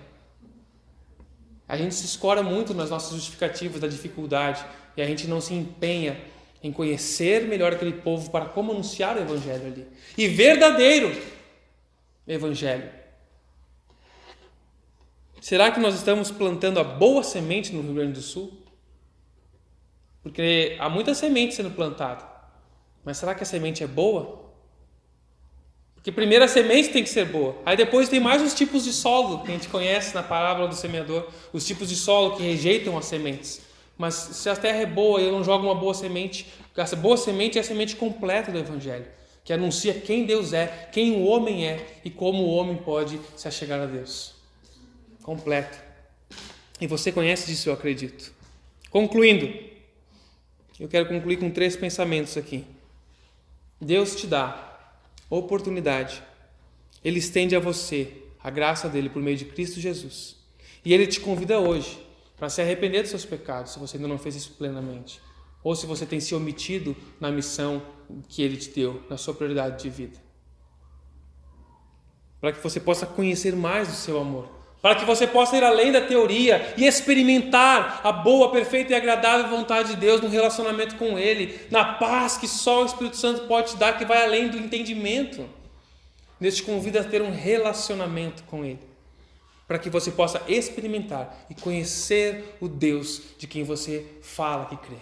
A 1.68 1.78
gente 1.78 1.96
se 1.96 2.06
escora 2.06 2.44
muito 2.44 2.74
nas 2.74 2.90
nossas 2.90 3.14
justificativas 3.16 3.80
da 3.80 3.88
dificuldade 3.88 4.66
e 4.98 5.02
a 5.02 5.06
gente 5.06 5.26
não 5.28 5.40
se 5.40 5.54
empenha 5.54 6.20
em 6.64 6.72
conhecer 6.72 7.46
melhor 7.46 7.74
aquele 7.74 7.92
povo 7.92 8.32
para 8.32 8.46
como 8.46 8.72
anunciar 8.72 9.18
o 9.18 9.20
evangelho 9.20 9.68
ali. 9.68 9.88
E 10.18 10.28
verdadeiro 10.30 11.14
evangelho. 12.26 12.90
Será 15.42 15.70
que 15.72 15.80
nós 15.82 15.94
estamos 15.94 16.32
plantando 16.32 16.80
a 16.80 16.84
boa 16.86 17.22
semente 17.22 17.74
no 17.74 17.82
Rio 17.82 17.96
Grande 17.96 18.14
do 18.14 18.22
Sul? 18.22 18.64
Porque 20.22 20.78
há 20.80 20.88
muita 20.88 21.14
semente 21.14 21.54
sendo 21.54 21.72
plantada. 21.72 22.26
Mas 23.04 23.18
será 23.18 23.36
que 23.36 23.44
a 23.44 23.46
semente 23.46 23.84
é 23.84 23.88
boa? 23.88 24.42
Porque 25.96 26.14
primeiro 26.14 26.46
a 26.46 26.48
semente 26.48 26.90
tem 26.90 27.04
que 27.04 27.10
ser 27.10 27.26
boa. 27.26 27.58
Aí 27.66 27.76
depois 27.76 28.08
tem 28.08 28.22
mais 28.22 28.42
os 28.42 28.54
tipos 28.54 28.86
de 28.86 28.94
solo 28.94 29.44
que 29.44 29.52
a 29.52 29.54
gente 29.54 29.68
conhece 29.68 30.16
na 30.16 30.24
parábola 30.24 30.70
do 30.70 30.76
semeador, 30.76 31.30
os 31.52 31.68
tipos 31.68 31.90
de 31.90 31.98
solo 31.98 32.38
que 32.38 32.44
rejeitam 32.44 32.98
as 32.98 33.06
sementes. 33.06 33.73
Mas 33.98 34.16
se 34.16 34.50
a 34.50 34.56
terra 34.56 34.80
é 34.80 34.86
boa 34.86 35.22
e 35.22 35.26
eu 35.26 35.32
não 35.32 35.44
jogo 35.44 35.66
uma 35.66 35.76
boa 35.76 35.94
semente, 35.94 36.48
essa 36.76 36.96
boa 36.96 37.16
semente 37.16 37.58
é 37.58 37.62
a 37.62 37.64
semente 37.64 37.96
completa 37.96 38.52
do 38.52 38.58
evangelho, 38.58 39.06
que 39.44 39.54
anuncia 39.54 39.94
quem 39.94 40.26
Deus 40.26 40.54
é, 40.54 40.90
quem 40.92 41.14
o 41.14 41.26
homem 41.26 41.68
é 41.68 42.00
e 42.04 42.10
como 42.10 42.44
o 42.44 42.50
homem 42.56 42.78
pode 42.78 43.20
se 43.36 43.48
achegar 43.48 43.80
a 43.80 43.86
Deus 43.86 44.34
completa. 45.24 45.82
E 46.80 46.86
você 46.86 47.12
conhece 47.12 47.48
disso, 47.48 47.70
eu 47.70 47.74
acredito. 47.74 48.34
Concluindo, 48.92 49.52
eu 50.80 50.88
quero 50.88 51.08
concluir 51.08 51.38
com 51.38 51.50
três 51.50 51.76
pensamentos 51.76 52.36
aqui. 52.38 52.66
Deus 53.80 54.16
te 54.16 54.28
dá 54.28 54.92
oportunidade, 55.30 56.22
Ele 57.04 57.20
estende 57.20 57.56
a 57.56 57.60
você 57.60 58.12
a 58.44 58.50
graça 58.50 58.90
dele 58.90 59.10
por 59.10 59.22
meio 59.22 59.38
de 59.38 59.46
Cristo 59.46 59.80
Jesus. 59.80 60.36
E 60.84 60.94
Ele 60.94 61.08
te 61.08 61.20
convida 61.20 61.60
hoje 61.60 61.98
para 62.44 62.50
se 62.50 62.62
arrepender 62.62 63.04
dos 63.04 63.10
seus 63.10 63.24
pecados, 63.24 63.72
se 63.72 63.80
você 63.80 63.96
ainda 63.96 64.10
não 64.10 64.18
fez 64.18 64.36
isso 64.36 64.52
plenamente. 64.58 65.22
Ou 65.64 65.74
se 65.78 65.86
você 65.86 66.06
tem 66.06 66.20
se 66.20 66.36
omitido 66.36 66.94
na 67.18 67.32
missão 67.32 67.82
que 68.28 68.44
Ele 68.44 68.58
te 68.58 68.70
deu, 68.70 69.02
na 69.10 69.16
sua 69.16 69.34
prioridade 69.34 69.82
de 69.82 69.90
vida. 69.90 70.18
Para 72.42 72.52
que 72.52 72.62
você 72.62 72.82
possa 72.82 73.06
conhecer 73.06 73.56
mais 73.56 73.88
do 73.88 73.94
seu 73.94 74.20
amor 74.20 74.50
para 74.82 74.96
que 74.96 75.06
você 75.06 75.26
possa 75.26 75.56
ir 75.56 75.64
além 75.64 75.94
da 75.94 76.02
teoria 76.02 76.74
e 76.76 76.86
experimentar 76.86 78.02
a 78.04 78.12
boa, 78.12 78.52
perfeita 78.52 78.92
e 78.92 78.96
agradável 78.98 79.48
vontade 79.48 79.92
de 79.92 79.96
Deus 79.96 80.20
no 80.20 80.28
relacionamento 80.28 80.96
com 80.96 81.18
Ele, 81.18 81.58
na 81.72 81.94
paz 81.94 82.36
que 82.36 82.50
só 82.50 82.84
o 82.84 82.86
Espírito 82.86 83.16
Santo 83.16 83.48
pode 83.48 83.72
te 83.72 83.78
dar, 83.78 83.98
que 83.98 84.04
vai 84.04 84.22
além 84.22 84.50
do 84.50 84.58
entendimento. 84.58 85.50
Deus 86.38 86.56
te 86.56 86.64
convida 86.64 87.00
a 87.00 87.04
ter 87.06 87.22
um 87.22 87.32
relacionamento 87.32 88.44
com 88.44 88.66
Ele, 88.66 88.82
para 89.74 89.80
que 89.80 89.90
você 89.90 90.12
possa 90.12 90.40
experimentar 90.48 91.48
e 91.50 91.56
conhecer 91.56 92.58
o 92.62 92.68
Deus 92.68 93.24
de 93.40 93.48
quem 93.48 93.64
você 93.64 94.06
fala 94.22 94.68
que 94.68 94.78
crê. 94.78 94.98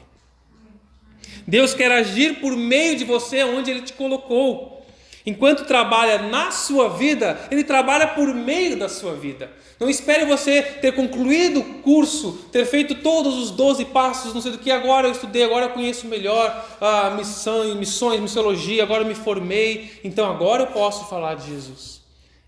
Deus 1.45 1.73
quer 1.73 1.91
agir 1.91 2.39
por 2.39 2.55
meio 2.55 2.97
de 2.97 3.03
você 3.03 3.43
onde 3.43 3.69
Ele 3.69 3.81
te 3.81 3.91
colocou. 3.91 4.81
Enquanto 5.25 5.65
trabalha 5.65 6.19
na 6.19 6.51
sua 6.51 6.87
vida, 6.87 7.37
ele 7.51 7.65
trabalha 7.65 8.07
por 8.07 8.33
meio 8.33 8.79
da 8.79 8.87
sua 8.87 9.13
vida. 9.13 9.51
Não 9.77 9.89
espere 9.89 10.23
você 10.23 10.61
ter 10.61 10.93
concluído 10.93 11.59
o 11.59 11.81
curso, 11.81 12.47
ter 12.49 12.65
feito 12.65 12.95
todos 12.95 13.35
os 13.35 13.51
12 13.51 13.83
passos, 13.85 14.33
não 14.33 14.39
sei 14.39 14.53
do 14.53 14.57
que, 14.57 14.71
agora 14.71 15.05
eu 15.05 15.11
estudei, 15.11 15.43
agora 15.43 15.65
eu 15.65 15.71
conheço 15.71 16.07
melhor 16.07 16.65
a 16.79 17.09
missão, 17.09 17.75
missões, 17.75 18.21
missiologia, 18.21 18.83
agora 18.83 19.03
eu 19.03 19.07
me 19.07 19.15
formei, 19.15 19.99
então 20.01 20.31
agora 20.31 20.63
eu 20.63 20.67
posso 20.67 21.09
falar 21.09 21.35
de 21.35 21.49
Jesus. 21.49 22.00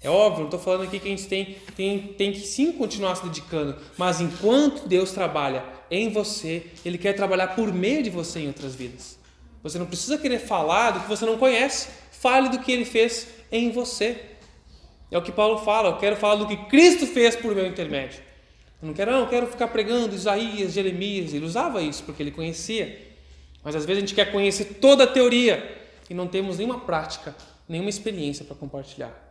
É 0.03 0.09
óbvio, 0.09 0.39
não 0.39 0.47
estou 0.47 0.59
falando 0.59 0.83
aqui 0.83 0.99
que 0.99 1.07
a 1.07 1.11
gente 1.11 1.27
tem, 1.27 1.57
tem, 1.75 1.99
tem 1.99 2.31
que 2.33 2.41
sim 2.41 2.73
continuar 2.73 3.15
se 3.15 3.23
dedicando, 3.23 3.77
mas 3.97 4.19
enquanto 4.19 4.87
Deus 4.87 5.11
trabalha 5.11 5.63
em 5.89 6.09
você, 6.09 6.67
Ele 6.83 6.97
quer 6.97 7.13
trabalhar 7.13 7.55
por 7.55 7.71
meio 7.71 8.03
de 8.03 8.09
você 8.09 8.41
em 8.41 8.47
outras 8.47 8.75
vidas. 8.75 9.17
Você 9.63 9.79
não 9.79 9.85
precisa 9.85 10.17
querer 10.17 10.39
falar 10.39 10.91
do 10.91 10.99
que 10.99 11.07
você 11.07 11.25
não 11.25 11.37
conhece. 11.37 11.87
Fale 12.11 12.49
do 12.49 12.59
que 12.59 12.71
ele 12.71 12.83
fez 12.83 13.29
em 13.51 13.71
você. 13.71 14.21
É 15.09 15.17
o 15.17 15.21
que 15.21 15.31
Paulo 15.31 15.59
fala, 15.59 15.89
eu 15.89 15.97
quero 15.97 16.17
falar 16.17 16.35
do 16.35 16.47
que 16.47 16.57
Cristo 16.65 17.07
fez 17.07 17.35
por 17.35 17.55
meu 17.55 17.65
intermédio. 17.65 18.21
Eu 18.81 18.87
não 18.87 18.93
quero, 18.93 19.11
não, 19.11 19.19
eu 19.21 19.27
quero 19.27 19.47
ficar 19.47 19.69
pregando 19.69 20.13
Isaías, 20.13 20.73
Jeremias. 20.73 21.33
Ele 21.33 21.45
usava 21.45 21.81
isso 21.81 22.03
porque 22.03 22.21
ele 22.21 22.31
conhecia. 22.31 23.13
Mas 23.63 23.75
às 23.75 23.85
vezes 23.85 24.03
a 24.03 24.05
gente 24.05 24.15
quer 24.15 24.31
conhecer 24.31 24.65
toda 24.81 25.05
a 25.05 25.07
teoria 25.07 25.81
e 26.09 26.13
não 26.13 26.27
temos 26.27 26.57
nenhuma 26.57 26.81
prática, 26.81 27.33
nenhuma 27.67 27.89
experiência 27.89 28.43
para 28.43 28.55
compartilhar. 28.55 29.22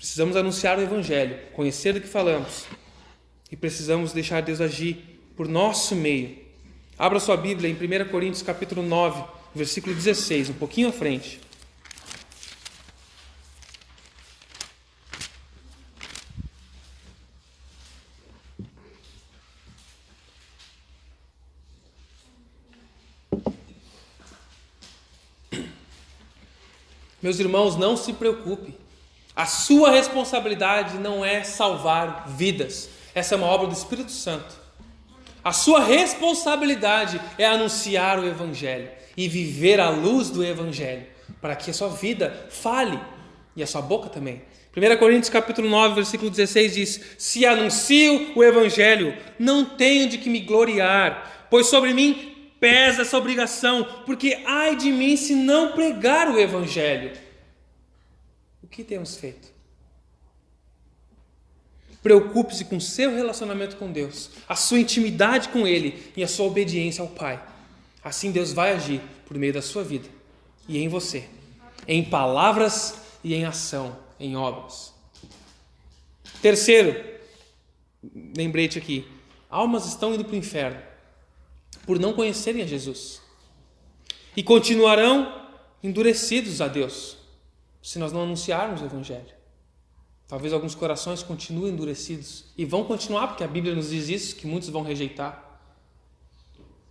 Precisamos 0.00 0.34
anunciar 0.34 0.78
o 0.78 0.80
Evangelho, 0.80 1.38
conhecer 1.52 1.92
do 1.92 2.00
que 2.00 2.08
falamos 2.08 2.64
e 3.52 3.54
precisamos 3.54 4.14
deixar 4.14 4.40
Deus 4.40 4.58
agir 4.58 5.20
por 5.36 5.46
nosso 5.46 5.94
meio. 5.94 6.38
Abra 6.98 7.20
sua 7.20 7.36
Bíblia 7.36 7.68
em 7.68 7.74
1 7.74 8.08
Coríntios 8.08 8.40
capítulo 8.40 8.82
9 8.82 9.22
versículo 9.54 9.94
16, 9.94 10.48
um 10.48 10.54
pouquinho 10.54 10.88
à 10.88 10.92
frente. 10.92 11.38
Meus 27.20 27.38
irmãos, 27.38 27.76
não 27.76 27.98
se 27.98 28.14
preocupe. 28.14 28.79
A 29.40 29.46
sua 29.46 29.90
responsabilidade 29.90 30.98
não 30.98 31.24
é 31.24 31.42
salvar 31.42 32.26
vidas. 32.28 32.90
Essa 33.14 33.34
é 33.34 33.38
uma 33.38 33.46
obra 33.46 33.68
do 33.68 33.72
Espírito 33.72 34.12
Santo. 34.12 34.54
A 35.42 35.50
sua 35.50 35.82
responsabilidade 35.82 37.18
é 37.38 37.46
anunciar 37.46 38.18
o 38.18 38.28
Evangelho 38.28 38.90
e 39.16 39.28
viver 39.28 39.80
à 39.80 39.88
luz 39.88 40.28
do 40.28 40.44
Evangelho, 40.44 41.06
para 41.40 41.56
que 41.56 41.70
a 41.70 41.72
sua 41.72 41.88
vida 41.88 42.48
fale 42.50 43.00
e 43.56 43.62
a 43.62 43.66
sua 43.66 43.80
boca 43.80 44.10
também. 44.10 44.42
1 44.76 44.98
Coríntios 44.98 45.30
capítulo 45.30 45.70
9, 45.70 45.94
versículo 45.94 46.30
16 46.30 46.74
diz: 46.74 47.00
Se 47.16 47.46
anuncio 47.46 48.32
o 48.36 48.44
Evangelho, 48.44 49.16
não 49.38 49.64
tenho 49.64 50.06
de 50.06 50.18
que 50.18 50.28
me 50.28 50.40
gloriar, 50.40 51.46
pois 51.48 51.66
sobre 51.66 51.94
mim 51.94 52.50
pesa 52.60 53.00
essa 53.00 53.16
obrigação, 53.16 53.86
porque 54.04 54.38
ai 54.44 54.76
de 54.76 54.92
mim 54.92 55.16
se 55.16 55.34
não 55.34 55.72
pregar 55.72 56.28
o 56.28 56.38
Evangelho. 56.38 57.29
Que 58.70 58.84
temos 58.84 59.16
feito? 59.16 59.48
Preocupe-se 62.02 62.64
com 62.64 62.80
seu 62.80 63.14
relacionamento 63.14 63.76
com 63.76 63.92
Deus, 63.92 64.30
a 64.48 64.56
sua 64.56 64.78
intimidade 64.78 65.50
com 65.50 65.66
Ele 65.66 66.12
e 66.16 66.22
a 66.22 66.28
sua 66.28 66.46
obediência 66.46 67.02
ao 67.02 67.08
Pai. 67.08 67.42
Assim 68.02 68.32
Deus 68.32 68.52
vai 68.52 68.72
agir 68.72 69.02
por 69.26 69.36
meio 69.36 69.52
da 69.52 69.60
sua 69.60 69.84
vida 69.84 70.08
e 70.66 70.78
em 70.78 70.88
você, 70.88 71.28
em 71.86 72.02
palavras 72.02 72.94
e 73.22 73.34
em 73.34 73.44
ação, 73.44 73.98
em 74.18 74.34
obras. 74.34 74.94
Terceiro, 76.40 77.18
lembrete 78.34 78.78
aqui, 78.78 79.06
almas 79.50 79.86
estão 79.86 80.14
indo 80.14 80.24
para 80.24 80.34
o 80.34 80.38
inferno 80.38 80.80
por 81.84 81.98
não 81.98 82.12
conhecerem 82.12 82.62
a 82.62 82.66
Jesus. 82.66 83.20
E 84.36 84.42
continuarão 84.42 85.48
endurecidos 85.82 86.60
a 86.60 86.68
Deus 86.68 87.19
se 87.82 87.98
nós 87.98 88.12
não 88.12 88.22
anunciarmos 88.22 88.82
o 88.82 88.84
Evangelho. 88.84 89.40
Talvez 90.28 90.52
alguns 90.52 90.74
corações 90.74 91.22
continuem 91.22 91.72
endurecidos 91.72 92.44
e 92.56 92.64
vão 92.64 92.84
continuar, 92.84 93.28
porque 93.28 93.42
a 93.42 93.48
Bíblia 93.48 93.74
nos 93.74 93.90
diz 93.90 94.08
isso, 94.08 94.36
que 94.36 94.46
muitos 94.46 94.68
vão 94.68 94.82
rejeitar. 94.82 95.44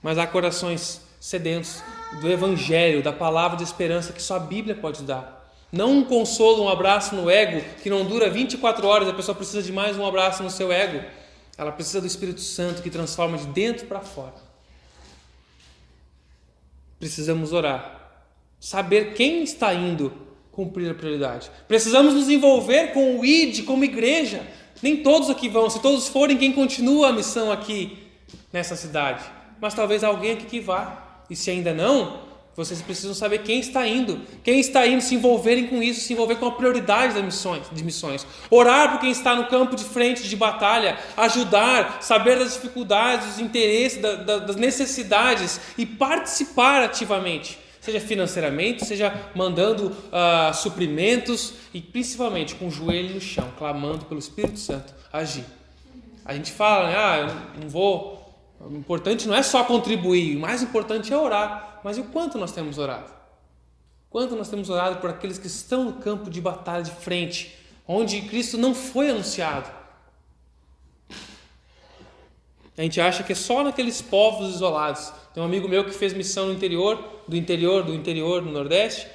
Mas 0.01 0.17
há 0.17 0.27
corações 0.27 1.01
sedentos 1.19 1.81
do 2.19 2.29
Evangelho, 2.29 3.01
da 3.01 3.13
palavra 3.13 3.57
de 3.57 3.63
esperança 3.63 4.11
que 4.11 4.21
só 4.21 4.35
a 4.35 4.39
Bíblia 4.39 4.75
pode 4.75 5.03
dar. 5.03 5.39
Não 5.71 5.91
um 5.99 6.03
consolo, 6.03 6.63
um 6.63 6.69
abraço 6.69 7.15
no 7.15 7.29
ego 7.29 7.63
que 7.81 7.89
não 7.89 8.03
dura 8.03 8.29
24 8.29 8.87
horas, 8.87 9.07
a 9.07 9.13
pessoa 9.13 9.35
precisa 9.35 9.61
de 9.61 9.71
mais 9.71 9.97
um 9.97 10.05
abraço 10.05 10.41
no 10.41 10.49
seu 10.49 10.71
ego. 10.71 11.05
Ela 11.57 11.71
precisa 11.71 12.01
do 12.01 12.07
Espírito 12.07 12.41
Santo 12.41 12.81
que 12.81 12.89
transforma 12.89 13.37
de 13.37 13.45
dentro 13.47 13.85
para 13.85 14.01
fora. 14.01 14.35
Precisamos 16.97 17.53
orar, 17.53 18.25
saber 18.59 19.13
quem 19.13 19.43
está 19.43 19.73
indo 19.73 20.11
cumprir 20.51 20.91
a 20.91 20.93
prioridade. 20.93 21.49
Precisamos 21.67 22.13
nos 22.13 22.29
envolver 22.29 22.93
com 22.93 23.19
o 23.19 23.25
ID 23.25 23.65
como 23.65 23.83
igreja. 23.83 24.45
Nem 24.81 24.97
todos 24.97 25.29
aqui 25.29 25.49
vão, 25.49 25.69
se 25.69 25.81
todos 25.81 26.07
forem, 26.07 26.37
quem 26.37 26.53
continua 26.53 27.09
a 27.09 27.13
missão 27.13 27.51
aqui 27.51 27.97
nessa 28.51 28.75
cidade? 28.75 29.23
Mas 29.59 29.73
talvez 29.73 30.03
alguém 30.03 30.33
aqui 30.33 30.45
que 30.45 30.59
vá. 30.59 31.23
E 31.29 31.35
se 31.35 31.51
ainda 31.51 31.73
não, 31.73 32.21
vocês 32.59 32.81
precisam 32.81 33.13
saber 33.13 33.39
quem 33.43 33.61
está 33.61 33.87
indo, 33.87 34.19
quem 34.43 34.59
está 34.59 34.85
indo, 34.85 35.01
se 35.01 35.15
envolverem 35.15 35.67
com 35.67 35.81
isso, 35.81 36.01
se 36.01 36.11
envolver 36.11 36.35
com 36.35 36.47
a 36.47 36.51
prioridade 36.51 37.13
das 37.13 37.23
missões, 37.23 37.63
de 37.71 37.83
missões. 37.85 38.27
Orar 38.49 38.91
por 38.91 38.99
quem 38.99 39.11
está 39.11 39.33
no 39.33 39.45
campo 39.45 39.77
de 39.77 39.85
frente 39.85 40.27
de 40.27 40.35
batalha, 40.35 40.97
ajudar, 41.15 41.99
saber 42.01 42.37
das 42.37 42.55
dificuldades, 42.55 43.27
dos 43.27 43.39
interesses, 43.39 44.01
da, 44.01 44.15
da, 44.15 44.37
das 44.39 44.57
necessidades 44.57 45.59
e 45.77 45.85
participar 45.85 46.83
ativamente, 46.83 47.57
seja 47.81 47.99
financeiramente, 47.99 48.85
seja 48.85 49.13
mandando 49.35 49.87
uh, 49.87 50.53
suprimentos 50.53 51.53
e 51.73 51.81
principalmente 51.81 52.55
com 52.55 52.67
o 52.67 52.71
joelho 52.71 53.15
no 53.15 53.21
chão, 53.21 53.51
clamando 53.57 54.05
pelo 54.05 54.19
Espírito 54.19 54.59
Santo 54.59 54.93
agir. 55.11 55.45
A 56.25 56.33
gente 56.33 56.51
fala, 56.51 56.89
né, 56.89 56.95
ah, 56.97 57.17
eu 57.55 57.61
não 57.61 57.69
vou. 57.69 58.19
O 58.59 58.75
importante 58.75 59.27
não 59.27 59.35
é 59.35 59.41
só 59.41 59.63
contribuir, 59.63 60.35
o 60.35 60.39
mais 60.39 60.61
importante 60.61 61.13
é 61.13 61.17
orar. 61.17 61.79
Mas 61.83 61.97
e 61.97 62.01
o 62.01 62.05
quanto 62.05 62.37
nós 62.37 62.51
temos 62.51 62.77
orado? 62.77 63.11
Quanto 64.09 64.35
nós 64.35 64.49
temos 64.49 64.69
orado 64.69 64.97
por 64.97 65.09
aqueles 65.09 65.37
que 65.37 65.47
estão 65.47 65.85
no 65.85 65.93
campo 65.93 66.29
de 66.29 66.41
batalha 66.41 66.83
de 66.83 66.91
frente, 66.91 67.55
onde 67.87 68.21
Cristo 68.23 68.57
não 68.57 68.75
foi 68.75 69.09
anunciado? 69.09 69.78
A 72.79 72.81
gente 72.81 73.01
acha 73.01 73.23
que 73.23 73.33
é 73.33 73.35
só 73.35 73.61
naqueles 73.61 74.01
povos 74.01 74.55
isolados. 74.55 75.11
Tem 75.33 75.43
um 75.43 75.45
amigo 75.45 75.67
meu 75.67 75.83
que 75.83 75.91
fez 75.91 76.13
missão 76.13 76.45
no 76.45 76.53
interior, 76.53 76.97
do 77.27 77.35
interior, 77.35 77.83
do 77.83 77.93
interior, 77.93 78.41
do 78.41 78.49
Nordeste, 78.49 79.05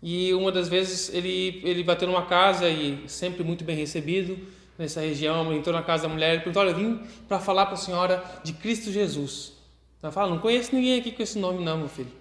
e 0.00 0.32
uma 0.34 0.52
das 0.52 0.68
vezes 0.68 1.12
ele, 1.12 1.60
ele 1.64 1.82
bateu 1.82 2.06
numa 2.06 2.26
casa 2.26 2.68
e 2.68 3.08
sempre 3.08 3.42
muito 3.42 3.64
bem 3.64 3.74
recebido 3.74 4.38
nessa 4.78 5.00
região, 5.00 5.52
entrou 5.52 5.74
na 5.74 5.82
casa 5.82 6.04
da 6.04 6.08
mulher 6.08 6.36
e 6.36 6.38
perguntou: 6.38 6.62
Olha, 6.62 6.70
eu 6.70 6.76
vim 6.76 7.00
para 7.26 7.40
falar 7.40 7.66
para 7.66 7.74
a 7.74 7.78
senhora 7.78 8.22
de 8.44 8.52
Cristo 8.52 8.92
Jesus. 8.92 9.54
Ela 10.00 10.12
fala, 10.12 10.30
não 10.30 10.38
conheço 10.38 10.72
ninguém 10.72 11.00
aqui 11.00 11.10
com 11.10 11.20
esse 11.20 11.40
nome 11.40 11.64
não, 11.64 11.76
meu 11.76 11.88
filho. 11.88 12.12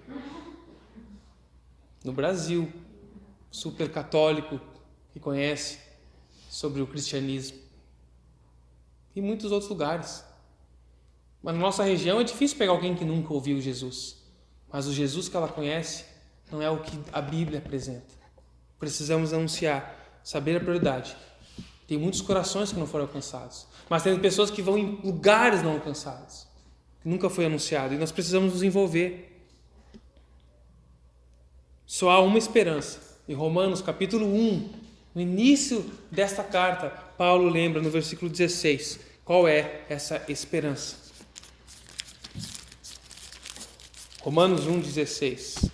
No 2.03 2.11
Brasil, 2.11 2.73
super 3.51 3.91
católico 3.91 4.59
que 5.13 5.19
conhece 5.19 5.77
sobre 6.49 6.81
o 6.81 6.87
cristianismo. 6.87 7.59
E 9.15 9.21
muitos 9.21 9.51
outros 9.51 9.69
lugares. 9.69 10.25
Mas 11.41 11.55
na 11.55 11.61
nossa 11.61 11.83
região 11.83 12.19
é 12.19 12.23
difícil 12.23 12.57
pegar 12.57 12.71
alguém 12.71 12.95
que 12.95 13.05
nunca 13.05 13.33
ouviu 13.33 13.59
Jesus. 13.61 14.17
Mas 14.71 14.87
o 14.87 14.93
Jesus 14.93 15.29
que 15.29 15.37
ela 15.37 15.47
conhece 15.47 16.05
não 16.51 16.61
é 16.61 16.69
o 16.69 16.79
que 16.79 16.97
a 17.11 17.21
Bíblia 17.21 17.59
apresenta. 17.59 18.15
Precisamos 18.79 19.33
anunciar, 19.33 20.19
saber 20.23 20.57
a 20.57 20.59
prioridade. 20.59 21.15
Tem 21.87 21.97
muitos 21.97 22.21
corações 22.21 22.71
que 22.71 22.79
não 22.79 22.85
foram 22.85 23.05
alcançados, 23.05 23.65
mas 23.89 24.03
tem 24.03 24.17
pessoas 24.19 24.51
que 24.51 24.61
vão 24.61 24.77
em 24.77 24.99
lugares 25.03 25.63
não 25.63 25.73
alcançados 25.73 26.47
nunca 27.07 27.29
foi 27.29 27.45
anunciado 27.45 27.93
e 27.93 27.97
nós 27.97 28.11
precisamos 28.11 28.53
nos 28.53 28.63
envolver. 28.63 29.33
Só 31.85 32.09
há 32.09 32.19
uma 32.19 32.37
esperança. 32.37 32.99
Em 33.29 33.33
Romanos 33.33 33.81
capítulo 33.81 34.25
1, 34.25 34.69
no 35.15 35.21
início 35.21 35.89
desta 36.11 36.43
carta, 36.43 36.89
Paulo 37.17 37.47
lembra 37.47 37.81
no 37.81 37.89
versículo 37.89 38.29
16 38.29 38.99
qual 39.23 39.47
é 39.47 39.85
essa 39.87 40.21
esperança. 40.27 41.06
Romanos 44.27 44.67
1,16. 44.67 45.71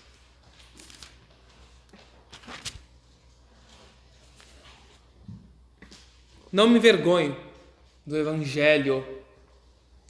Não 6.51 6.69
me 6.69 6.77
envergonho 6.77 7.35
do 8.05 8.15
Evangelho 8.15 9.03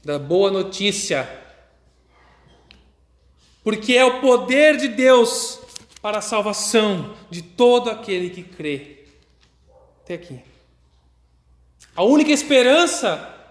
da 0.04 0.20
boa 0.20 0.52
notícia. 0.52 1.26
Porque 3.64 3.94
é 3.94 4.04
o 4.04 4.20
poder 4.20 4.76
de 4.76 4.90
Deus 4.90 5.62
para 6.02 6.18
a 6.18 6.22
salvação 6.22 7.16
de 7.30 7.42
todo 7.42 7.90
aquele 7.90 8.30
que 8.30 8.44
crê. 8.44 9.06
Até 10.04 10.16
aqui. 10.16 10.42
A 11.96 12.04
única 12.04 12.32
esperança 12.32 13.43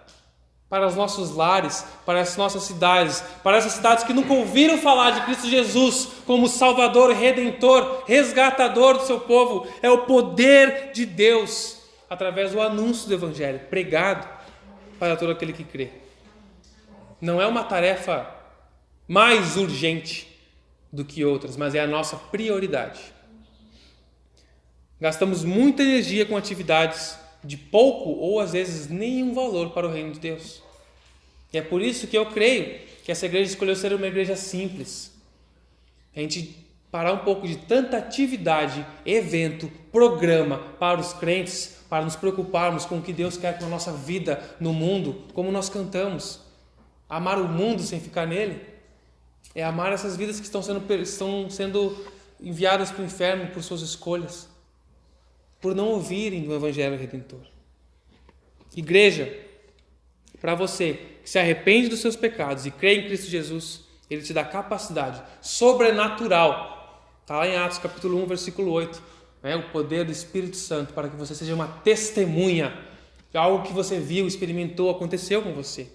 para 0.72 0.86
os 0.86 0.96
nossos 0.96 1.36
lares, 1.36 1.84
para 2.06 2.22
as 2.22 2.34
nossas 2.38 2.62
cidades, 2.62 3.22
para 3.42 3.58
essas 3.58 3.72
cidades 3.72 4.04
que 4.04 4.14
nunca 4.14 4.32
ouviram 4.32 4.78
falar 4.78 5.10
de 5.10 5.20
Cristo 5.26 5.46
Jesus 5.46 6.08
como 6.24 6.48
Salvador, 6.48 7.12
Redentor, 7.12 8.04
resgatador 8.06 8.96
do 8.96 9.04
seu 9.04 9.20
povo, 9.20 9.66
é 9.82 9.90
o 9.90 10.06
poder 10.06 10.92
de 10.94 11.04
Deus 11.04 11.76
através 12.08 12.52
do 12.52 12.62
anúncio 12.62 13.06
do 13.06 13.12
Evangelho 13.12 13.60
pregado 13.68 14.26
para 14.98 15.14
todo 15.14 15.32
aquele 15.32 15.52
que 15.52 15.64
crê 15.64 16.02
não 17.22 17.40
é 17.40 17.46
uma 17.46 17.62
tarefa 17.62 18.28
mais 19.06 19.56
urgente 19.56 20.26
do 20.92 21.04
que 21.04 21.24
outras, 21.24 21.56
mas 21.56 21.72
é 21.72 21.80
a 21.80 21.86
nossa 21.86 22.16
prioridade. 22.16 23.00
Gastamos 25.00 25.44
muita 25.44 25.84
energia 25.84 26.26
com 26.26 26.36
atividades 26.36 27.16
de 27.44 27.56
pouco 27.56 28.10
ou 28.10 28.40
às 28.40 28.52
vezes 28.52 28.88
nenhum 28.88 29.34
valor 29.34 29.70
para 29.70 29.86
o 29.86 29.90
reino 29.90 30.12
de 30.12 30.20
Deus. 30.20 30.62
E 31.52 31.58
é 31.58 31.62
por 31.62 31.82
isso 31.82 32.06
que 32.06 32.16
eu 32.16 32.26
creio 32.26 32.80
que 33.04 33.12
essa 33.12 33.26
igreja 33.26 33.50
escolheu 33.50 33.76
ser 33.76 33.92
uma 33.92 34.06
igreja 34.06 34.36
simples. 34.36 35.12
A 36.14 36.20
gente 36.20 36.56
parar 36.90 37.12
um 37.12 37.18
pouco 37.18 37.46
de 37.46 37.56
tanta 37.56 37.96
atividade, 37.96 38.86
evento, 39.04 39.70
programa 39.90 40.58
para 40.78 41.00
os 41.00 41.12
crentes, 41.12 41.78
para 41.88 42.04
nos 42.04 42.16
preocuparmos 42.16 42.84
com 42.84 42.98
o 42.98 43.02
que 43.02 43.12
Deus 43.12 43.36
quer 43.36 43.58
com 43.58 43.64
a 43.64 43.68
nossa 43.68 43.92
vida 43.92 44.42
no 44.60 44.72
mundo, 44.72 45.24
como 45.34 45.50
nós 45.50 45.68
cantamos 45.68 46.40
amar 47.08 47.38
o 47.38 47.46
mundo 47.46 47.82
sem 47.82 48.00
ficar 48.00 48.26
nele, 48.26 48.58
é 49.54 49.62
amar 49.62 49.92
essas 49.92 50.16
vidas 50.16 50.40
que 50.40 50.46
estão 50.46 50.62
sendo, 50.62 50.94
estão 50.94 51.50
sendo 51.50 51.94
enviadas 52.40 52.90
para 52.90 53.02
o 53.02 53.04
inferno 53.04 53.48
por 53.48 53.62
suas 53.62 53.82
escolhas, 53.82 54.48
por 55.62 55.74
não 55.74 55.90
ouvirem 55.90 56.42
do 56.42 56.52
Evangelho 56.52 56.98
Redentor. 56.98 57.40
Igreja, 58.76 59.32
para 60.40 60.56
você 60.56 60.98
que 61.22 61.30
se 61.30 61.38
arrepende 61.38 61.88
dos 61.88 62.00
seus 62.00 62.16
pecados 62.16 62.66
e 62.66 62.70
crê 62.72 62.96
em 62.96 63.06
Cristo 63.06 63.30
Jesus, 63.30 63.82
Ele 64.10 64.22
te 64.22 64.34
dá 64.34 64.44
capacidade 64.44 65.22
sobrenatural. 65.40 67.08
Está 67.20 67.38
lá 67.38 67.46
em 67.46 67.56
Atos 67.56 67.78
capítulo 67.78 68.20
1, 68.24 68.26
versículo 68.26 68.72
8. 68.72 69.00
Né? 69.40 69.54
O 69.54 69.70
poder 69.70 70.04
do 70.04 70.10
Espírito 70.10 70.56
Santo 70.56 70.92
para 70.92 71.08
que 71.08 71.16
você 71.16 71.32
seja 71.32 71.54
uma 71.54 71.68
testemunha 71.68 72.76
de 73.30 73.38
algo 73.38 73.64
que 73.64 73.72
você 73.72 74.00
viu, 74.00 74.26
experimentou, 74.26 74.90
aconteceu 74.90 75.42
com 75.42 75.52
você. 75.52 75.88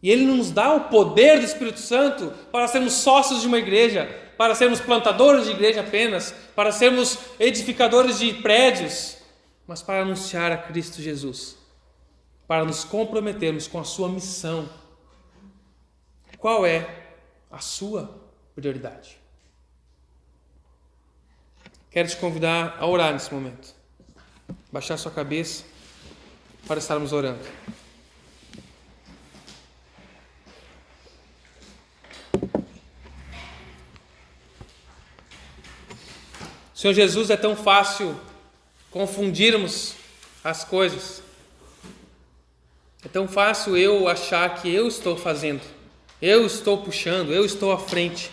E 0.00 0.08
Ele 0.08 0.24
nos 0.24 0.52
dá 0.52 0.72
o 0.72 0.88
poder 0.88 1.40
do 1.40 1.44
Espírito 1.44 1.80
Santo 1.80 2.32
para 2.52 2.68
sermos 2.68 2.92
sócios 2.92 3.42
de 3.42 3.48
uma 3.48 3.58
igreja, 3.58 4.08
para 4.40 4.54
sermos 4.54 4.80
plantadores 4.80 5.44
de 5.44 5.50
igreja 5.50 5.82
apenas, 5.82 6.34
para 6.56 6.72
sermos 6.72 7.18
edificadores 7.38 8.18
de 8.18 8.32
prédios, 8.32 9.18
mas 9.66 9.82
para 9.82 10.00
anunciar 10.00 10.50
a 10.50 10.56
Cristo 10.56 11.02
Jesus, 11.02 11.58
para 12.48 12.64
nos 12.64 12.82
comprometermos 12.82 13.68
com 13.68 13.78
a 13.78 13.84
Sua 13.84 14.08
missão. 14.08 14.66
Qual 16.38 16.64
é 16.64 16.88
a 17.50 17.58
sua 17.58 18.18
prioridade? 18.54 19.18
Quero 21.90 22.08
te 22.08 22.16
convidar 22.16 22.78
a 22.80 22.86
orar 22.86 23.12
nesse 23.12 23.34
momento. 23.34 23.74
Baixar 24.72 24.96
sua 24.96 25.12
cabeça 25.12 25.64
para 26.66 26.78
estarmos 26.78 27.12
orando. 27.12 27.44
Senhor 36.80 36.94
Jesus, 36.94 37.28
é 37.28 37.36
tão 37.36 37.54
fácil 37.54 38.18
confundirmos 38.90 39.96
as 40.42 40.64
coisas. 40.64 41.22
É 43.04 43.08
tão 43.08 43.28
fácil 43.28 43.76
eu 43.76 44.08
achar 44.08 44.48
que 44.54 44.74
eu 44.74 44.88
estou 44.88 45.14
fazendo, 45.14 45.60
eu 46.22 46.46
estou 46.46 46.78
puxando, 46.78 47.34
eu 47.34 47.44
estou 47.44 47.70
à 47.70 47.78
frente. 47.78 48.30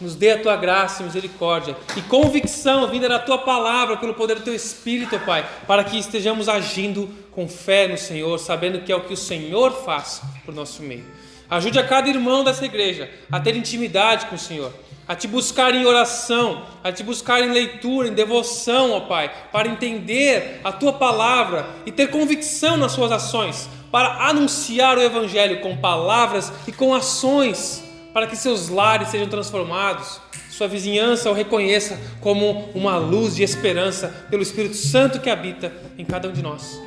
Nos 0.00 0.16
dê 0.16 0.32
a 0.32 0.42
tua 0.42 0.56
graça 0.56 1.02
e 1.02 1.06
misericórdia 1.06 1.76
e 1.96 2.02
convicção 2.02 2.90
vinda 2.90 3.08
da 3.08 3.20
tua 3.20 3.38
palavra 3.38 3.96
pelo 3.96 4.14
poder 4.14 4.40
do 4.40 4.42
teu 4.42 4.56
Espírito, 4.56 5.16
Pai, 5.20 5.48
para 5.64 5.84
que 5.84 5.96
estejamos 5.96 6.48
agindo 6.48 7.08
com 7.30 7.46
fé 7.46 7.86
no 7.86 7.96
Senhor, 7.96 8.38
sabendo 8.38 8.80
que 8.80 8.90
é 8.90 8.96
o 8.96 9.04
que 9.04 9.14
o 9.14 9.16
Senhor 9.16 9.84
faz 9.84 10.20
por 10.44 10.52
nosso 10.52 10.82
meio. 10.82 11.06
Ajude 11.48 11.78
a 11.78 11.86
cada 11.86 12.08
irmão 12.08 12.42
dessa 12.42 12.64
igreja 12.64 13.08
a 13.30 13.38
ter 13.38 13.54
intimidade 13.54 14.26
com 14.26 14.34
o 14.34 14.38
Senhor, 14.38 14.74
a 15.12 15.14
te 15.14 15.28
buscar 15.28 15.74
em 15.74 15.84
oração, 15.84 16.62
a 16.82 16.90
te 16.90 17.02
buscar 17.02 17.42
em 17.42 17.52
leitura, 17.52 18.08
em 18.08 18.14
devoção, 18.14 18.92
ó 18.92 19.00
Pai, 19.00 19.30
para 19.52 19.68
entender 19.68 20.62
a 20.64 20.72
tua 20.72 20.94
palavra 20.94 21.68
e 21.84 21.92
ter 21.92 22.08
convicção 22.08 22.78
nas 22.78 22.92
suas 22.92 23.12
ações, 23.12 23.68
para 23.90 24.26
anunciar 24.26 24.96
o 24.96 25.02
Evangelho 25.02 25.60
com 25.60 25.76
palavras 25.76 26.50
e 26.66 26.72
com 26.72 26.94
ações 26.94 27.84
para 28.14 28.26
que 28.26 28.34
seus 28.34 28.70
lares 28.70 29.08
sejam 29.08 29.28
transformados, 29.28 30.18
sua 30.48 30.66
vizinhança 30.66 31.30
o 31.30 31.34
reconheça 31.34 32.00
como 32.22 32.70
uma 32.74 32.96
luz 32.96 33.36
de 33.36 33.42
esperança 33.42 34.26
pelo 34.30 34.42
Espírito 34.42 34.76
Santo 34.76 35.20
que 35.20 35.28
habita 35.28 35.70
em 35.98 36.06
cada 36.06 36.26
um 36.26 36.32
de 36.32 36.40
nós. 36.40 36.80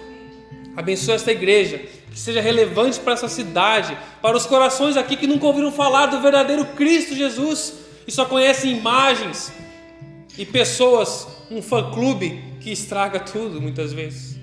Abençoe 0.75 1.13
esta 1.13 1.31
igreja, 1.31 1.77
que 2.09 2.19
seja 2.19 2.41
relevante 2.41 2.99
para 2.99 3.13
essa 3.13 3.29
cidade, 3.29 3.95
para 4.19 4.35
os 4.35 4.47
corações 4.47 4.97
aqui 4.97 5.15
que 5.15 5.27
nunca 5.27 5.45
ouviram 5.45 5.71
falar 5.71 6.07
do 6.07 6.21
verdadeiro 6.21 6.65
Cristo 6.75 7.13
Jesus 7.13 7.84
e 8.07 8.11
só 8.11 8.25
conhecem 8.25 8.77
imagens 8.77 9.51
e 10.37 10.45
pessoas, 10.45 11.27
um 11.49 11.61
fã-clube 11.61 12.43
que 12.59 12.71
estraga 12.71 13.19
tudo 13.19 13.61
muitas 13.61 13.93
vezes. 13.93 14.39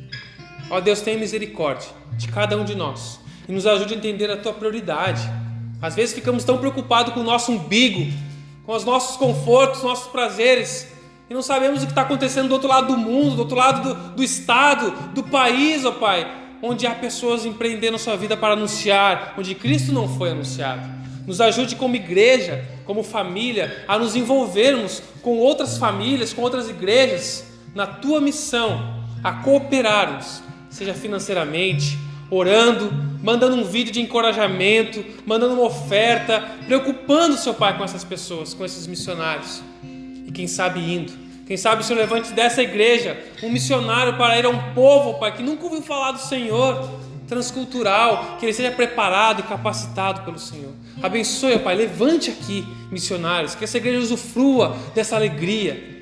Ó 0.70 0.80
Deus, 0.80 1.00
tenha 1.00 1.18
misericórdia 1.18 1.88
de 2.16 2.28
cada 2.28 2.56
um 2.56 2.64
de 2.64 2.74
nós 2.74 3.20
e 3.48 3.52
nos 3.52 3.66
ajude 3.66 3.94
a 3.94 3.96
entender 3.96 4.30
a 4.30 4.36
tua 4.36 4.52
prioridade 4.52 5.30
às 5.82 5.96
vezes 5.96 6.14
ficamos 6.14 6.44
tão 6.44 6.58
preocupados 6.58 7.12
com 7.12 7.20
o 7.20 7.24
nosso 7.24 7.50
umbigo, 7.50 8.08
com 8.64 8.72
os 8.72 8.84
nossos 8.84 9.16
confortos, 9.16 9.82
nossos 9.82 10.06
prazeres, 10.06 10.86
e 11.28 11.34
não 11.34 11.42
sabemos 11.42 11.82
o 11.82 11.86
que 11.86 11.90
está 11.90 12.02
acontecendo 12.02 12.46
do 12.46 12.54
outro 12.54 12.68
lado 12.68 12.86
do 12.86 12.96
mundo, 12.96 13.34
do 13.34 13.40
outro 13.40 13.56
lado 13.56 13.82
do, 13.82 14.10
do 14.14 14.22
estado, 14.22 14.92
do 15.12 15.24
país, 15.24 15.84
ó 15.84 15.88
oh 15.88 15.92
Pai, 15.94 16.24
onde 16.62 16.86
há 16.86 16.94
pessoas 16.94 17.44
empreendendo 17.44 17.98
sua 17.98 18.16
vida 18.16 18.36
para 18.36 18.52
anunciar, 18.52 19.34
onde 19.36 19.56
Cristo 19.56 19.92
não 19.92 20.08
foi 20.08 20.30
anunciado. 20.30 21.01
Nos 21.26 21.40
ajude 21.40 21.76
como 21.76 21.96
igreja, 21.96 22.64
como 22.84 23.02
família, 23.02 23.84
a 23.86 23.98
nos 23.98 24.16
envolvermos 24.16 25.02
com 25.22 25.38
outras 25.38 25.78
famílias, 25.78 26.32
com 26.32 26.42
outras 26.42 26.68
igrejas, 26.68 27.46
na 27.74 27.86
tua 27.86 28.20
missão, 28.20 29.02
a 29.22 29.32
cooperarmos, 29.32 30.42
seja 30.68 30.92
financeiramente, 30.92 31.96
orando, 32.30 32.90
mandando 33.22 33.56
um 33.56 33.64
vídeo 33.64 33.92
de 33.92 34.00
encorajamento, 34.00 35.04
mandando 35.24 35.54
uma 35.54 35.64
oferta, 35.64 36.42
preocupando 36.66 37.36
seu 37.36 37.54
pai 37.54 37.76
com 37.76 37.84
essas 37.84 38.04
pessoas, 38.04 38.52
com 38.52 38.64
esses 38.64 38.86
missionários. 38.86 39.62
E 40.26 40.32
quem 40.32 40.46
sabe 40.46 40.80
indo, 40.80 41.12
quem 41.46 41.56
sabe 41.56 41.84
se 41.84 41.94
levante 41.94 42.32
dessa 42.32 42.62
igreja 42.62 43.16
um 43.42 43.50
missionário 43.50 44.16
para 44.16 44.38
ir 44.38 44.46
a 44.46 44.48
um 44.48 44.72
povo, 44.72 45.18
pai, 45.18 45.36
que 45.36 45.42
nunca 45.42 45.64
ouviu 45.64 45.82
falar 45.82 46.12
do 46.12 46.20
Senhor, 46.20 46.90
transcultural, 47.26 48.36
que 48.38 48.46
ele 48.46 48.52
seja 48.52 48.70
preparado 48.70 49.40
e 49.40 49.42
capacitado 49.42 50.22
pelo 50.22 50.38
Senhor. 50.38 50.72
Abençoe, 51.02 51.58
pai, 51.58 51.74
levante 51.74 52.30
aqui 52.30 52.66
missionários, 52.90 53.54
que 53.54 53.64
essa 53.64 53.76
igreja 53.76 53.98
usufrua 53.98 54.76
dessa 54.94 55.16
alegria 55.16 55.92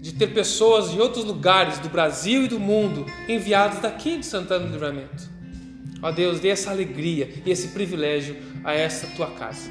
de 0.00 0.12
ter 0.12 0.28
pessoas 0.28 0.92
de 0.92 1.00
outros 1.00 1.24
lugares 1.24 1.78
do 1.78 1.88
Brasil 1.88 2.44
e 2.44 2.48
do 2.48 2.60
mundo 2.60 3.04
enviadas 3.28 3.80
daqui 3.80 4.18
de 4.18 4.26
Santana 4.26 4.64
do 4.64 4.72
Livramento. 4.72 5.28
Ó 6.02 6.12
Deus, 6.12 6.38
dê 6.38 6.48
essa 6.48 6.70
alegria 6.70 7.42
e 7.44 7.50
esse 7.50 7.68
privilégio 7.68 8.36
a 8.62 8.72
essa 8.72 9.06
tua 9.08 9.26
casa. 9.28 9.70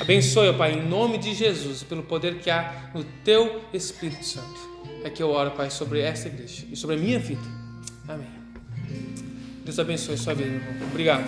Abençoe, 0.00 0.52
Pai, 0.54 0.72
em 0.72 0.86
nome 0.86 1.18
de 1.18 1.32
Jesus, 1.32 1.82
pelo 1.82 2.02
poder 2.02 2.38
que 2.40 2.50
há 2.50 2.90
no 2.94 3.04
teu 3.24 3.62
Espírito 3.72 4.24
Santo. 4.24 4.74
É 5.04 5.10
que 5.10 5.22
eu 5.22 5.30
oro, 5.30 5.52
Pai, 5.52 5.70
sobre 5.70 6.00
essa 6.00 6.28
igreja 6.28 6.64
e 6.70 6.76
sobre 6.76 6.96
a 6.96 6.98
minha 6.98 7.18
vida. 7.18 7.42
Amém. 8.08 9.23
Deus 9.64 9.78
abençoe 9.78 10.14
a 10.14 10.18
sua 10.18 10.34
vida, 10.34 10.50
irmão. 10.50 10.88
Obrigado. 10.90 11.24